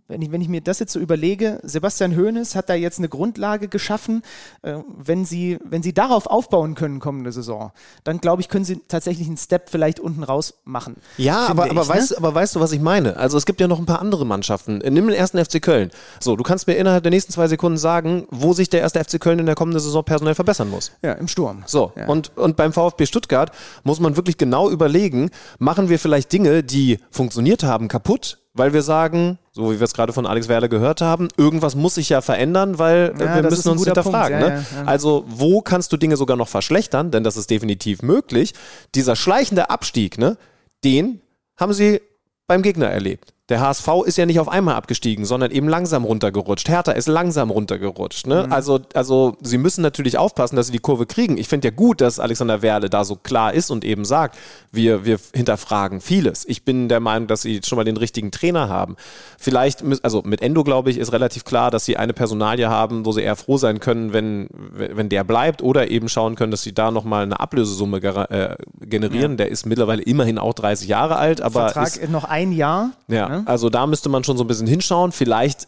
[0.08, 3.10] wenn ich, wenn ich mir das jetzt so überlege, Sebastian Hoeneß hat da jetzt eine
[3.10, 4.22] Grundlage geschaffen.
[4.62, 7.72] Äh, wenn, sie, wenn sie darauf aufbauen können kommende Saison,
[8.04, 10.96] dann glaube ich, können sie tatsächlich einen Step vielleicht unten raus machen.
[11.18, 11.88] Ja, aber, ich, aber, ne?
[11.90, 13.18] weißt, aber weißt du, was ich meine?
[13.18, 14.78] Also es gibt ja noch ein paar andere Mannschaften.
[14.78, 15.92] Nimm den ersten FC Köln.
[16.20, 19.20] So, du kannst mir innerhalb der nächsten zwei Sekunden sagen, wo sich der erste FC
[19.20, 20.92] Köln in der kommenden Saison personell verbessern muss.
[21.02, 21.64] Ja, im Sturm.
[21.66, 22.08] So, Ja.
[22.08, 23.52] und, und beim VfB Stuttgart
[23.84, 25.30] muss man wirklich genau überlegen,
[25.60, 29.94] machen wir vielleicht Dinge, die funktioniert haben, kaputt, weil wir sagen, so wie wir es
[29.94, 33.44] gerade von Alex Werle gehört haben, irgendwas muss sich ja verändern, weil äh, Ja, wir
[33.44, 34.40] müssen uns hinterfragen.
[34.40, 34.48] Ne?
[34.48, 34.84] Ja, ja, ja.
[34.86, 38.54] Also wo kannst du Dinge sogar noch verschlechtern, denn das ist definitiv möglich.
[38.96, 40.38] Dieser schleichende Abstieg, ne,
[40.84, 41.22] den
[41.58, 42.02] haben sie
[42.48, 43.34] beim Gegner erlebt.
[43.50, 46.68] Der HSV ist ja nicht auf einmal abgestiegen, sondern eben langsam runtergerutscht.
[46.68, 48.28] Hertha ist langsam runtergerutscht.
[48.28, 48.44] Ne?
[48.46, 48.52] Mhm.
[48.52, 51.38] Also, also sie müssen natürlich aufpassen, dass sie die Kurve kriegen.
[51.38, 54.38] Ich finde ja gut, dass Alexander Werle da so klar ist und eben sagt,
[54.74, 56.44] wir, wir hinterfragen vieles.
[56.46, 58.98] Ich bin der Meinung, dass sie schon mal den richtigen Trainer haben.
[59.38, 63.14] Vielleicht, also mit Endo, glaube ich, ist relativ klar, dass sie eine Personalie haben, wo
[63.14, 66.74] sie eher froh sein können, wenn, wenn der bleibt oder eben schauen können, dass sie
[66.74, 69.32] da nochmal eine Ablösesumme äh, generieren.
[69.34, 69.38] Ja.
[69.38, 72.92] Der ist mittlerweile immerhin auch 30 Jahre alt, aber Vertrag ist, noch ein Jahr.
[73.08, 73.37] ja, ne?
[73.46, 75.12] Also da müsste man schon so ein bisschen hinschauen.
[75.12, 75.68] Vielleicht,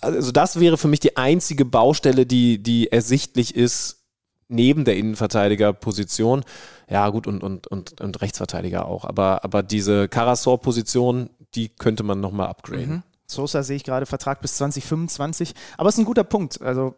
[0.00, 4.04] also das wäre für mich die einzige Baustelle, die, die ersichtlich ist,
[4.48, 6.44] neben der Innenverteidigerposition.
[6.88, 9.04] Ja, gut, und, und, und, und Rechtsverteidiger auch.
[9.04, 12.96] Aber, aber diese Karasor-Position, die könnte man nochmal upgraden.
[12.96, 13.02] Mhm.
[13.26, 15.54] Sosa sehe ich gerade Vertrag bis 2025.
[15.76, 16.60] Aber es ist ein guter Punkt.
[16.62, 16.94] Also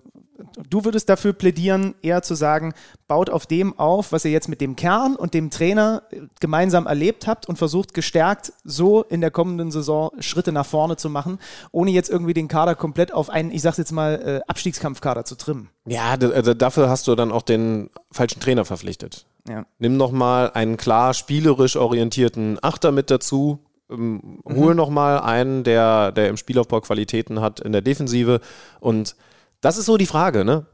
[0.68, 2.74] du würdest dafür plädieren, eher zu sagen,
[3.06, 6.86] baut auf dem auf, was ihr jetzt mit dem Kern und dem Trainer äh, gemeinsam
[6.86, 11.38] erlebt habt und versucht gestärkt so in der kommenden Saison Schritte nach vorne zu machen,
[11.72, 15.36] ohne jetzt irgendwie den Kader komplett auf einen, ich sag's jetzt mal, äh, Abstiegskampfkader zu
[15.36, 15.70] trimmen.
[15.86, 19.26] Ja, also dafür hast du dann auch den falschen Trainer verpflichtet.
[19.48, 19.64] Ja.
[19.78, 23.60] Nimm nochmal einen klar spielerisch orientierten Achter mit dazu.
[23.90, 24.56] Ähm, Mhm.
[24.56, 28.40] Hol nochmal einen, der, der im Spielaufbau Qualitäten hat in der Defensive.
[28.80, 29.16] Und
[29.60, 30.66] das ist so die Frage, ne?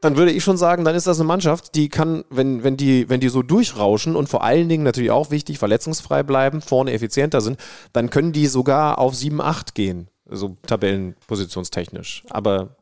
[0.00, 3.08] Dann würde ich schon sagen, dann ist das eine Mannschaft, die kann, wenn, wenn, die,
[3.08, 7.40] wenn die so durchrauschen und vor allen Dingen natürlich auch wichtig, verletzungsfrei bleiben, vorne effizienter
[7.40, 7.56] sind,
[7.92, 12.24] dann können die sogar auf 7, 8 gehen, so tabellenpositionstechnisch.
[12.30, 12.74] Aber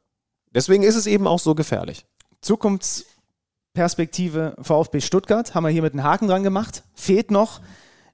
[0.55, 2.07] deswegen ist es eben auch so gefährlich.
[2.41, 6.85] Zukunftsperspektive VfB Stuttgart haben wir hier mit einem Haken dran gemacht.
[6.95, 7.61] Fehlt noch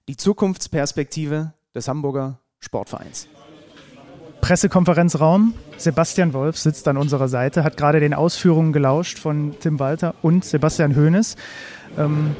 [0.09, 3.29] die Zukunftsperspektive des Hamburger Sportvereins.
[4.41, 5.55] Pressekonferenzraum.
[5.77, 10.45] Sebastian Wolf sitzt an unserer Seite, hat gerade den Ausführungen gelauscht von Tim Walter und
[10.45, 11.37] Sebastian Hoeneß.
[11.99, 12.35] Ähm,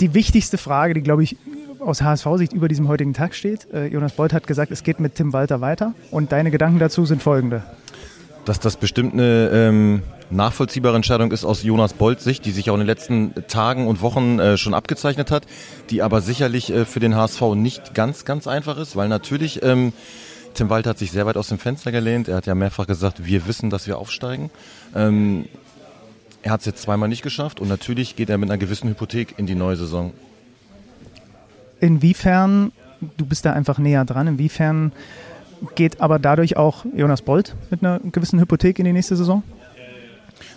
[0.00, 1.36] die wichtigste Frage, die, glaube ich,
[1.78, 3.72] aus HSV-Sicht über diesem heutigen Tag steht.
[3.72, 5.94] Äh, Jonas Beuth hat gesagt, es geht mit Tim Walter weiter.
[6.10, 7.62] Und deine Gedanken dazu sind folgende.
[8.44, 12.74] dass das bestimmt eine ähm, nachvollziehbare Entscheidung ist aus Jonas Bolts Sicht, die sich auch
[12.74, 15.46] in den letzten Tagen und Wochen äh, schon abgezeichnet hat,
[15.90, 19.92] die aber sicherlich äh, für den HSV nicht ganz, ganz einfach ist, weil natürlich ähm,
[20.54, 22.28] Tim Walter hat sich sehr weit aus dem Fenster gelehnt.
[22.28, 24.50] Er hat ja mehrfach gesagt, wir wissen, dass wir aufsteigen.
[24.94, 25.46] Ähm,
[26.42, 29.34] er hat es jetzt zweimal nicht geschafft und natürlich geht er mit einer gewissen Hypothek
[29.38, 30.12] in die neue Saison.
[31.80, 32.72] Inwiefern,
[33.16, 34.92] du bist da einfach näher dran, inwiefern
[35.74, 39.42] geht aber dadurch auch Jonas Bolt mit einer gewissen Hypothek in die nächste Saison?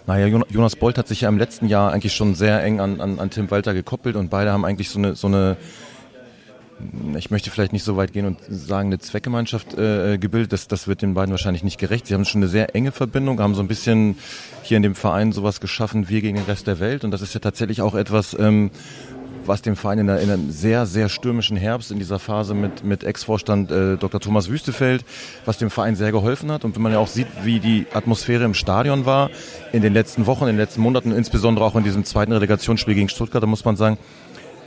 [0.06, 3.02] Naja, Jon- Jonas Bolt hat sich ja im letzten Jahr eigentlich schon sehr eng an,
[3.02, 5.58] an, an Tim Walter gekoppelt und beide haben eigentlich so eine, so eine
[7.18, 10.54] ich möchte vielleicht nicht so weit gehen und sagen, eine Zweckgemeinschaft äh, gebildet.
[10.54, 12.06] Das, das wird den beiden wahrscheinlich nicht gerecht.
[12.06, 14.16] Sie haben schon eine sehr enge Verbindung, haben so ein bisschen
[14.62, 17.04] hier in dem Verein sowas geschaffen, wir gegen den Rest der Welt.
[17.04, 18.70] Und das ist ja tatsächlich auch etwas, ähm,
[19.48, 23.72] was dem Verein in, einem sehr, sehr stürmischen Herbst in dieser Phase mit, mit Ex-Vorstand
[23.72, 24.20] äh, Dr.
[24.20, 25.06] Thomas Wüstefeld,
[25.46, 26.66] was dem Verein sehr geholfen hat.
[26.66, 29.30] Und wenn man ja auch sieht, wie die Atmosphäre im Stadion war
[29.72, 33.10] in den letzten Wochen, in den letzten Monaten, insbesondere auch in diesem zweiten Relegationsspiel gegen
[33.10, 33.98] Stuttgart, da muss man sagen,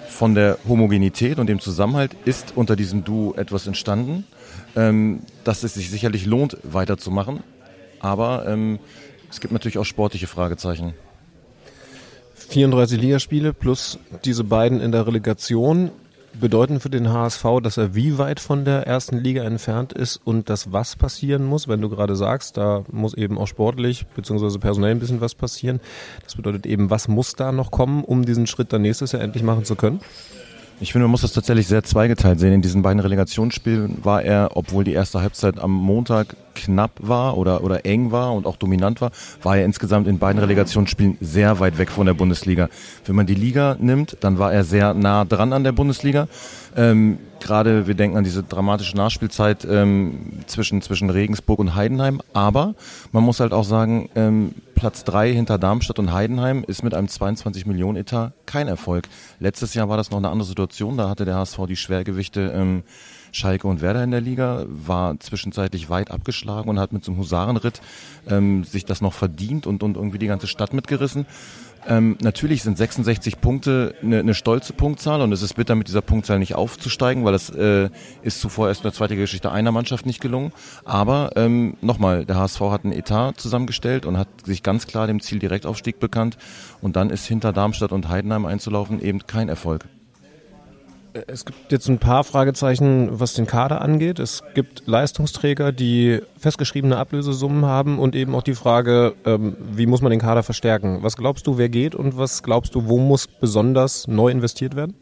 [0.08, 4.24] von der Homogenität und dem Zusammenhalt ist unter diesem Duo etwas entstanden,
[4.76, 7.42] ähm, dass es sich sicherlich lohnt, weiterzumachen.
[8.00, 8.78] Aber ähm,
[9.30, 10.94] es gibt natürlich auch sportliche Fragezeichen.
[12.50, 15.92] 34 Ligaspiele plus diese beiden in der Relegation
[16.38, 20.50] bedeuten für den HSV, dass er wie weit von der ersten Liga entfernt ist und
[20.50, 24.58] das was passieren muss, wenn du gerade sagst, da muss eben auch sportlich bzw.
[24.58, 25.80] personell ein bisschen was passieren.
[26.24, 29.44] Das bedeutet eben, was muss da noch kommen, um diesen Schritt dann nächstes Jahr endlich
[29.44, 30.00] machen zu können?
[30.80, 32.54] Ich finde, man muss das tatsächlich sehr zweigeteilt sehen.
[32.54, 37.62] In diesen beiden Relegationsspielen war er, obwohl die erste Halbzeit am Montag knapp war oder,
[37.64, 39.10] oder eng war und auch dominant war,
[39.42, 42.68] war er insgesamt in beiden Relegationsspielen sehr weit weg von der Bundesliga.
[43.04, 46.28] Wenn man die Liga nimmt, dann war er sehr nah dran an der Bundesliga.
[46.76, 52.20] Ähm, Gerade wir denken an diese dramatische Nachspielzeit ähm, zwischen, zwischen Regensburg und Heidenheim.
[52.34, 52.74] Aber
[53.12, 57.08] man muss halt auch sagen, ähm, Platz 3 hinter Darmstadt und Heidenheim ist mit einem
[57.08, 59.08] 22 Millionen Etat kein Erfolg.
[59.38, 62.82] Letztes Jahr war das noch eine andere Situation, da hatte der HSV die Schwergewichte ähm,
[63.32, 67.20] Schalke und Werder in der Liga, war zwischenzeitlich weit abgeschlagen und hat mit so einem
[67.20, 67.80] Husarenritt
[68.28, 71.26] ähm, sich das noch verdient und, und irgendwie die ganze Stadt mitgerissen.
[71.86, 76.02] Ähm, natürlich sind 66 Punkte eine, eine stolze Punktzahl und es ist bitter, mit dieser
[76.02, 77.88] Punktzahl nicht aufzusteigen, weil das äh,
[78.22, 80.52] ist zuvor erst in der zweiten Geschichte einer Mannschaft nicht gelungen.
[80.84, 85.20] Aber ähm, nochmal, der HSV hat einen Etat zusammengestellt und hat sich ganz klar dem
[85.20, 86.36] Ziel Direktaufstieg bekannt
[86.82, 89.86] und dann ist hinter Darmstadt und Heidenheim einzulaufen eben kein Erfolg.
[91.26, 94.18] Es gibt jetzt ein paar Fragezeichen, was den Kader angeht.
[94.18, 100.02] Es gibt Leistungsträger, die festgeschriebene Ablösesummen haben und eben auch die Frage, ähm, wie muss
[100.02, 100.98] man den Kader verstärken?
[101.02, 104.94] Was glaubst du, wer geht und was glaubst du, wo muss besonders neu investiert werden?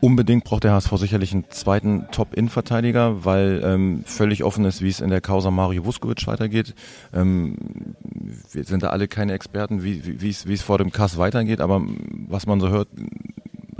[0.00, 5.00] Unbedingt braucht der HSV sicherlich einen zweiten Top-In-Verteidiger, weil ähm, völlig offen ist, wie es
[5.00, 6.74] in der Causa Mario Vuskovic weitergeht.
[7.14, 7.56] Ähm,
[8.52, 11.82] wir sind da alle keine Experten, wie, wie, wie es vor dem Kass weitergeht, aber
[12.28, 12.88] was man so hört,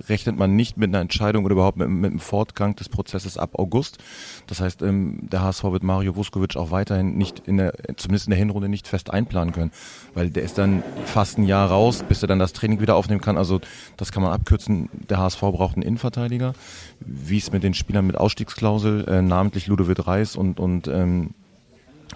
[0.09, 3.59] rechnet man nicht mit einer Entscheidung oder überhaupt mit, mit einem Fortgang des Prozesses ab
[3.59, 3.99] August.
[4.47, 8.31] Das heißt, ähm, der HSV wird Mario Vuskovic auch weiterhin nicht in der, zumindest in
[8.31, 9.71] der Hinrunde nicht fest einplanen können,
[10.15, 13.21] weil der ist dann fast ein Jahr raus, bis er dann das Training wieder aufnehmen
[13.21, 13.39] kann.
[13.39, 13.61] Also
[13.97, 14.89] das kann man abkürzen.
[15.09, 16.55] Der HSV braucht einen Innenverteidiger,
[17.01, 21.31] wie es mit den Spielern mit Ausstiegsklausel, äh, namentlich Ludovic Reis und, und ähm,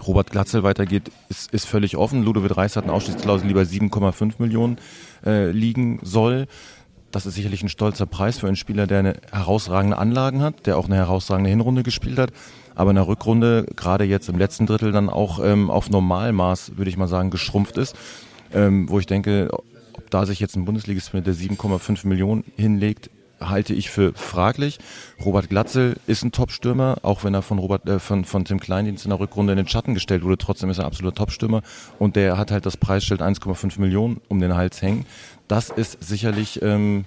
[0.06, 2.22] Robert Glatzel weitergeht, ist, ist völlig offen.
[2.22, 4.78] Ludovic Reis hat eine Ausstiegsklausel, die bei 7,5 Millionen
[5.24, 6.46] äh, liegen soll.
[7.10, 10.78] Das ist sicherlich ein stolzer Preis für einen Spieler, der eine herausragende Anlagen hat, der
[10.78, 12.30] auch eine herausragende Hinrunde gespielt hat,
[12.74, 16.88] aber in der Rückrunde, gerade jetzt im letzten Drittel, dann auch ähm, auf Normalmaß, würde
[16.88, 17.96] ich mal sagen, geschrumpft ist.
[18.52, 23.10] Ähm, wo ich denke, ob da sich jetzt ein Bundesligist mit der 7,5 Millionen hinlegt,
[23.40, 24.78] halte ich für fraglich.
[25.24, 29.04] Robert Glatzel ist ein Top-Stürmer, auch wenn er von Robert äh, von, von Tim Kleindienst
[29.04, 30.38] in der Rückrunde in den Schatten gestellt wurde.
[30.38, 31.62] Trotzdem ist er absoluter Top-Stürmer
[31.98, 35.06] und der hat halt das Preisschild 1,5 Millionen um den Hals hängen
[35.50, 37.04] das ist sicherlich, ähm,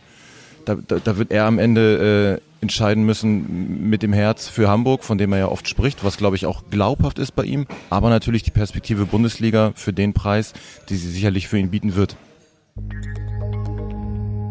[0.66, 5.04] da, da, da, wird er am Ende äh, entscheiden müssen mit dem Herz für Hamburg,
[5.04, 8.10] von dem er ja oft spricht, was glaube ich auch glaubhaft ist bei ihm, aber
[8.10, 10.54] natürlich die Perspektive Bundesliga für den Preis,
[10.90, 12.18] die sie sicherlich für ihn bieten wird.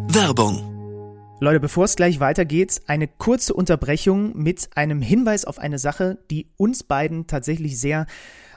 [0.08, 0.71] Werbung
[1.42, 6.46] Leute, bevor es gleich weitergeht, eine kurze Unterbrechung mit einem Hinweis auf eine Sache, die
[6.56, 8.06] uns beiden tatsächlich sehr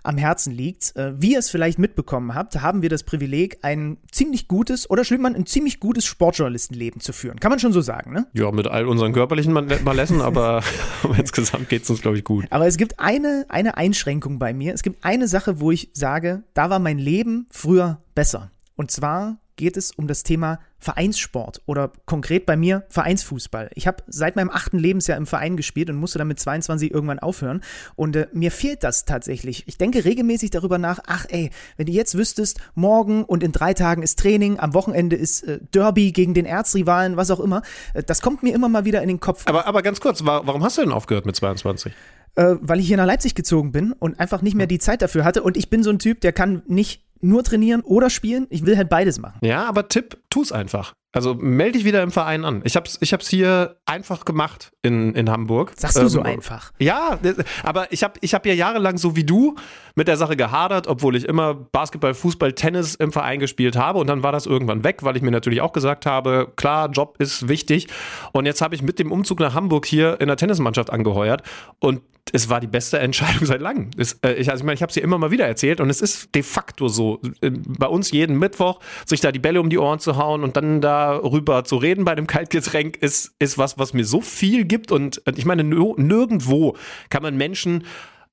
[0.04, 0.96] am Herzen liegt.
[0.96, 5.04] Äh, wie ihr es vielleicht mitbekommen habt, haben wir das Privileg, ein ziemlich gutes oder
[5.04, 7.40] schlimm man ein ziemlich gutes Sportjournalistenleben zu führen.
[7.40, 8.28] Kann man schon so sagen, ne?
[8.34, 10.62] Ja, mit all unseren körperlichen Malessen, aber
[11.18, 12.46] insgesamt geht es uns, glaube ich, gut.
[12.52, 14.76] Aber es gibt eine, eine Einschränkung bei mir.
[14.76, 18.52] Es gibt eine Sache, wo ich sage, da war mein Leben früher besser.
[18.76, 23.72] Und zwar geht es um das Thema Vereinssport oder konkret bei mir Vereinsfußball.
[23.74, 27.18] Ich habe seit meinem achten Lebensjahr im Verein gespielt und musste dann mit 22 irgendwann
[27.18, 27.62] aufhören.
[27.96, 29.68] Und äh, mir fehlt das tatsächlich.
[29.68, 33.74] Ich denke regelmäßig darüber nach, ach ey, wenn du jetzt wüsstest, morgen und in drei
[33.74, 37.64] Tagen ist Training, am Wochenende ist äh, Derby gegen den Erzrivalen, was auch immer.
[37.96, 39.48] Äh, das kommt mir immer mal wieder in den Kopf.
[39.48, 41.94] Aber, aber ganz kurz, warum hast du denn aufgehört mit 22?
[42.36, 45.24] Äh, weil ich hier nach Leipzig gezogen bin und einfach nicht mehr die Zeit dafür
[45.24, 45.42] hatte.
[45.42, 48.48] Und ich bin so ein Typ, der kann nicht nur trainieren oder spielen.
[48.50, 49.40] Ich will halt beides machen.
[49.42, 50.94] Ja, aber Tipp, tu es einfach.
[51.16, 52.62] Also melde dich wieder im Verein an.
[52.66, 55.72] Ich hab's, ich hab's hier einfach gemacht in, in Hamburg.
[55.78, 56.74] Sagst du ähm, so einfach?
[56.78, 57.18] Ja,
[57.64, 59.56] aber ich habe ich hab ja jahrelang so wie du
[59.96, 64.00] mit der Sache gehadert, obwohl ich immer Basketball, Fußball, Tennis im Verein gespielt habe.
[64.00, 67.16] Und dann war das irgendwann weg, weil ich mir natürlich auch gesagt habe, klar, Job
[67.20, 67.88] ist wichtig.
[68.34, 71.44] Und jetzt habe ich mit dem Umzug nach Hamburg hier in der Tennismannschaft angeheuert.
[71.80, 72.02] Und
[72.32, 73.92] es war die beste Entscheidung seit langem.
[73.98, 75.90] Es, äh, ich, also ich meine, ich habe es dir immer mal wieder erzählt und
[75.90, 77.20] es ist de facto so.
[77.42, 80.58] Äh, bei uns jeden Mittwoch sich da die Bälle um die Ohren zu hauen und
[80.58, 84.92] dann darüber zu reden bei dem Kaltgetränk ist, ist was, was mir so viel gibt.
[84.92, 86.76] Und ich meine, nirgendwo
[87.10, 87.84] kann man Menschen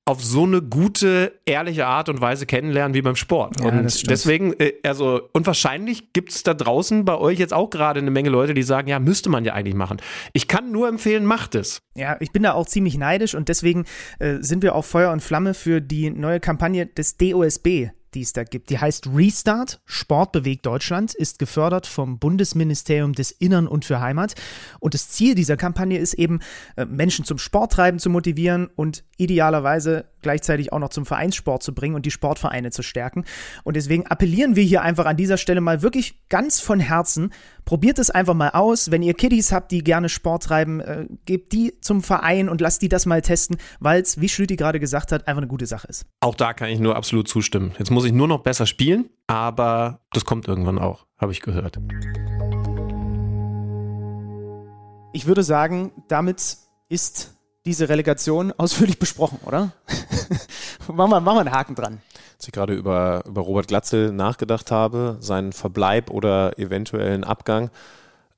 [0.05, 3.61] auf so eine gute, ehrliche Art und Weise kennenlernen wie beim Sport.
[3.61, 7.69] Ja, und deswegen, äh, also, und wahrscheinlich gibt es da draußen bei euch jetzt auch
[7.69, 10.01] gerade eine Menge Leute, die sagen, ja, müsste man ja eigentlich machen.
[10.33, 11.81] Ich kann nur empfehlen, macht es.
[11.95, 13.85] Ja, ich bin da auch ziemlich neidisch und deswegen
[14.19, 18.33] äh, sind wir auch Feuer und Flamme für die neue Kampagne des DOSB die es
[18.33, 18.69] da gibt.
[18.69, 24.35] Die heißt Restart, Sport bewegt Deutschland, ist gefördert vom Bundesministerium des Innern und für Heimat.
[24.79, 26.39] Und das Ziel dieser Kampagne ist eben,
[26.75, 31.95] äh, Menschen zum Sporttreiben zu motivieren und idealerweise gleichzeitig auch noch zum Vereinssport zu bringen
[31.95, 33.25] und die Sportvereine zu stärken.
[33.63, 37.31] Und deswegen appellieren wir hier einfach an dieser Stelle mal wirklich ganz von Herzen,
[37.65, 38.91] probiert es einfach mal aus.
[38.91, 42.81] Wenn ihr Kiddies habt, die gerne Sport treiben, äh, gebt die zum Verein und lasst
[42.81, 45.87] die das mal testen, weil es, wie Schlüti gerade gesagt hat, einfach eine gute Sache
[45.87, 46.05] ist.
[46.21, 47.73] Auch da kann ich nur absolut zustimmen.
[47.77, 51.77] Jetzt muss ich nur noch besser spielen, aber das kommt irgendwann auch, habe ich gehört.
[55.13, 56.57] Ich würde sagen, damit
[56.89, 57.35] ist
[57.65, 59.71] diese Relegation ausführlich besprochen, oder?
[60.87, 62.01] machen, wir, machen wir einen Haken dran.
[62.35, 67.69] als ich gerade über, über Robert Glatzel nachgedacht habe, seinen Verbleib oder eventuellen Abgang.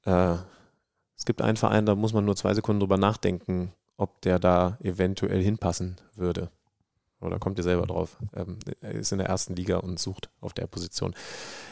[0.05, 0.35] Äh,
[1.17, 4.77] es gibt einen Verein, da muss man nur zwei Sekunden drüber nachdenken, ob der da
[4.81, 6.49] eventuell hinpassen würde.
[7.21, 8.17] Oder kommt ihr selber drauf?
[8.35, 11.15] Ähm, er ist in der ersten Liga und sucht auf der Position.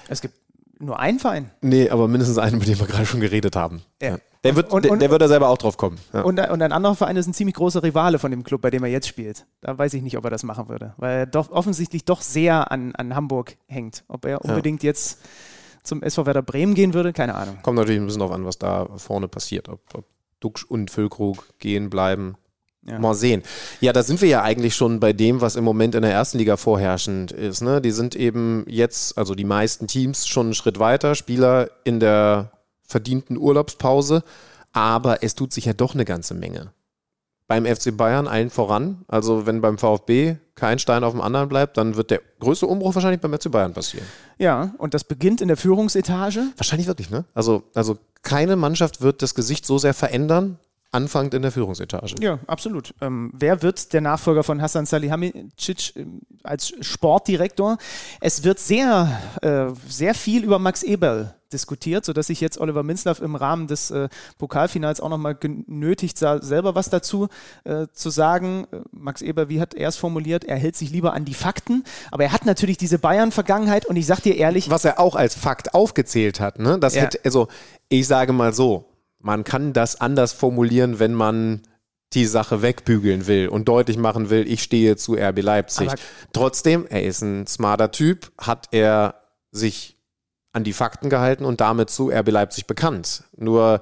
[0.08, 0.36] Es gibt
[0.80, 1.52] nur einen Verein.
[1.62, 3.84] Nee, aber mindestens einen, mit dem wir gerade schon geredet haben.
[4.02, 4.18] Ja.
[4.44, 5.98] Der, wird, Und- und- der wird da selber auch drauf kommen.
[6.14, 6.22] Ja.
[6.22, 8.84] Und, und ein anderer Verein ist ein ziemlich großer Rivale von dem Club, bei dem
[8.84, 9.45] er jetzt spielt.
[9.61, 12.72] Da weiß ich nicht, ob er das machen würde, weil er doch offensichtlich doch sehr
[12.72, 14.03] an, an Hamburg hängt.
[14.07, 15.20] Ob er unbedingt jetzt
[15.84, 17.57] zum SV Werder Bremen gehen würde, keine Ahnung.
[17.61, 19.70] Kommt natürlich ein bisschen darauf an, was da vorne passiert.
[19.70, 20.06] Ob, ob
[20.40, 22.36] Duxch und Füllkrug gehen bleiben.
[22.86, 22.99] Ja.
[22.99, 23.44] Mal sehen.
[23.80, 26.38] Ja, da sind wir ja eigentlich schon bei dem, was im Moment in der ersten
[26.38, 27.61] Liga vorherrschend ist.
[27.61, 27.80] Ne?
[27.80, 31.15] Die sind eben jetzt, also die meisten Teams, schon einen Schritt weiter.
[31.15, 32.52] Spieler in der
[32.86, 34.24] verdienten Urlaubspause.
[34.72, 36.72] Aber es tut sich ja doch eine ganze Menge.
[37.48, 39.06] Beim FC Bayern allen voran.
[39.08, 42.96] Also wenn beim VfB kein Stein auf dem anderen bleibt, dann wird der größte Umbruch
[42.96, 44.08] wahrscheinlich beim FC Bayern passieren.
[44.38, 46.48] Ja, und das beginnt in der Führungsetage.
[46.58, 47.26] Wahrscheinlich wirklich, ne?
[47.34, 50.58] Also, also keine Mannschaft wird das Gesicht so sehr verändern,
[50.94, 52.15] anfangend in der Führungsetage.
[52.22, 52.94] Ja, absolut.
[53.02, 57.78] Ähm, wer wird der Nachfolger von Hassan Salihamidzic ähm, als Sportdirektor?
[58.22, 63.22] Es wird sehr, äh, sehr viel über Max Eberl diskutiert, sodass sich jetzt Oliver Minzlaff
[63.22, 64.10] im Rahmen des äh,
[64.40, 67.28] Pokalfinals auch nochmal genötigt sah, selber was dazu
[67.64, 68.65] äh, zu sagen.
[68.72, 70.45] Äh, Max Eberl, wie hat er es formuliert?
[70.45, 74.07] Er hält sich lieber an die Fakten, aber er hat natürlich diese Bayern-Vergangenheit und ich
[74.07, 76.80] sag dir ehrlich, Was er auch als Fakt aufgezählt hat, ne?
[76.80, 77.03] Das Ja.
[77.03, 77.48] hätte, also
[77.88, 78.86] ich sage mal so,
[79.24, 81.62] man kann das anders formulieren, wenn man
[82.14, 85.88] die Sache wegbügeln will und deutlich machen will, ich stehe zu RB Leipzig.
[85.90, 85.98] Aber-
[86.34, 89.16] Trotzdem, er ist ein smarter Typ, hat er
[89.52, 89.98] sich
[90.52, 93.24] an die Fakten gehalten und damit zu RB Leipzig bekannt.
[93.36, 93.82] Nur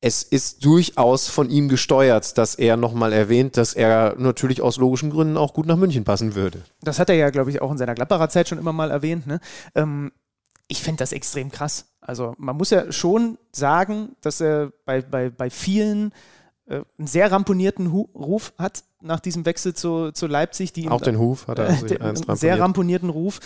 [0.00, 5.10] es ist durchaus von ihm gesteuert, dass er nochmal erwähnt, dass er natürlich aus logischen
[5.10, 6.62] Gründen auch gut nach München passen würde.
[6.80, 9.26] das hat er ja, glaube ich, auch in seiner Gladbacher Zeit schon immer mal erwähnt.
[9.26, 9.40] Ne?
[9.74, 10.12] Ähm,
[10.70, 11.86] ich finde das extrem krass.
[12.00, 16.12] Also man muss ja schon sagen, dass er bei, bei, bei vielen
[16.66, 20.72] äh, einen sehr ramponierten Hu Ruf hat nach diesem Wechsel zu, zu Leipzig.
[20.72, 22.60] Die Auch den Huf hat er sich den- einen sehr ramponiert.
[22.60, 23.40] ramponierten Ruf.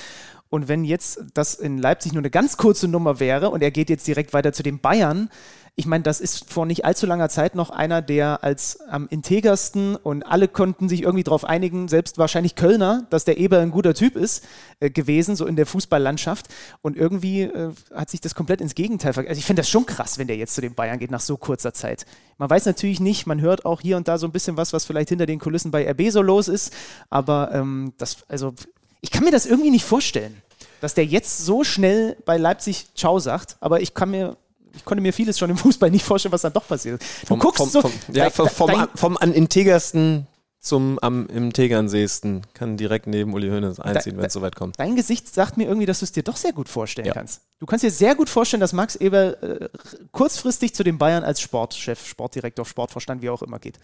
[0.50, 3.90] Und wenn jetzt das in Leipzig nur eine ganz kurze Nummer wäre und er geht
[3.90, 5.30] jetzt direkt weiter zu den Bayern,
[5.76, 9.96] ich meine, das ist vor nicht allzu langer Zeit noch einer, der als am integersten
[9.96, 13.92] und alle konnten sich irgendwie darauf einigen, selbst wahrscheinlich Kölner, dass der Eber ein guter
[13.92, 14.44] Typ ist,
[14.78, 16.46] äh, gewesen, so in der Fußballlandschaft.
[16.80, 19.84] Und irgendwie äh, hat sich das komplett ins Gegenteil ver Also ich finde das schon
[19.84, 22.06] krass, wenn der jetzt zu den Bayern geht nach so kurzer Zeit.
[22.38, 24.84] Man weiß natürlich nicht, man hört auch hier und da so ein bisschen was, was
[24.84, 26.72] vielleicht hinter den Kulissen bei RB so los ist.
[27.10, 28.54] Aber ähm, das, also
[29.00, 30.40] ich kann mir das irgendwie nicht vorstellen,
[30.80, 33.56] dass der jetzt so schnell bei Leipzig Ciao sagt.
[33.58, 34.36] Aber ich kann mir
[34.76, 37.00] ich konnte mir vieles schon im Fußball nicht vorstellen, was dann doch passiert.
[37.22, 37.80] Du Vom, guckst vom, so.
[37.82, 40.26] vom, ja, dein- vom, vom, vom am integersten
[40.60, 44.78] zum am im Tegernseesten kann direkt neben Uli Hoeneß einziehen, Da- wenn es soweit kommt.
[44.80, 47.42] Dein Gesicht sagt mir irgendwie, dass du es dir doch sehr gut vorstellen kannst.
[47.58, 49.68] Du kannst dir sehr gut vorstellen, dass Max Eber äh,
[50.12, 53.78] kurzfristig zu den Bayern als Sportchef, Sportdirektor, Sportvorstand, wie auch immer geht.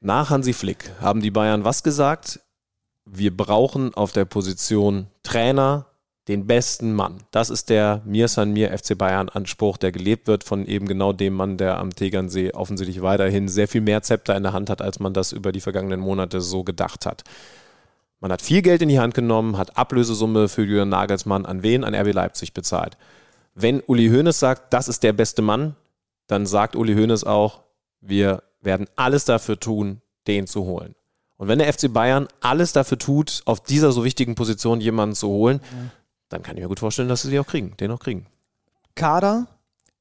[0.00, 2.40] Nach Hansi Flick haben die Bayern was gesagt?
[3.06, 5.86] Wir brauchen auf der Position Trainer
[6.30, 7.24] den besten Mann.
[7.32, 11.12] Das ist der Mir San Mir FC Bayern Anspruch, der gelebt wird von eben genau
[11.12, 14.80] dem Mann, der am Tegernsee offensichtlich weiterhin sehr viel mehr Zepter in der Hand hat,
[14.80, 17.24] als man das über die vergangenen Monate so gedacht hat.
[18.20, 21.82] Man hat viel Geld in die Hand genommen, hat Ablösesumme für Jürgen Nagelsmann an wen?
[21.82, 22.96] An RB Leipzig bezahlt.
[23.56, 25.74] Wenn Uli Hoeneß sagt, das ist der beste Mann,
[26.28, 27.62] dann sagt Uli Hoeneß auch,
[28.00, 30.94] wir werden alles dafür tun, den zu holen.
[31.38, 35.26] Und wenn der FC Bayern alles dafür tut, auf dieser so wichtigen Position jemanden zu
[35.26, 35.60] holen,
[36.30, 38.26] dann kann ich mir gut vorstellen, dass sie die auch kriegen, den auch kriegen.
[38.94, 39.46] Kader,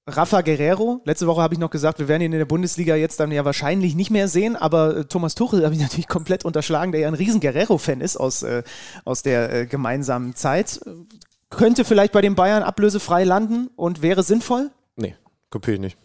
[0.07, 1.01] Rafa Guerrero.
[1.05, 3.45] Letzte Woche habe ich noch gesagt, wir werden ihn in der Bundesliga jetzt dann ja
[3.45, 7.07] wahrscheinlich nicht mehr sehen, aber äh, Thomas Tuchel habe ich natürlich komplett unterschlagen, der ja
[7.07, 8.63] ein riesen Guerrero-Fan ist aus, äh,
[9.05, 10.79] aus der äh, gemeinsamen Zeit.
[11.49, 14.69] Könnte vielleicht bei den Bayern ablösefrei landen und wäre sinnvoll?
[14.95, 15.15] Nee,
[15.49, 15.97] kopiere ich nicht.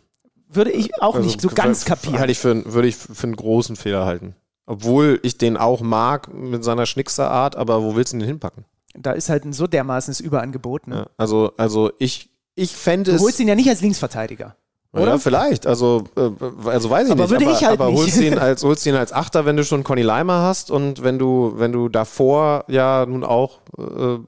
[0.48, 2.18] Würde ich auch nicht so ganz kapieren.
[2.18, 4.36] Halte ich für, würde ich für einen großen Fehler halten.
[4.66, 8.64] Obwohl ich den auch mag mit seiner Schnickserart, aber wo willst du den hinpacken?
[8.96, 10.86] Da ist halt ein so dermaßen das Überangebot.
[10.86, 10.96] Ne?
[10.96, 13.22] Ja, also, also ich, ich fände Du es.
[13.22, 14.56] holst ihn ja nicht als Linksverteidiger.
[14.92, 15.06] Oder?
[15.06, 15.66] Ja, vielleicht.
[15.66, 16.30] Also, äh,
[16.68, 17.30] also weiß ich Aber nicht.
[17.30, 17.98] würde aber ich halt aber nicht.
[18.00, 21.18] holst ihn als holst ihn als Achter, wenn du schon Conny Leimer hast und wenn
[21.18, 24.18] du wenn du davor ja nun auch äh,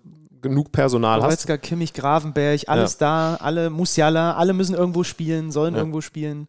[0.42, 1.26] genug Personal hast.
[1.46, 5.80] Goretzka, Kimmich, Gravenberg, alles da, alle Musiala, alle müssen irgendwo spielen, sollen Ja.
[5.80, 6.48] irgendwo spielen.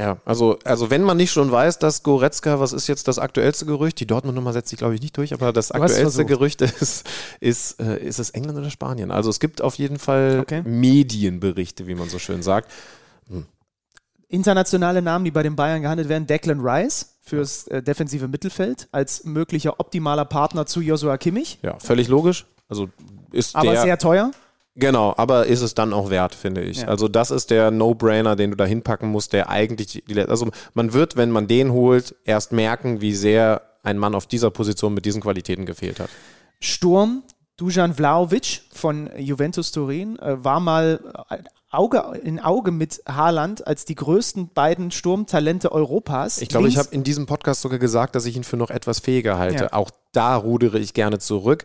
[0.00, 3.66] Ja, also, also wenn man nicht schon weiß, dass Goretzka, was ist jetzt das aktuellste
[3.66, 4.00] Gerücht?
[4.00, 6.24] Die Dortmund-Nummer setzt sich, glaube ich, nicht durch, aber das aktuellste.
[6.24, 7.06] Gerücht ist,
[7.40, 9.10] ist, äh, ist es England oder Spanien?
[9.10, 10.62] Also es gibt auf jeden Fall Okay.
[10.62, 12.70] Medienberichte, wie man so schön sagt.
[14.28, 17.16] Internationale Namen, die bei den Bayern gehandelt werden, Declan Rice.
[17.20, 21.58] fürs äh, defensive Mittelfeld als möglicher optimaler Partner zu Joshua Kimmich.
[21.62, 22.46] Ja, völlig logisch.
[22.68, 22.88] Also
[23.32, 24.30] ist Aber der, sehr teuer.
[24.76, 26.82] Genau, aber ist es dann auch wert, finde ich.
[26.82, 26.88] Ja.
[26.88, 30.92] Also das ist der No-Brainer, den du da hinpacken musst, der eigentlich, die, also man
[30.92, 35.06] wird, wenn man den holt, erst merken, wie sehr ein Mann auf dieser Position mit
[35.06, 36.10] diesen Qualitäten gefehlt hat.
[36.60, 37.22] Sturm,
[37.56, 41.38] Dujan Vlaovic von Juventus Turin äh, war mal äh,
[41.70, 46.38] Auge in Auge mit Haaland als die größten beiden Sturmtalente Europas.
[46.38, 48.98] Ich glaube, ich habe in diesem Podcast sogar gesagt, dass ich ihn für noch etwas
[48.98, 49.64] fähiger halte.
[49.64, 49.72] Ja.
[49.72, 51.64] Auch da rudere ich gerne zurück.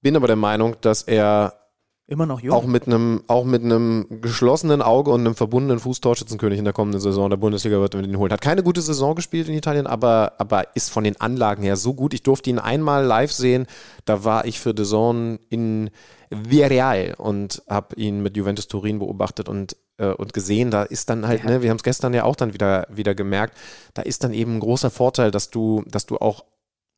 [0.00, 1.65] Bin aber der Meinung, dass er
[2.06, 2.54] immer noch jung.
[2.54, 6.74] auch mit einem auch mit einem geschlossenen Auge und einem verbundenen Fuß Torschützenkönig in der
[6.74, 8.32] kommenden Saison der Bundesliga wird, er ihn holt.
[8.32, 11.94] Hat keine gute Saison gespielt in Italien, aber, aber ist von den Anlagen her so
[11.94, 12.14] gut.
[12.14, 13.66] Ich durfte ihn einmal live sehen.
[14.04, 15.90] Da war ich für Zone in
[16.30, 21.26] Villarreal und habe ihn mit Juventus Turin beobachtet und äh, und gesehen, da ist dann
[21.26, 23.56] halt, ne, wir haben es gestern ja auch dann wieder, wieder gemerkt,
[23.94, 26.44] da ist dann eben ein großer Vorteil, dass du, dass du auch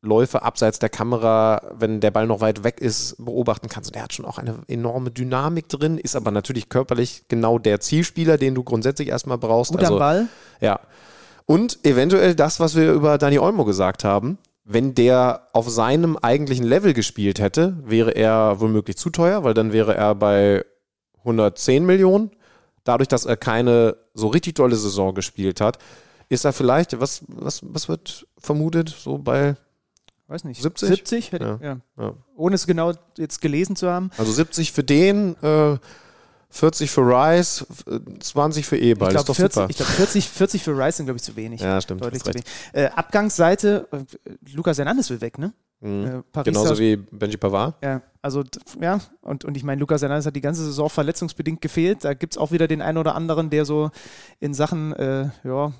[0.01, 3.89] Läufe abseits der Kamera, wenn der Ball noch weit weg ist, beobachten kannst.
[3.89, 7.81] Und er hat schon auch eine enorme Dynamik drin, ist aber natürlich körperlich genau der
[7.81, 9.71] Zielspieler, den du grundsätzlich erstmal brauchst.
[9.71, 10.27] Gut am Ball.
[10.61, 10.79] Ja.
[11.45, 14.37] Und eventuell das, was wir über Dani Olmo gesagt haben.
[14.63, 19.73] Wenn der auf seinem eigentlichen Level gespielt hätte, wäre er womöglich zu teuer, weil dann
[19.73, 20.63] wäre er bei
[21.19, 22.29] 110 Millionen.
[22.83, 25.79] Dadurch, dass er keine so richtig tolle Saison gespielt hat,
[26.29, 29.55] ist er vielleicht, was, was, was wird vermutet, so bei
[30.29, 30.89] weiß nicht, 70?
[30.89, 31.31] 70?
[31.31, 31.67] Hätte, Ja.
[31.67, 31.77] ja.
[31.97, 32.13] Ja.
[32.35, 34.11] Ohne es genau jetzt gelesen zu haben.
[34.17, 35.77] Also 70 für den, äh,
[36.51, 39.09] 40 für Rice, äh, 20 für Eberl.
[39.09, 39.67] Ich glaube, doch 40, super.
[39.69, 41.61] ich glaub, 40, 40 für Rice sind, glaube ich, zu wenig.
[41.61, 42.45] Ja, stimmt, Deutlich zu wenig.
[42.73, 45.53] Äh, Abgangsseite, äh, Lukas Hernandez will weg, ne?
[45.81, 46.23] Mhm.
[46.35, 47.75] Äh, Genauso wie Benji Pavard.
[47.83, 48.43] Ja, also
[48.81, 52.03] ja, und, und ich meine, Lukas Hernandez hat die ganze Saison verletzungsbedingt gefehlt.
[52.03, 53.91] Da gibt es auch wieder den einen oder anderen, der so
[54.39, 55.71] in Sachen äh, ja,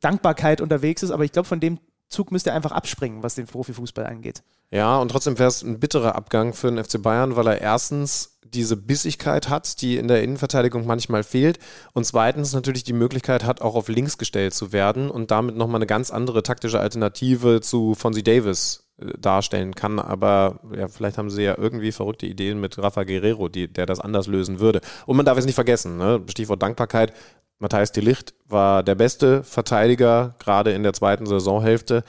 [0.00, 1.78] Dankbarkeit unterwegs ist, aber ich glaube, von dem
[2.10, 4.42] Zug müsste einfach abspringen, was den Profifußball angeht.
[4.70, 8.38] Ja, und trotzdem wäre es ein bitterer Abgang für den FC Bayern, weil er erstens
[8.44, 11.58] diese Bissigkeit hat, die in der Innenverteidigung manchmal fehlt
[11.92, 15.78] und zweitens natürlich die Möglichkeit hat, auch auf links gestellt zu werden und damit nochmal
[15.78, 19.98] eine ganz andere taktische Alternative zu Fonzie Davis äh, darstellen kann.
[19.98, 24.00] Aber ja, vielleicht haben sie ja irgendwie verrückte Ideen mit Rafa Guerrero, die, der das
[24.00, 24.80] anders lösen würde.
[25.06, 26.22] Und man darf es nicht vergessen, ne?
[26.28, 27.12] Stichwort Dankbarkeit.
[27.60, 32.02] Matthias de Licht war der beste Verteidiger, gerade in der zweiten Saisonhälfte.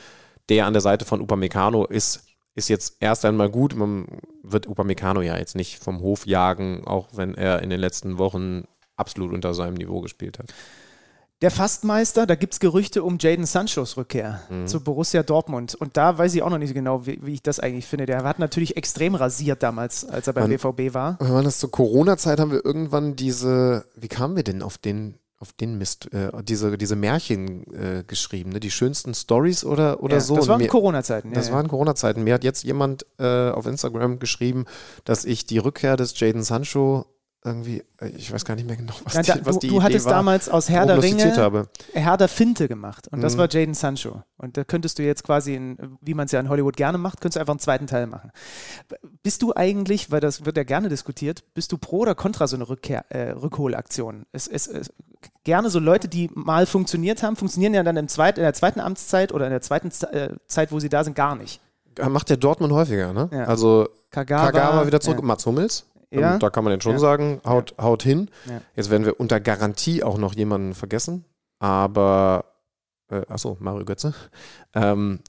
[0.50, 2.24] Der an der Seite von Upamecano ist,
[2.56, 3.76] ist jetzt erst einmal gut.
[3.76, 4.06] Man
[4.44, 8.64] wird Upamecano ja jetzt nicht vom Hof jagen, auch wenn er in den letzten Wochen
[8.96, 10.48] absolut unter seinem Niveau gespielt hat.
[11.42, 14.68] Der Fastmeister, da gibt es Gerüchte um Jaden Sanchos Rückkehr Mhm.
[14.68, 15.74] zu Borussia Dortmund.
[15.74, 18.06] Und da weiß ich auch noch nicht genau, wie, wie ich das eigentlich finde.
[18.06, 21.16] Der hat natürlich extrem rasiert damals, als er beim Man- BVB war.
[21.20, 25.16] Wann war das zur Corona-Zeit haben wir irgendwann diese, wie kamen wir denn auf den,
[25.42, 28.60] auf den Mist, äh, diese, diese Märchen äh, geschrieben, ne?
[28.60, 30.36] die schönsten Stories oder, oder Ja, so.
[30.36, 31.56] das waren Corona-Zeiten, ja, Das ja.
[31.56, 32.24] waren Corona-Zeiten.
[32.24, 34.66] Mir hat jetzt jemand äh, auf Instagram geschrieben,
[35.04, 37.08] dass ich die Rückkehr des Jaden Sancho
[37.44, 39.68] irgendwie, äh, ich weiß gar nicht mehr genau, was, Ja, da, die, was du, die
[39.70, 41.70] du Idee hattest war, damals aus Herr der Ringe habe.
[41.94, 43.08] Herr der Finte gemacht.
[43.10, 43.40] Und das Mhm.
[43.40, 44.22] war Jaden Sancho.
[44.38, 47.20] Und da könntest du jetzt quasi, in, wie man es ja in Hollywood gerne macht,
[47.22, 48.32] könntest du einfach einen zweiten Teil machen.
[49.24, 52.56] Bist du eigentlich, weil das wird ja gerne diskutiert, bist du pro oder contra so
[52.56, 54.26] eine Rückkehr, äh, Rückholaktion?
[54.32, 54.92] Es, es, es,
[55.44, 58.80] gerne so Leute, die mal funktioniert haben, funktionieren ja dann im zweit, in der zweiten
[58.80, 61.60] Amtszeit oder in der zweiten äh, Zeit, wo sie da sind, gar nicht.
[62.10, 63.30] Macht der Dortmund häufiger, ne?
[63.34, 63.44] Ja.
[63.46, 65.26] Also Kagawa, Kagawa wieder zurück, ja.
[65.26, 65.86] Mats Hummels.
[66.12, 66.34] Ja.
[66.34, 67.00] Ähm, Da kann man den schon Ja.
[67.00, 68.30] sagen, haut, haut hin.
[68.46, 68.62] Ja.
[68.76, 71.26] Jetzt werden wir unter Garantie auch noch jemanden vergessen.
[71.60, 72.46] Aber,
[73.10, 74.14] äh, achso, Mario Götze.
[74.74, 75.20] Ähm,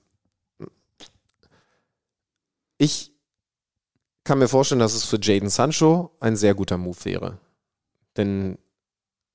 [2.78, 3.12] ich
[4.24, 7.38] kann mir vorstellen, dass es für Jaden Sancho ein sehr guter Move wäre.
[8.16, 8.58] Denn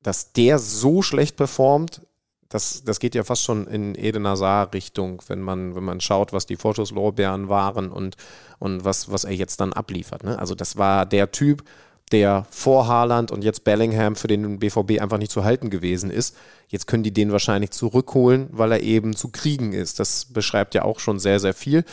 [0.01, 2.01] dass der so schlecht performt,
[2.49, 6.45] das, das geht ja fast schon in Eden Hazard-Richtung, wenn man, wenn man schaut, was
[6.45, 8.15] die Vorschusslorbeeren waren und,
[8.59, 10.23] und was, was er jetzt dann abliefert.
[10.23, 10.39] Ne?
[10.39, 11.63] Also das war der Typ,
[12.11, 16.35] der vor Haaland und jetzt Bellingham für den BVB einfach nicht zu halten gewesen ist.
[16.69, 19.99] Jetzt können die den wahrscheinlich zurückholen, weil er eben zu kriegen ist.
[19.99, 21.83] Das beschreibt ja auch schon sehr, sehr viel.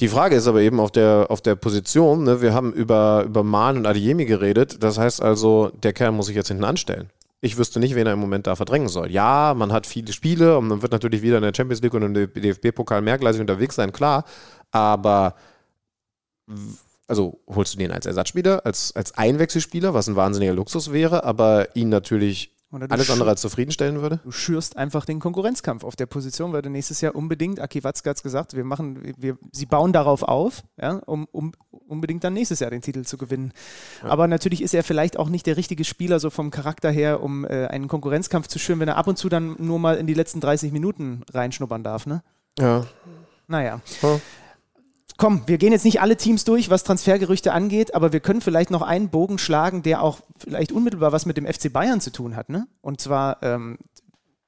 [0.00, 3.42] Die Frage ist aber eben auf der, auf der Position, ne, wir haben über, über
[3.42, 7.08] Mahn und Adiemi geredet, das heißt also, der Kerl muss sich jetzt hinten anstellen.
[7.40, 9.10] Ich wüsste nicht, wen er im Moment da verdrängen soll.
[9.10, 12.02] Ja, man hat viele Spiele und man wird natürlich wieder in der Champions League und
[12.02, 14.24] im DFB-Pokal mehrgleisig unterwegs sein, klar,
[14.70, 15.34] aber
[17.06, 21.76] also holst du den als Ersatzspieler, als, als Einwechselspieler, was ein wahnsinniger Luxus wäre, aber
[21.76, 24.20] ihn natürlich alles andere als zufriedenstellen würde?
[24.24, 28.10] Du schürst einfach den Konkurrenzkampf auf der Position, weil du nächstes Jahr unbedingt, Aki Watzke
[28.10, 31.52] hat es gesagt, wir machen, wir, sie bauen darauf auf, ja, um, um
[31.88, 33.52] unbedingt dann nächstes Jahr den Titel zu gewinnen.
[34.02, 37.44] Aber natürlich ist er vielleicht auch nicht der richtige Spieler, so vom Charakter her, um
[37.44, 40.14] äh, einen Konkurrenzkampf zu schüren, wenn er ab und zu dann nur mal in die
[40.14, 42.22] letzten 30 Minuten reinschnuppern darf, ne?
[42.58, 42.86] Ja.
[43.48, 43.80] Naja.
[45.18, 48.70] Komm, wir gehen jetzt nicht alle Teams durch, was Transfergerüchte angeht, aber wir können vielleicht
[48.70, 52.36] noch einen Bogen schlagen, der auch vielleicht unmittelbar was mit dem FC Bayern zu tun
[52.36, 52.50] hat.
[52.50, 52.66] Ne?
[52.82, 53.78] Und zwar ähm,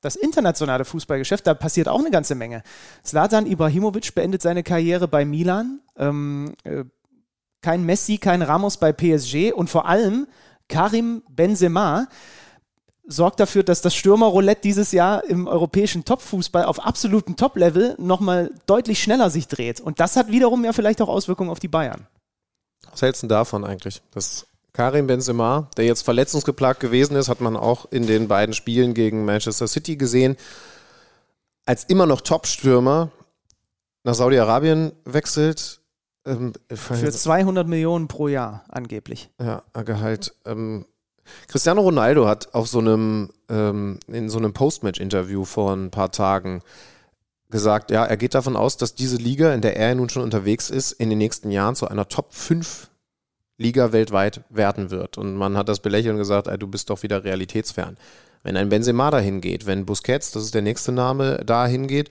[0.03, 2.62] das internationale Fußballgeschäft, da passiert auch eine ganze Menge.
[3.03, 5.81] Zlatan Ibrahimovic beendet seine Karriere bei Milan.
[5.97, 6.85] Ähm, äh,
[7.62, 10.27] kein Messi, kein Ramos bei PSG und vor allem
[10.69, 12.09] Karim Benzema
[13.09, 19.02] sorgt dafür, dass das Stürmerroulette dieses Jahr im europäischen Topfußball auf absolutem Top-Level nochmal deutlich
[19.02, 19.80] schneller sich dreht.
[19.80, 22.06] Und das hat wiederum ja vielleicht auch Auswirkungen auf die Bayern.
[22.90, 24.02] Was hältst du davon eigentlich?
[24.12, 28.94] Dass Karim Benzema, der jetzt verletzungsgeplagt gewesen ist, hat man auch in den beiden Spielen
[28.94, 30.36] gegen Manchester City gesehen,
[31.64, 33.10] als immer noch Top-Stürmer
[34.05, 35.80] nach Saudi-Arabien wechselt.
[36.26, 39.30] Ähm, Für 200 Millionen pro Jahr angeblich.
[39.40, 40.35] Ja, Gehalt.
[40.44, 40.85] Ähm,
[41.46, 46.62] Cristiano Ronaldo hat auf so einem, ähm, in so einem Postmatch-Interview vor ein paar Tagen
[47.50, 50.70] gesagt, ja, er geht davon aus, dass diese Liga, in der er nun schon unterwegs
[50.70, 52.88] ist, in den nächsten Jahren zu einer Top 5
[53.56, 55.18] Liga weltweit werden wird.
[55.18, 57.96] Und man hat das belächelt und gesagt, ey, du bist doch wieder realitätsfern.
[58.42, 62.10] Wenn ein Benzema dahin geht, wenn Busquets, das ist der nächste Name, dahin geht,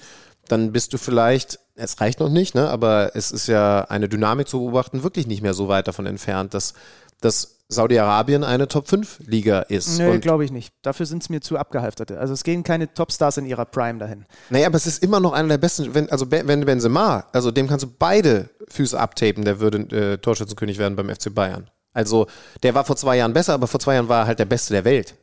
[0.49, 4.48] dann bist du vielleicht, es reicht noch nicht, ne, aber es ist ja eine Dynamik
[4.48, 6.73] zu beobachten, wirklich nicht mehr so weit davon entfernt, dass,
[7.22, 9.98] dass Saudi-Arabien eine Top-5-Liga ist.
[9.99, 10.73] Nö, glaube ich nicht.
[10.84, 12.18] Dafür sind es mir zu abgehalfterte.
[12.18, 14.26] Also es gehen keine Topstars in ihrer Prime dahin.
[14.49, 15.94] Naja, aber es ist immer noch einer der besten.
[15.94, 19.80] Wenn, also wenn Benzema, also dem kannst du beide Füße abtapen, der würde
[20.14, 21.69] äh, Torschützenkönig werden beim FC Bayern.
[21.94, 22.27] Also
[22.64, 24.73] der war vor zwei Jahren besser, aber vor zwei Jahren war er halt der Beste
[24.73, 25.15] der Welt.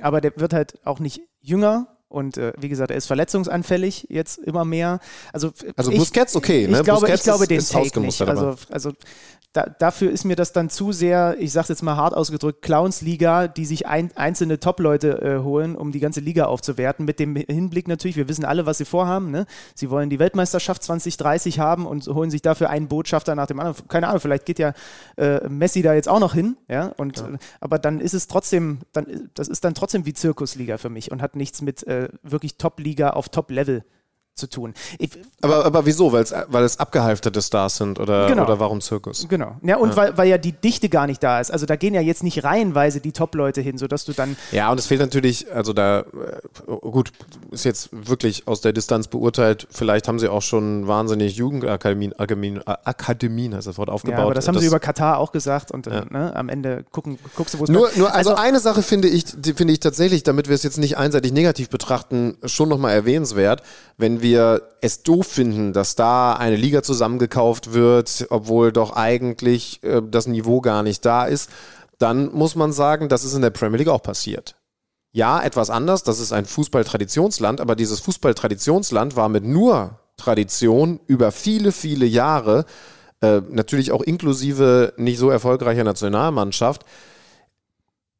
[0.00, 1.88] Aber der wird halt auch nicht jünger.
[2.08, 5.00] Und äh, wie gesagt, er ist verletzungsanfällig jetzt immer mehr.
[5.32, 6.78] Also, Also ich, Busquets okay, ne?
[6.78, 8.22] Ich glaube, Busquets ich glaube ist- den ist Take nicht.
[8.22, 8.92] Also, also
[9.54, 13.46] da, dafür ist mir das dann zu sehr, ich sage jetzt mal hart ausgedrückt, Clowns-Liga,
[13.46, 17.06] die sich ein, einzelne Top-Leute äh, holen, um die ganze Liga aufzuwerten.
[17.06, 19.30] Mit dem Hinblick natürlich, wir wissen alle, was sie vorhaben.
[19.30, 19.46] Ne?
[19.76, 23.86] Sie wollen die Weltmeisterschaft 2030 haben und holen sich dafür einen Botschafter nach dem anderen.
[23.86, 24.72] Keine Ahnung, vielleicht geht ja
[25.16, 26.56] äh, Messi da jetzt auch noch hin.
[26.68, 26.88] Ja?
[26.96, 30.90] Und, äh, aber dann ist es trotzdem, dann, das ist dann trotzdem wie Zirkusliga für
[30.90, 33.84] mich und hat nichts mit äh, wirklich Top-Liga auf Top-Level
[34.34, 34.74] zu tun.
[34.98, 35.10] Ich,
[35.42, 36.12] Aber, aber wieso?
[36.12, 38.42] Weil's, weil es abgehalfterte Stars sind oder, Genau.
[38.42, 39.26] oder warum Zirkus?
[39.28, 39.56] Genau.
[39.62, 39.96] Ja, und Ja.
[39.96, 41.52] Weil, weil ja die Dichte gar nicht da ist.
[41.52, 44.36] Also da gehen ja jetzt nicht reihenweise die Top-Leute hin, sodass du dann.
[44.50, 46.04] Ja, und es fehlt natürlich, also da, äh,
[46.66, 47.12] gut,
[47.52, 52.60] ist jetzt wirklich aus der Distanz beurteilt, vielleicht haben sie auch schon wahnsinnig Jugendakademien, Akademien,
[52.66, 54.18] Akademien heißt das Wort, aufgebaut.
[54.18, 57.18] Ja, aber das haben sie über Katar auch gesagt und dann, ne, am Ende gucken,
[57.36, 60.48] guckst du, wo es Nur, nur also, eine Sache finde ich, finde ich tatsächlich, damit
[60.48, 63.62] wir es jetzt nicht einseitig negativ betrachten, schon nochmal erwähnenswert,
[63.96, 70.00] wenn wir es doof finden, dass da eine Liga zusammengekauft wird, obwohl doch eigentlich äh,
[70.08, 71.50] das Niveau gar nicht da ist,
[71.98, 74.56] dann muss man sagen, das ist in der Premier League auch passiert.
[75.12, 81.30] Ja, etwas anders, das ist ein Fußballtraditionsland, aber dieses Fußballtraditionsland war mit nur Tradition über
[81.30, 82.64] viele, viele Jahre,
[83.20, 86.84] äh, natürlich auch inklusive nicht so erfolgreicher Nationalmannschaft,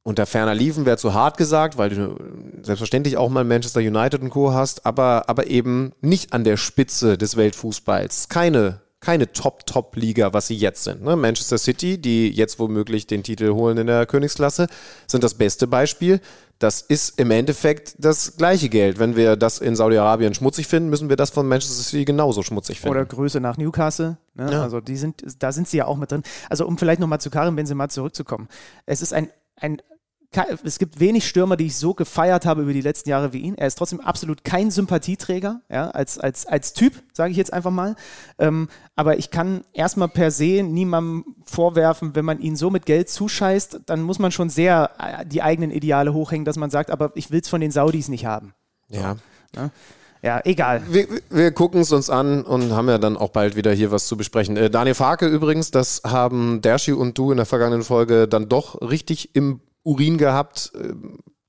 [0.05, 2.16] unter ferner Liefen wäre zu hart gesagt, weil du
[2.62, 4.52] selbstverständlich auch mal Manchester United und Co.
[4.52, 8.28] hast, aber, aber eben nicht an der Spitze des Weltfußballs.
[8.28, 11.02] Keine, keine Top-Top-Liga, was sie jetzt sind.
[11.02, 11.16] Ne?
[11.16, 14.66] Manchester City, die jetzt womöglich den Titel holen in der Königsklasse,
[15.06, 16.20] sind das beste Beispiel.
[16.59, 18.98] Das ist im Endeffekt das gleiche Geld.
[18.98, 22.78] Wenn wir das in Saudi-Arabien schmutzig finden, müssen wir das von Manchester City genauso schmutzig
[22.81, 22.94] finden.
[22.97, 24.18] Oder Größe nach Newcastle.
[24.35, 24.52] Ne?
[24.52, 24.62] Ja.
[24.62, 26.22] Also die sind, da sind sie ja auch mit drin.
[26.51, 28.48] Also um vielleicht nochmal zu Karim Benzema zurückzukommen.
[28.85, 29.81] Es ist ein, ein
[30.65, 33.56] es gibt wenig Stürmer, die ich so gefeiert habe über die letzten Jahre wie ihn.
[33.56, 37.70] Er ist trotzdem absolut kein Sympathieträger, ja, als, als, als Typ, sage ich jetzt einfach
[37.70, 37.97] mal.
[38.39, 43.09] Ähm, aber ich kann erstmal per se niemandem vorwerfen, wenn man ihn so mit Geld
[43.09, 47.12] zuscheißt, dann muss man schon sehr äh, die eigenen Ideale hochhängen, dass man sagt, aber
[47.15, 48.55] ich will es von den Saudis nicht haben.
[48.89, 49.16] Ja.
[49.55, 49.70] Ja,
[50.23, 50.82] ja egal.
[50.89, 54.06] Wir, wir gucken es uns an und haben ja dann auch bald wieder hier was
[54.06, 54.56] zu besprechen.
[54.56, 58.81] Äh, Daniel Farke übrigens, das haben Dershi und du in der vergangenen Folge dann doch
[58.81, 60.73] richtig im Urin gehabt.
[60.74, 60.94] Äh,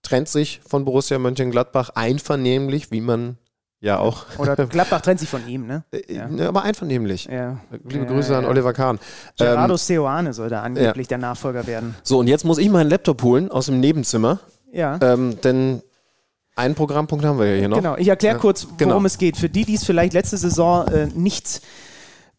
[0.06, 3.38] trennt sich von Borussia Mönchengladbach einvernehmlich, wie man
[3.82, 4.26] ja auch.
[4.38, 5.84] Oder Gladbach trennt sich von ihm, ne?
[6.07, 6.28] Ja.
[6.28, 7.26] Ne, aber einvernehmlich.
[7.26, 7.60] Ja.
[7.84, 8.45] Liebe Grüße ja, an.
[8.45, 8.99] Oliver Kahn.
[9.38, 11.95] Gerardo Ähm, Seoane soll da angeblich der Nachfolger werden.
[12.03, 14.40] so, und jetzt muss ich meinen Laptop holen aus dem Nebenzimmer.
[14.72, 14.99] Ja.
[15.02, 15.82] Ähm, denn
[16.56, 17.78] einen Programmpunkt haben wir ja hier noch.
[17.78, 19.06] Genau, ich erkläre kurz, worum genau.
[19.06, 19.38] es geht.
[19.38, 21.62] Für die, die es vielleicht letzte Saison äh, nicht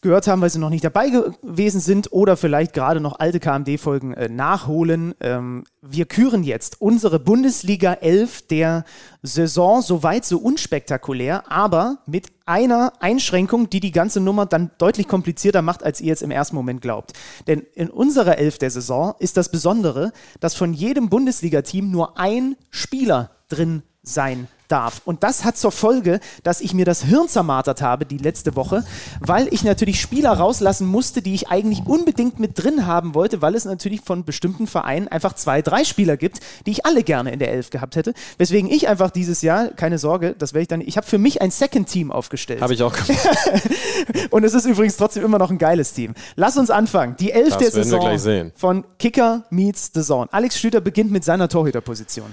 [0.06, 4.14] gehört haben, weil sie noch nicht dabei gewesen sind oder vielleicht gerade noch alte KMD-Folgen
[4.14, 5.14] äh, nachholen.
[5.20, 8.84] Ähm, wir küren jetzt unsere Bundesliga 11 der
[9.22, 15.62] Saison soweit so unspektakulär, aber mit einer Einschränkung, die die ganze Nummer dann deutlich komplizierter
[15.62, 17.12] macht, als ihr jetzt im ersten Moment glaubt.
[17.48, 22.56] Denn in unserer 11 der Saison ist das Besondere, dass von jedem Bundesliga-Team nur ein
[22.70, 25.00] Spieler drin sein darf.
[25.04, 28.84] Und das hat zur Folge, dass ich mir das Hirn zermartert habe die letzte Woche,
[29.20, 33.54] weil ich natürlich Spieler rauslassen musste, die ich eigentlich unbedingt mit drin haben wollte, weil
[33.54, 37.38] es natürlich von bestimmten Vereinen einfach zwei, drei Spieler gibt, die ich alle gerne in
[37.38, 38.14] der Elf gehabt hätte.
[38.38, 41.42] Weswegen ich einfach dieses Jahr, keine Sorge, das werde ich dann, ich habe für mich
[41.42, 42.60] ein Second Team aufgestellt.
[42.60, 43.28] Habe ich auch gemacht.
[44.30, 46.14] Und es ist übrigens trotzdem immer noch ein geiles Team.
[46.34, 47.16] Lass uns anfangen.
[47.18, 50.28] Die Elf Das der Saison von Kicker meets The Zone.
[50.32, 52.26] Alex Schlüter beginnt mit seiner Torhüterposition.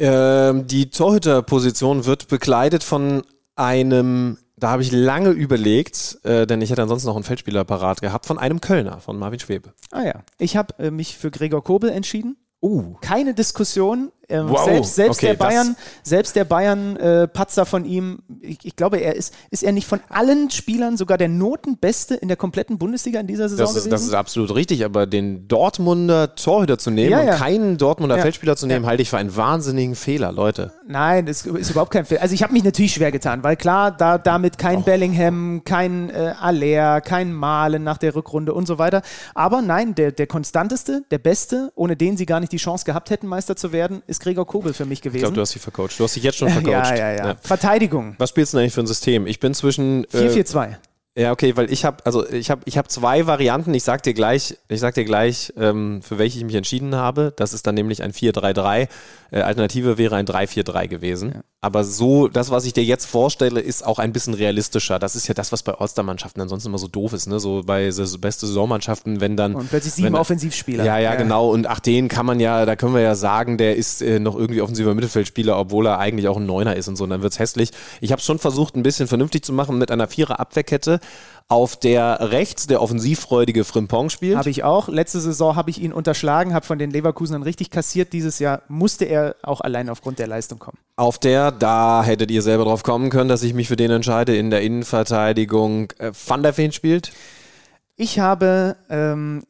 [0.00, 3.22] Ähm, die Torhüterposition wird bekleidet von
[3.54, 8.00] einem, da habe ich lange überlegt, äh, denn ich hätte ansonsten noch einen Feldspieler parat
[8.00, 9.74] gehabt, von einem Kölner, von Marvin Schwebe.
[9.90, 10.14] Ah ja.
[10.38, 12.38] Ich habe äh, mich für Gregor Kobel entschieden.
[12.62, 12.94] Uh.
[13.02, 14.10] Keine Diskussion.
[14.30, 14.64] Ähm, Wow.
[14.64, 18.98] Selbst, selbst Okay, der Bayern, selbst der Bayern äh, Patzer von ihm, ich, ich glaube,
[18.98, 23.20] er ist, ist er nicht von allen Spielern sogar der Notenbeste in der kompletten Bundesliga
[23.20, 23.90] in dieser Saison Das ist, gewesen?
[23.90, 27.36] das ist absolut richtig, aber den Dortmunder Torhüter zu nehmen Ja, und ja.
[27.36, 28.22] keinen Dortmunder Ja.
[28.22, 30.72] Feldspieler zu nehmen, halte ich für einen wahnsinnigen Fehler, Leute.
[30.86, 32.22] Nein, das ist überhaupt kein Fehler.
[32.22, 36.34] Also ich habe mich natürlich schwer getan, weil klar, da damit kein Bellingham, kein äh,
[36.40, 39.02] Aller, kein Malen nach der Rückrunde und so weiter.
[39.34, 43.10] Aber nein, der, der konstanteste, der beste, ohne den sie gar nicht die Chance gehabt
[43.10, 45.22] hätten, Meister zu werden, ist Gregor Kobel für mich Ich gewesen.
[45.22, 45.98] glaube, du hast dich vercoacht.
[45.98, 46.96] Du hast dich jetzt schon Ja, vercoacht.
[46.98, 47.36] ja, ja.
[47.42, 48.14] Verteidigung.
[48.18, 49.26] Was spielst du denn eigentlich für ein System?
[49.26, 50.04] Ich bin zwischen.
[50.12, 50.76] äh, 4-4-2.
[51.18, 53.74] Ja, okay, weil ich habe also ich habe ich habe zwei Varianten.
[53.74, 57.32] Ich sag dir gleich, ich sag dir gleich, ähm, für welche ich mich entschieden habe.
[57.36, 58.86] Das ist dann nämlich ein 4-3-3.
[59.32, 61.40] Äh, Alternative wäre ein 3-4-3 gewesen.
[61.60, 64.98] Aber so, das, was ich dir jetzt vorstelle, ist auch ein bisschen realistischer.
[64.98, 67.38] Das ist ja das, was bei All-Star-Mannschaften ansonsten immer so doof ist, ne?
[67.38, 69.54] So bei Saison- beste Saisonmannschaften, wenn dann.
[69.56, 70.84] Und plötzlich sieben wenn, Offensivspieler.
[70.84, 71.14] Ja, ja, Ja.
[71.16, 71.50] genau.
[71.50, 74.36] Und ach, den kann man ja, da können wir ja sagen, der ist äh, noch
[74.36, 77.04] irgendwie offensiver Mittelfeldspieler, obwohl er eigentlich auch ein Neuner ist und so.
[77.04, 77.70] Und dann wird's hässlich.
[78.00, 80.99] Ich habe schon versucht, ein bisschen vernünftig zu machen mit einer Vierer-Abwehrkette,
[81.50, 84.36] auf der rechts der offensivfreudige Frimpong spielt.
[84.36, 84.86] Habe ich auch.
[84.86, 88.12] Letzte Saison habe ich ihn unterschlagen, habe von den Leverkusenern richtig kassiert.
[88.12, 90.78] Dieses Jahr musste er auch allein aufgrund der Leistung kommen.
[90.94, 94.36] Auf der, da hättet ihr selber drauf kommen können, dass ich mich für den entscheide,
[94.36, 97.10] in der Innenverteidigung äh, Van der Veen spielt.
[97.96, 99.42] Ich habe, ähm,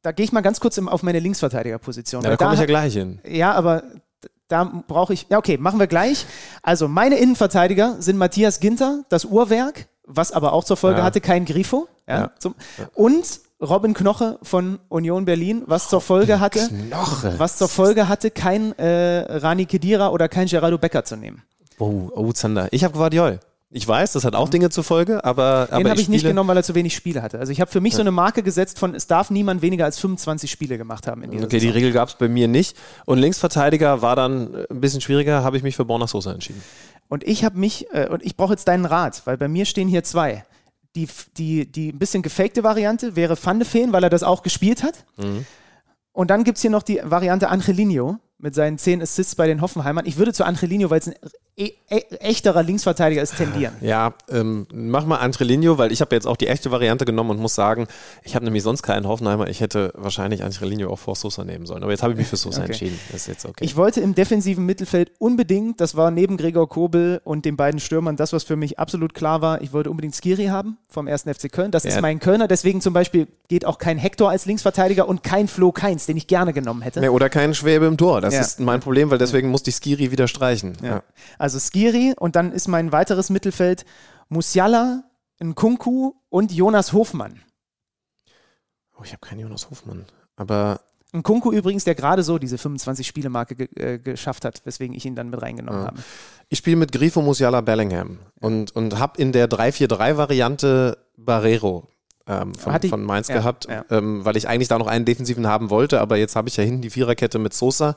[0.00, 2.24] da gehe ich mal ganz kurz auf meine Linksverteidigerposition.
[2.24, 3.20] Ja, da komme ich ja gleich hin.
[3.28, 3.82] Ja, aber
[4.48, 6.24] da brauche ich, ja okay, machen wir gleich.
[6.62, 11.04] Also meine Innenverteidiger sind Matthias Ginter, das Uhrwerk, was aber auch zur Folge Ja.
[11.04, 11.88] hatte, kein Grifo.
[12.08, 12.30] Ja, Ja.
[12.38, 12.54] Zum,
[12.94, 17.34] Und Robin Knoche von Union Berlin, was zur Folge hatte, Knoche.
[17.38, 21.42] was zur Folge hatte, kein äh, Rani Kedira oder kein Geraldo Becker zu nehmen.
[21.78, 22.68] Oh, oh Zander.
[22.72, 23.40] Ich habe Guardiol.
[23.76, 26.48] Ich weiß, das hat auch Dinge zur Folge, aber, Den habe ich nicht spiele- genommen,
[26.48, 27.40] weil er zu wenig Spiele hatte.
[27.40, 29.98] Also ich habe für mich so eine Marke gesetzt von, es darf niemand weniger als
[29.98, 31.74] 25 Spiele gemacht haben in dieser Okay, die Saison.
[31.74, 32.76] Regel gab es bei mir nicht.
[33.04, 36.62] Und Linksverteidiger war dann ein bisschen schwieriger, habe ich mich für Borna Sosa entschieden.
[37.14, 39.86] Und ich habe mich, äh, und ich brauche jetzt deinen Rat, weil bei mir stehen
[39.86, 40.44] hier zwei.
[40.96, 44.42] Die, die, die ein bisschen gefakte Variante wäre Van de Feen, weil er das auch
[44.42, 45.04] gespielt hat.
[45.16, 45.46] Mhm.
[46.10, 49.60] Und dann gibt es hier noch die Variante Angelino mit seinen 10 Assists bei den
[49.60, 50.06] Hoffenheimern.
[50.06, 51.14] Ich würde zu Angelino, weil es ein
[51.56, 53.74] e e echterer Linksverteidiger ist, tendieren.
[53.80, 57.38] Ja, ähm, mach mal Angelino, weil ich habe jetzt auch die echte Variante genommen und
[57.38, 57.86] muss sagen,
[58.24, 59.46] ich habe nämlich sonst keinen Hoffenheimer.
[59.48, 61.82] Ich hätte wahrscheinlich Angelino auch vor Sosa nehmen sollen.
[61.84, 62.72] Aber jetzt habe ich mich für Sosa Okay.
[62.72, 62.98] entschieden.
[63.12, 63.64] Das ist jetzt okay.
[63.64, 68.16] Ich wollte im defensiven Mittelfeld unbedingt, das war neben Gregor Kobel und den beiden Stürmern
[68.16, 71.22] das, was für mich absolut klar war, ich wollte unbedingt Skiri haben vom 1.
[71.28, 71.70] FC Köln.
[71.70, 72.00] Das ist Ja.
[72.00, 76.06] mein Kölner, deswegen zum Beispiel geht auch kein Hector als Linksverteidiger und kein Flo Keins,
[76.06, 77.00] den ich gerne genommen hätte.
[77.00, 78.20] Ja, oder kein Schwäbe im Tor.
[78.20, 78.40] Das Ja.
[78.40, 80.72] ist mein Problem, weil deswegen musste ich Skiri wieder streichen.
[80.82, 81.02] Ja.
[81.44, 83.84] Also Skiri und dann ist mein weiteres Mittelfeld
[84.30, 85.04] Musiala,
[85.42, 87.42] Nkunku und Jonas Hofmann.
[88.98, 90.06] Oh, ich habe keinen Jonas Hofmann.
[90.36, 90.80] Aber
[91.12, 95.28] Nkunku übrigens, der gerade so diese 25-Spiele-Marke ge äh, geschafft hat, weswegen ich ihn dann
[95.28, 95.86] mit reingenommen Ja.
[95.88, 95.98] habe.
[96.48, 101.88] ich spiele mit Grifo Musiala Bellingham und, und habe in der 3-4-3-Variante Barrero
[102.26, 103.84] ähm, von, ich- von Mainz ja, gehabt, ja.
[103.90, 106.64] Ähm, weil ich eigentlich da noch einen Defensiven haben wollte, aber jetzt habe ich ja
[106.64, 107.96] hinten die Viererkette mit Sosa.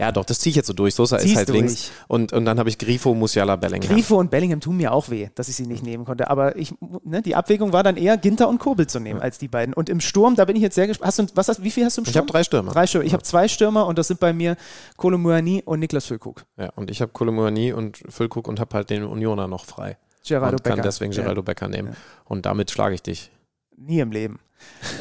[0.00, 0.94] Ja, doch, das ziehe ich jetzt so durch.
[0.94, 1.74] Sosa ist Ziehst halt du links.
[1.74, 1.90] durch.
[2.08, 3.94] Und, und dann habe ich Grifo Musiala Bellingham.
[3.94, 6.30] Grifo und Bellingham tun mir auch weh, dass ich sie nicht nehmen konnte.
[6.30, 6.72] Aber ich,
[7.04, 9.74] ne, die Abwägung war dann eher Ginter und Kobel zu nehmen als die beiden.
[9.74, 11.06] Und im Sturm, da bin ich jetzt sehr gespannt.
[11.08, 12.22] Hast du, was hast, wie viel hast du im Ich Sturm?
[12.22, 12.72] habe drei Stürmer.
[12.72, 13.04] Drei Stürmer.
[13.04, 14.56] Ich habe zwei Stürmer und das sind bei mir
[14.96, 16.44] Kolomuani und Niklas Füllkrug.
[16.56, 19.98] Ja, und ich habe Kolomoani und Füllkrug und habe halt den Unioner noch frei.
[20.26, 20.82] Geraldo und kann Becker.
[20.82, 21.22] deswegen Ja.
[21.22, 21.94] Geraldo Becker nehmen.
[22.24, 23.30] Und damit schlage ich dich.
[23.76, 24.38] Nie im Leben.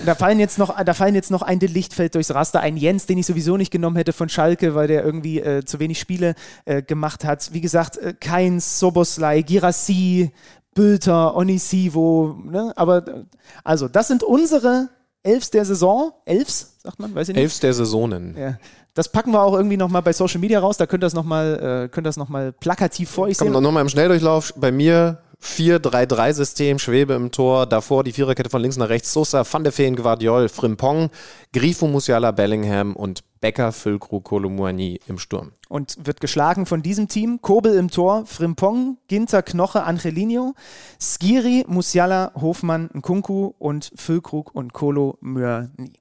[0.06, 3.06] Da fallen jetzt noch, da fallen jetzt noch ein De Lichtfeld durchs Raster, ein Jens,
[3.06, 6.36] den ich sowieso nicht genommen hätte von Schalke, weil der irgendwie äh, zu wenig Spiele
[6.66, 7.54] äh, gemacht hat.
[7.54, 10.32] Wie gesagt, äh, Keins, Soboslai, Girassi,
[10.74, 12.74] Bülter, Onisivo, ne?
[12.76, 13.26] aber
[13.64, 14.90] also das sind unsere
[15.24, 16.14] Elfs der Saison.
[16.26, 17.44] Elfs, sagt man, weiß ich nicht.
[17.44, 18.36] Elfs der Saisonen.
[18.38, 18.58] Ja.
[18.94, 20.78] Das packen wir auch irgendwie nochmal bei Social Media raus.
[20.78, 23.54] Da könnt ihr das nochmal äh, könnt ihr das noch mal plakativ vor euch Komm,
[23.54, 23.64] sehen.
[23.64, 24.54] nochmal im Schnelldurchlauf.
[24.58, 29.64] Bei mir 4-3-3-System, Schwebe im Tor, davor die Viererkette von links nach rechts, Sosa, Van
[29.64, 31.10] de Feen, Guardiol, Frimpong,
[31.54, 35.54] Grifo, Musiala, Bellingham und Becker, Füllkrug, Kolomuani im Sturm.
[35.70, 37.42] Und wird geschlagen von diesem Team.
[37.42, 40.56] Kobel im Tor, Frimpong, Ginter, Knoche, Angelino,
[41.00, 45.94] Skiri, Musiala, Hofmann, Nkunku und Füllkrug und Kolo Myani.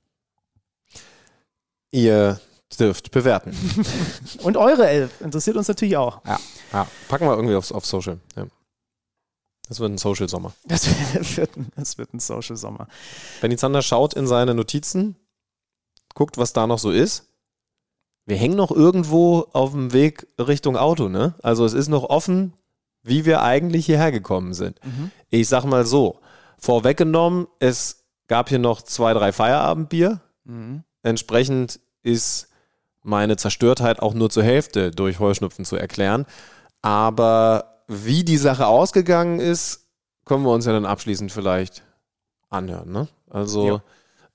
[1.92, 2.40] Ihr
[2.78, 3.56] dürft bewerten.
[4.42, 6.24] und eure Elf interessiert uns natürlich auch.
[6.26, 6.38] Ja,
[6.72, 6.86] ja.
[7.08, 8.18] packen wir irgendwie aufs, auf Social.
[8.36, 8.46] Ja.
[9.68, 10.52] Das wird ein Social-Sommer.
[10.66, 10.86] Das
[11.36, 12.88] wird, ein- das wird ein Social-Sommer.
[13.40, 15.16] Benny Zander schaut in seine Notizen,
[16.14, 17.26] guckt, was da noch so ist.
[18.26, 21.34] Wir hängen noch irgendwo auf dem Weg Richtung Auto, ne?
[21.42, 22.52] Also es ist noch offen,
[23.02, 24.78] wie wir eigentlich hierher gekommen sind.
[24.84, 25.10] Mhm.
[25.30, 26.20] Ich sag mal so,
[26.58, 30.20] vorweggenommen, es gab hier noch zwei, drei Feierabendbier.
[30.44, 30.82] Mhm.
[31.02, 32.48] Entsprechend ist
[33.02, 36.26] meine Zerstörtheit auch nur zur Hälfte durch Heuschnupfen zu erklären.
[36.82, 39.86] Aber wie die Sache ausgegangen ist,
[40.24, 41.82] können wir uns ja dann abschließend vielleicht
[42.50, 42.92] anhören.
[42.92, 43.08] Ne?
[43.28, 43.80] Also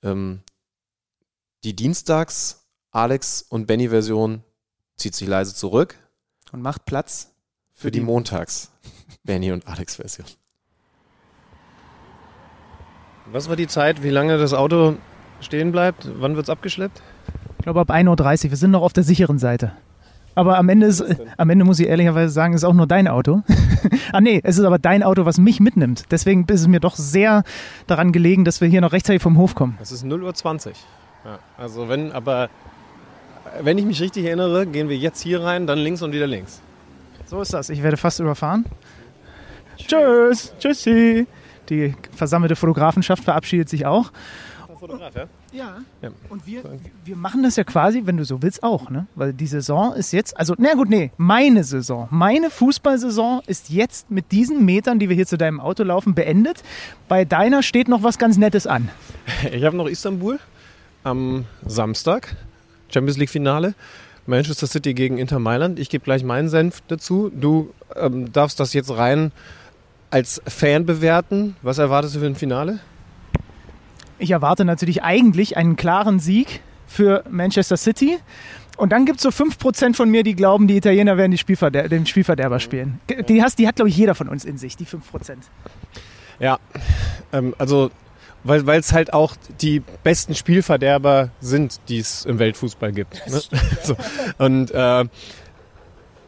[0.02, 0.42] ähm,
[1.62, 4.42] die Dienstags Alex und Benny Version
[4.96, 5.96] zieht sich leise zurück
[6.52, 7.32] Und macht Platz
[7.72, 8.70] für die Montags
[9.24, 10.26] Benny und Alex Version.
[13.26, 14.96] Was war die Zeit, wie lange das Auto
[15.40, 16.08] stehen bleibt?
[16.20, 17.02] Wann wird es abgeschleppt?
[17.58, 18.50] Ich glaube ab 1.30 Uhr.
[18.50, 19.72] Wir sind noch auf der sicheren Seite.
[20.34, 21.04] Aber am Ende, ist,
[21.36, 23.42] am Ende muss ich ehrlicherweise sagen, ist auch nur dein Auto.
[24.12, 26.04] ah nee, es ist aber dein Auto, was mich mitnimmt.
[26.10, 27.44] Deswegen ist es mir doch sehr
[27.86, 29.78] daran gelegen, dass wir hier noch rechtzeitig vom Hof kommen.
[29.80, 30.72] Es ist 0.20 Uhr.
[31.24, 32.48] Ja, also wenn, aber
[33.62, 36.60] wenn ich mich richtig erinnere, gehen wir jetzt hier rein, dann links und wieder links.
[37.26, 37.70] So ist das.
[37.70, 38.64] Ich werde fast überfahren.
[39.76, 40.52] Tschüss.
[40.58, 41.26] Tschüssi.
[41.68, 44.12] Die versammelte Fotografenschaft verabschiedet sich auch.
[44.78, 45.24] Fotograf, ja?
[45.54, 45.76] Ja.
[46.02, 46.10] ja.
[46.28, 46.62] Und wir,
[47.04, 49.06] wir machen das ja quasi, wenn du so willst, auch, ne?
[49.14, 54.10] Weil die Saison ist jetzt, also, na gut, nee, meine Saison, meine Fußballsaison ist jetzt
[54.10, 56.64] mit diesen Metern, die wir hier zu deinem Auto laufen, beendet.
[57.08, 58.88] Bei deiner steht noch was ganz Nettes an.
[59.52, 60.40] Ich habe noch Istanbul
[61.04, 62.36] am Samstag,
[62.88, 63.74] Champions League Finale.
[64.26, 65.78] Manchester City gegen Inter Mailand.
[65.78, 67.30] Ich gebe gleich meinen Senf dazu.
[67.34, 69.32] Du ähm, darfst das jetzt rein
[70.10, 71.56] als Fan bewerten.
[71.60, 72.80] Was erwartest du für ein Finale?
[74.24, 78.16] Ich erwarte natürlich eigentlich einen klaren Sieg für Manchester City.
[78.78, 81.90] Und dann gibt es so 5% von mir, die glauben, die Italiener werden die Spielverder
[81.90, 83.02] den Spielverderber spielen.
[83.28, 85.00] Die, hast, die hat, glaube ich, jeder von uns in sich, die 5%.
[86.40, 86.58] Ja,
[87.34, 87.90] ähm, also
[88.44, 93.22] weil es halt auch die besten Spielverderber sind, die es im Weltfußball gibt.
[93.28, 93.42] Ne?
[93.82, 93.94] so.
[94.38, 95.04] Und äh,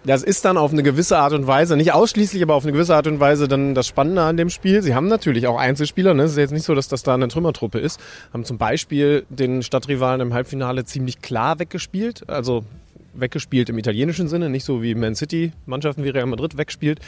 [0.07, 2.95] das ist dann auf eine gewisse Art und Weise, nicht ausschließlich, aber auf eine gewisse
[2.95, 4.81] Art und Weise dann das Spannende an dem Spiel.
[4.83, 6.23] Sie haben natürlich auch Einzelspieler, ne?
[6.23, 8.01] es ist jetzt nicht so, dass das da eine Trümmertruppe ist.
[8.33, 12.65] Haben zum Beispiel den Stadtrivalen im Halbfinale ziemlich klar weggespielt, also
[13.15, 17.01] weggespielt im italienischen Sinne, nicht so wie Man City Mannschaften wie Real Madrid wegspielt.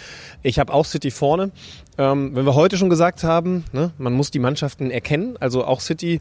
[0.42, 1.52] Ich habe auch City vorne.
[1.98, 5.80] Ähm, wenn wir heute schon gesagt haben, ne, man muss die Mannschaften erkennen, also auch
[5.80, 6.20] City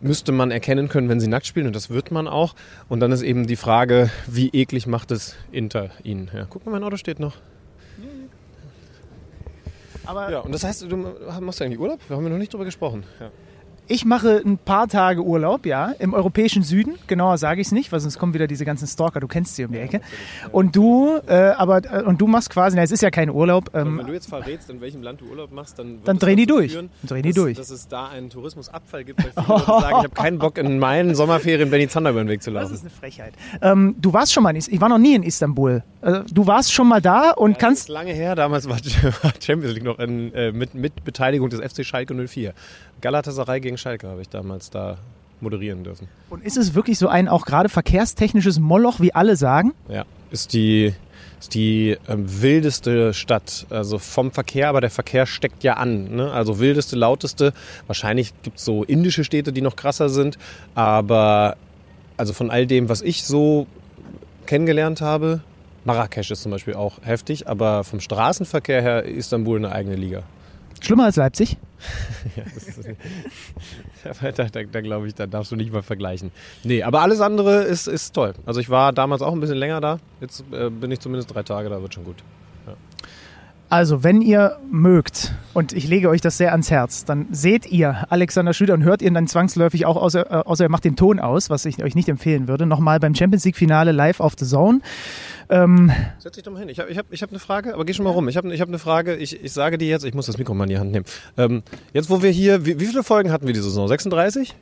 [0.00, 2.54] müsste man erkennen können, wenn sie nackt spielen und das wird man auch.
[2.88, 6.30] Und dann ist eben die Frage, wie eklig macht es Inter ihnen.
[6.34, 7.36] Ja, guck mal, mein Auto steht noch.
[10.06, 12.00] Aber ja, und das heißt, du machst ja eigentlich Urlaub?
[12.08, 13.04] Wir haben ja noch nicht drüber gesprochen.
[13.20, 13.30] Ja.
[13.92, 16.94] Ich mache ein paar Tage Urlaub, ja, im europäischen Süden.
[17.08, 19.18] Genauer sage ich es nicht, weil sonst kommen wieder diese ganzen Stalker.
[19.18, 20.00] Du kennst sie um die Ecke.
[20.52, 23.70] Und du, äh, aber äh, und du machst quasi, na, es ist ja kein Urlaub.
[23.74, 26.46] Ähm, wenn du jetzt verrätst, in welchem Land du Urlaub machst, dann, Dann drehen die
[26.46, 26.70] durch.
[26.70, 27.56] Führen, Dann drehen die dass, durch.
[27.56, 30.78] Dass es da einen Tourismusabfall gibt, weil viele Leute sagen, ich habe keinen Bock, in
[30.78, 32.68] meinen Sommerferien Benny Zander über den Weg zu laufen.
[32.68, 33.34] Das ist eine Frechheit.
[33.60, 35.82] ähm, du warst schon mal in Is- Ich war noch nie in Istanbul.
[36.02, 37.82] Äh, du warst schon mal da und Das kannst.
[37.82, 38.76] ist lange her, damals war
[39.22, 42.54] war Champions League noch in, äh, mit, mit Beteiligung des FC Schalke 04.
[43.00, 44.98] Galatasaray gegen Schalke habe ich damals da
[45.40, 46.08] moderieren dürfen.
[46.28, 49.72] Und ist es wirklich so ein auch gerade verkehrstechnisches Moloch, wie alle sagen?
[49.88, 50.94] Ja, ist die,
[51.40, 53.66] ist die ähm, wildeste Stadt.
[53.70, 56.14] Also vom Verkehr, aber der Verkehr steckt ja an.
[56.14, 56.30] Ne?
[56.30, 57.52] Also wildeste, lauteste.
[57.86, 60.38] Wahrscheinlich gibt es so indische Städte, die noch krasser sind.
[60.74, 61.56] Aber
[62.16, 63.66] also von all dem, was ich so
[64.46, 65.40] kennengelernt habe,
[65.84, 70.24] Marrakesch ist zum Beispiel auch heftig, aber vom Straßenverkehr her Istanbul eine eigene Liga.
[70.80, 71.56] Schlimmer als Leipzig?
[72.36, 72.88] ja, das ist,
[74.34, 76.30] da, da, da glaube ich, da darfst du nicht mal vergleichen.
[76.62, 78.34] Nee, aber alles andere ist, ist toll.
[78.46, 79.98] Also ich war damals auch ein bisschen länger da.
[80.20, 82.16] Jetzt äh, bin ich zumindest drei Tage da, wird schon gut.
[82.66, 82.74] Ja.
[83.70, 88.04] Also, wenn ihr mögt, und ich lege euch das sehr ans Herz, dann seht ihr
[88.10, 91.20] Alexander Schlüter und hört ihn dann zwangsläufig auch, außer, äh, außer er macht den Ton
[91.20, 94.80] aus, was ich euch nicht empfehlen würde, nochmal beim Champions League-Finale live auf The Zone.
[95.50, 96.68] Ähm, Setz dich doch mal hin.
[96.68, 98.28] Ich habe ich hab, ich hab eine Frage, aber geh schon mal rum.
[98.28, 99.16] Ich habe ich hab eine Frage.
[99.16, 101.04] Ich, ich sage dir jetzt, ich muss das Mikro mal in die Hand nehmen.
[101.36, 101.62] Ähm,
[101.92, 103.88] jetzt, wo wir hier, wie, wie viele Folgen hatten wir diese Saison?
[103.88, 104.54] 36?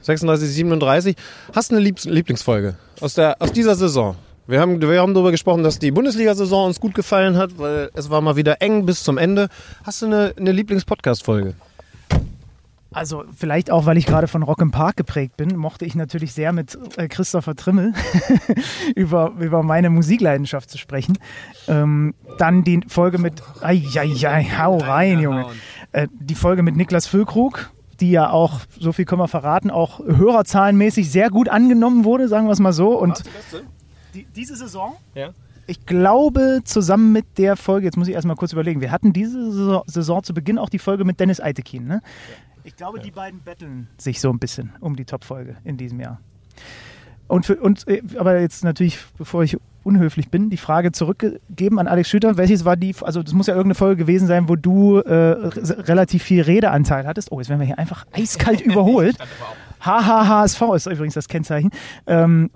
[0.00, 1.16] 36, 37.
[1.52, 4.16] Hast du eine Liebs Lieblingsfolge aus, der, aus dieser Saison?
[4.46, 8.10] Wir haben, wir haben darüber gesprochen, dass die Bundesliga-Saison uns gut gefallen hat, weil es
[8.10, 9.48] war mal wieder eng bis zum Ende.
[9.82, 11.54] Hast du eine, eine Lieblings-Podcast-Folge?
[12.96, 16.32] Also vielleicht auch, weil ich gerade von Rock im Park geprägt bin, mochte ich natürlich
[16.32, 17.92] sehr mit äh, Christopher Trimmel
[18.96, 21.18] über, über meine Musikleidenschaft zu sprechen.
[21.68, 25.44] Ähm, dann die Folge mit, ai, ai, ai, hau rein, Junge.
[25.92, 27.70] Äh, die Folge mit Niklas Füllkrug,
[28.00, 32.46] die ja auch, so viel können wir verraten, auch hörerzahlenmäßig sehr gut angenommen wurde, sagen
[32.46, 32.98] wir es mal so.
[32.98, 33.24] Und
[34.14, 34.96] die, diese Saison?
[35.14, 35.34] Ja.
[35.66, 39.52] Ich glaube, zusammen mit der Folge, jetzt muss ich erstmal kurz überlegen, wir hatten diese
[39.52, 42.00] Saison, Saison zu Beginn auch die Folge mit Dennis Eitekin, ne?
[42.66, 46.20] Ich glaube, die beiden betteln sich so ein bisschen um die Top-Folge in diesem Jahr.
[47.28, 51.86] Und, für, und äh, aber jetzt natürlich, bevor ich unhöflich bin, die Frage zurückgeben an
[51.86, 52.36] Alex Schüter.
[52.36, 56.24] Welches war die, also das muss ja irgendeine Folge gewesen sein, wo du äh, relativ
[56.24, 57.30] viel Redeanteil hattest.
[57.30, 59.16] Oh, jetzt werden wir hier einfach eiskalt überholt.
[59.80, 61.70] HHHSV ist übrigens das Kennzeichen.
[62.08, 62.50] Ähm,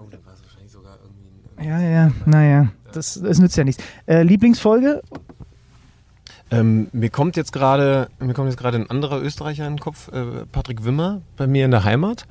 [1.62, 3.82] ja, ja, naja, das, das nützt ja nichts.
[4.06, 5.02] Äh, Lieblingsfolge?
[6.50, 10.08] Ähm, mir kommt jetzt gerade, mir kommt jetzt gerade ein anderer Österreicher in den Kopf,
[10.08, 12.26] äh, Patrick Wimmer, bei mir in der Heimat,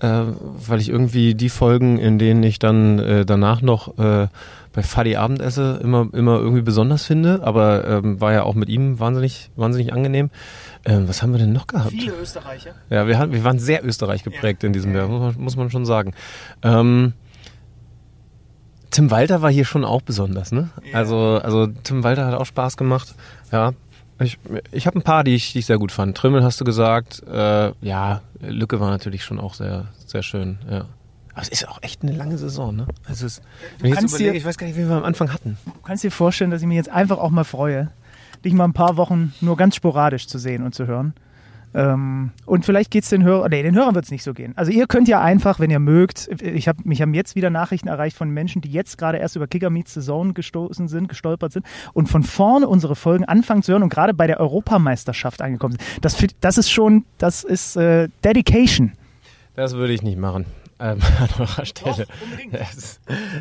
[0.00, 4.28] äh, weil ich irgendwie die Folgen, in denen ich dann äh, danach noch äh,
[4.72, 8.68] bei Fadi Abend esse, immer, immer irgendwie besonders finde, aber ähm, war ja auch mit
[8.68, 10.30] ihm wahnsinnig, wahnsinnig angenehm.
[10.84, 11.90] Ähm, was haben wir denn noch gehabt?
[11.90, 12.74] Viele Österreicher.
[12.88, 14.68] Ja, wir, haben, wir waren sehr Österreich geprägt ja.
[14.68, 16.12] in diesem Jahr, muss man, muss man schon sagen.
[16.62, 17.12] Ähm,
[18.90, 20.70] Tim Walter war hier schon auch besonders, ne?
[20.90, 20.98] Ja.
[20.98, 23.14] Also, also Tim Walter hat auch Spaß gemacht.
[23.52, 23.72] Ja.
[24.18, 24.38] Ich,
[24.72, 26.16] ich habe ein paar, die ich, die ich sehr gut fand.
[26.16, 27.22] Trümmel hast du gesagt.
[27.26, 30.58] Äh, ja, Lücke war natürlich schon auch sehr, sehr schön.
[30.70, 30.84] Ja.
[31.32, 32.86] Aber es ist auch echt eine lange Saison, ne?
[33.08, 33.40] Also es,
[33.78, 35.56] wenn ich, jetzt überlege, dir, ich weiß gar nicht, wie wir am Anfang hatten.
[35.64, 37.90] Du kannst dir vorstellen, dass ich mich jetzt einfach auch mal freue,
[38.44, 41.14] dich mal ein paar Wochen nur ganz sporadisch zu sehen und zu hören.
[41.72, 44.52] Ähm, und vielleicht geht es den Hörern, nee, den Hörern wird es nicht so gehen.
[44.56, 47.88] Also ihr könnt ja einfach, wenn ihr mögt, ich hab, mich haben jetzt wieder Nachrichten
[47.88, 51.52] erreicht von Menschen, die jetzt gerade erst über Kicker Meets the Zone gestoßen sind, gestolpert
[51.52, 55.76] sind und von vorne unsere Folgen anfangen zu hören und gerade bei der Europameisterschaft angekommen
[55.78, 56.04] sind.
[56.04, 58.92] Das, das ist schon, das ist äh, Dedication.
[59.54, 60.46] Das würde ich nicht machen
[60.80, 62.06] ähm, an eurer Stelle.
[62.06, 62.56] Doch,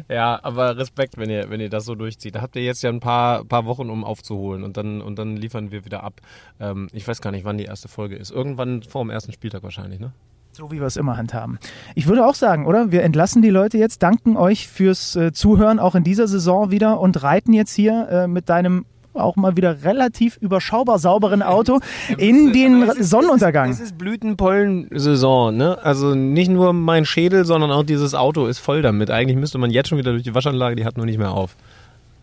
[0.09, 2.35] ja, aber Respekt, wenn ihr, wenn ihr das so durchzieht.
[2.35, 5.37] Da habt ihr jetzt ja ein paar, paar Wochen, um aufzuholen und dann, und dann
[5.37, 6.21] liefern wir wieder ab.
[6.59, 8.31] Ähm, ich weiß gar nicht, wann die erste Folge ist.
[8.31, 10.11] Irgendwann vor dem ersten Spieltag wahrscheinlich, ne?
[10.51, 11.59] So wie wir es immer handhaben.
[11.93, 12.91] Ich würde auch sagen, oder?
[12.91, 16.99] Wir entlassen die Leute jetzt, danken euch fürs äh, Zuhören auch in dieser Saison wieder
[16.99, 21.79] und reiten jetzt hier äh, mit deinem auch mal wieder relativ überschaubar sauberen Auto
[22.17, 23.71] in den ist, Sonnenuntergang.
[23.71, 25.77] Es ist, ist Blütenpollen-Saison, ne?
[25.83, 29.11] Also nicht nur mein Schädel, sondern auch dieses Auto ist voll damit.
[29.11, 31.55] Eigentlich müsste man jetzt schon wieder durch die Waschanlage, die hat nur nicht mehr auf.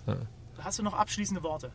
[0.06, 0.14] Ja.
[0.58, 1.70] Hast du noch abschließende Worte?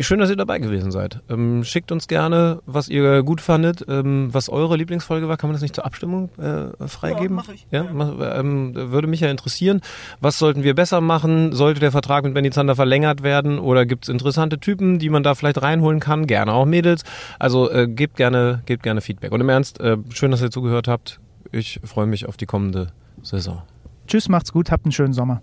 [0.00, 1.20] Schön, dass ihr dabei gewesen seid.
[1.28, 5.36] Ähm, schickt uns gerne, was ihr gut fandet, ähm, was eure Lieblingsfolge war.
[5.36, 7.36] Kann man das nicht zur Abstimmung äh, freigeben?
[7.36, 7.66] Ja, mach ich.
[7.70, 8.40] Ja, ja.
[8.40, 9.80] Ähm, würde mich ja interessieren.
[10.20, 11.52] Was sollten wir besser machen?
[11.52, 13.60] Sollte der Vertrag mit Benny Zander verlängert werden?
[13.60, 16.26] Oder gibt es interessante Typen, die man da vielleicht reinholen kann?
[16.26, 17.04] Gerne auch Mädels.
[17.38, 19.30] Also äh, gebt, gerne, gebt gerne Feedback.
[19.30, 21.20] Und im Ernst, äh, schön, dass ihr zugehört habt.
[21.52, 22.88] Ich freue mich auf die kommende
[23.22, 23.62] Saison.
[24.08, 25.42] Tschüss, macht's gut, habt einen schönen Sommer.